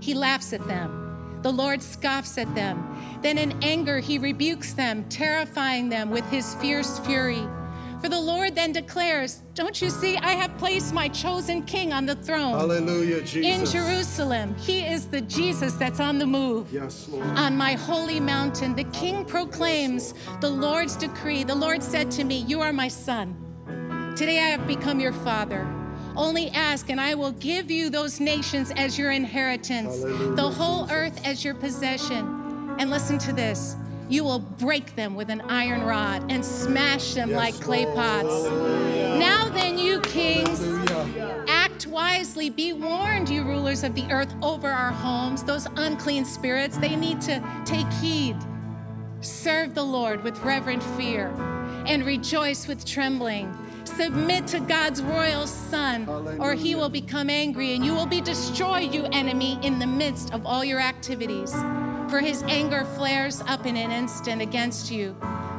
He 0.00 0.12
laughs 0.12 0.52
at 0.52 0.66
them. 0.68 1.40
The 1.42 1.50
Lord 1.50 1.82
scoffs 1.82 2.36
at 2.36 2.54
them. 2.54 2.86
Then 3.22 3.38
in 3.38 3.58
anger, 3.62 3.98
he 4.00 4.18
rebukes 4.18 4.74
them, 4.74 5.08
terrifying 5.08 5.88
them 5.88 6.10
with 6.10 6.28
his 6.30 6.54
fierce 6.56 6.98
fury. 6.98 7.42
For 8.02 8.10
the 8.10 8.20
Lord 8.20 8.54
then 8.54 8.72
declares, 8.72 9.42
Don't 9.54 9.80
you 9.80 9.88
see, 9.88 10.18
I 10.18 10.32
have 10.32 10.56
placed 10.58 10.92
my 10.92 11.08
chosen 11.08 11.62
king 11.62 11.92
on 11.92 12.04
the 12.04 12.16
throne 12.16 12.52
Hallelujah, 12.52 13.18
in 13.18 13.26
Jesus. 13.26 13.72
Jerusalem. 13.72 14.54
He 14.56 14.86
is 14.86 15.06
the 15.06 15.22
Jesus 15.22 15.74
that's 15.74 16.00
on 16.00 16.18
the 16.18 16.26
move. 16.26 16.70
Yes, 16.72 17.08
Lord. 17.08 17.26
On 17.38 17.56
my 17.56 17.72
holy 17.72 18.20
mountain, 18.20 18.74
the 18.74 18.84
king 18.84 19.24
proclaims 19.24 20.12
the 20.40 20.50
Lord's 20.50 20.96
decree. 20.96 21.44
The 21.44 21.54
Lord 21.54 21.82
said 21.82 22.10
to 22.12 22.24
me, 22.24 22.38
You 22.46 22.60
are 22.60 22.72
my 22.72 22.88
son. 22.88 23.34
Today 24.16 24.38
I 24.38 24.48
have 24.48 24.66
become 24.66 25.00
your 25.00 25.12
father. 25.12 25.66
Only 26.20 26.50
ask, 26.50 26.90
and 26.90 27.00
I 27.00 27.14
will 27.14 27.32
give 27.32 27.70
you 27.70 27.88
those 27.88 28.20
nations 28.20 28.70
as 28.76 28.98
your 28.98 29.10
inheritance, 29.10 30.02
Hallelujah, 30.02 30.36
the 30.36 30.50
whole 30.50 30.82
Jesus. 30.82 30.96
earth 30.96 31.26
as 31.26 31.42
your 31.42 31.54
possession. 31.54 32.76
And 32.78 32.90
listen 32.90 33.16
to 33.20 33.32
this 33.32 33.74
you 34.10 34.24
will 34.24 34.40
break 34.40 34.96
them 34.96 35.14
with 35.14 35.30
an 35.30 35.40
iron 35.42 35.82
rod 35.82 36.30
and 36.30 36.44
smash 36.44 37.14
them 37.14 37.30
Yes, 37.30 37.36
like 37.36 37.54
clay 37.54 37.86
pots. 37.86 38.28
Hallelujah. 38.28 39.18
Now 39.18 39.48
then, 39.48 39.78
you 39.78 40.00
kings, 40.00 40.58
Hallelujah. 40.58 41.44
Act 41.48 41.86
wisely. 41.86 42.50
Be 42.50 42.74
warned, 42.74 43.30
you 43.30 43.42
rulers 43.42 43.82
of 43.82 43.94
the 43.94 44.04
earth, 44.12 44.34
over 44.42 44.68
our 44.68 44.90
homes. 44.90 45.42
Those 45.42 45.66
unclean 45.76 46.26
spirits, 46.26 46.76
they 46.76 46.96
need 46.96 47.22
to 47.22 47.42
take 47.64 47.90
heed. 47.94 48.36
Serve 49.22 49.74
the 49.74 49.84
Lord 49.84 50.22
with 50.22 50.38
reverent 50.40 50.82
fear 50.98 51.28
and 51.86 52.04
rejoice 52.04 52.66
with 52.66 52.84
trembling. 52.84 53.56
Submit 54.00 54.46
to 54.46 54.60
God's 54.60 55.02
royal 55.02 55.46
Son, 55.46 56.08
or 56.40 56.54
he 56.54 56.74
will 56.74 56.88
become 56.88 57.28
angry 57.28 57.74
and 57.74 57.84
you 57.84 57.94
will 57.94 58.06
be 58.06 58.22
destroyed, 58.22 58.94
you 58.94 59.04
enemy, 59.12 59.58
in 59.62 59.78
the 59.78 59.86
midst 59.86 60.32
of 60.32 60.46
all 60.46 60.64
your 60.64 60.80
activities. 60.80 61.52
For 62.08 62.18
his 62.20 62.42
anger 62.44 62.86
flares 62.96 63.42
up 63.42 63.66
in 63.66 63.76
an 63.76 63.90
instant 63.90 64.40
against 64.40 64.90
you. 64.90 65.14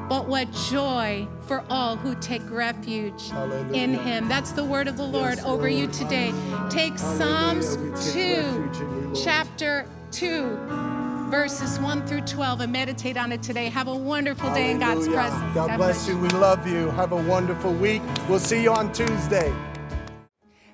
But 0.10 0.28
what 0.28 0.52
joy 0.72 1.28
for 1.42 1.64
all 1.70 1.96
who 1.96 2.16
take 2.16 2.42
refuge 2.50 3.30
Hallelujah. 3.30 3.80
in 3.80 3.94
him. 3.94 4.28
That's 4.28 4.54
the 4.54 4.66
word 4.66 4.88
of 4.88 4.98
the 4.98 5.06
Lord 5.06 5.36
Yes, 5.36 5.46
over 5.46 5.70
you 5.70 5.86
today. 5.86 6.34
Take 6.68 6.98
Hallelujah. 6.98 7.62
Psalms 7.62 7.76
take 8.06 8.14
2, 8.14 8.20
you, 8.20 9.12
chapter 9.24 9.88
2, 10.10 10.91
verses 11.32 11.80
1 11.80 12.06
through 12.06 12.22
12, 12.22 12.60
and 12.60 12.74
meditate 12.74 13.16
on 13.16 13.32
it 13.32 13.42
today. 13.42 13.70
Have 13.70 13.88
a 13.88 13.96
wonderful 13.96 14.54
day 14.54 14.72
in 14.72 14.80
God's 14.80 15.08
presence. 15.08 15.56
God 15.56 15.78
bless 15.78 16.06
you. 16.06 16.18
We 16.18 16.28
love 16.30 16.68
you. 16.68 16.90
Have 16.92 17.14
a 17.14 17.24
wonderful 17.24 17.74
week. 17.74 18.02
We'll 18.28 18.38
see 18.38 18.62
you 18.62 18.74
on 18.74 18.92
Tuesday. 18.92 19.54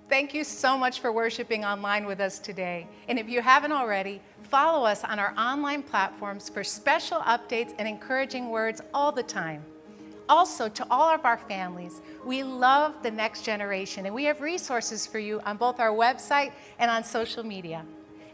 Thank 0.10 0.34
you 0.34 0.43
so 0.43 0.76
much 0.76 0.99
for 0.99 1.12
worshiping 1.12 1.64
online 1.64 2.08
with 2.08 2.20
us 2.20 2.39
today. 2.39 2.88
And 3.08 3.20
if 3.20 3.30
you 3.30 3.41
haven't 3.41 3.72
already, 3.72 4.20
follow 4.41 4.84
us 4.84 5.03
on 5.03 5.20
our 5.20 5.36
online 5.38 5.84
platforms 5.84 6.49
for 6.49 6.64
special 6.64 7.20
updates 7.20 7.76
and 7.78 7.88
encouraging 7.88 8.49
words 8.49 8.82
all 8.95 9.12
the 9.12 9.24
time. 9.24 9.64
Also, 10.28 10.68
to 10.70 10.88
all 10.89 11.14
of 11.14 11.24
our 11.24 11.38
families, 11.38 12.01
we 12.26 12.41
love 12.41 12.95
the 13.03 13.12
next 13.12 13.43
generation 13.43 14.08
and 14.08 14.16
we 14.16 14.24
have 14.24 14.41
resources 14.41 15.05
for 15.05 15.20
you 15.20 15.39
on 15.41 15.55
both 15.55 15.80
our 15.80 15.91
website 15.91 16.51
and 16.80 16.89
on 16.89 17.03
social 17.03 17.43
media. 17.43 17.86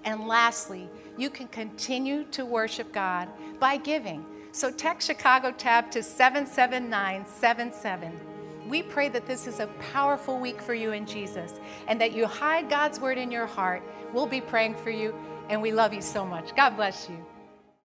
And 0.04 0.28
lastly, 0.28 0.90
you 1.18 1.30
can 1.30 1.48
continue 1.48 2.26
to 2.32 2.44
worship 2.46 2.92
God 2.92 3.30
by 3.60 3.78
giving. 3.78 4.26
So 4.52 4.72
text 4.72 5.08
Chicago 5.08 5.52
Tab 5.52 5.90
to 5.92 6.04
77977. 6.04 8.20
We 8.68 8.84
pray 8.84 9.10
that 9.10 9.26
this 9.26 9.48
is 9.48 9.60
a 9.60 9.68
powerful 9.92 10.40
week 10.40 10.62
for 10.62 10.74
you 10.74 10.92
in 10.92 11.06
Jesus 11.06 11.60
and 11.88 12.00
that 12.00 12.14
you 12.14 12.28
hide 12.28 12.70
God's 12.70 13.00
word 13.00 13.18
in 13.18 13.32
your 13.32 13.46
heart. 13.46 13.84
We'll 14.14 14.28
be 14.28 14.42
praying 14.42 14.76
for 14.76 14.90
you 14.90 15.16
and 15.50 15.62
we 15.62 15.72
love 15.72 15.94
you 15.94 16.02
so 16.02 16.26
much. 16.26 16.56
God 16.56 16.76
bless 16.76 17.10
you. 17.10 17.18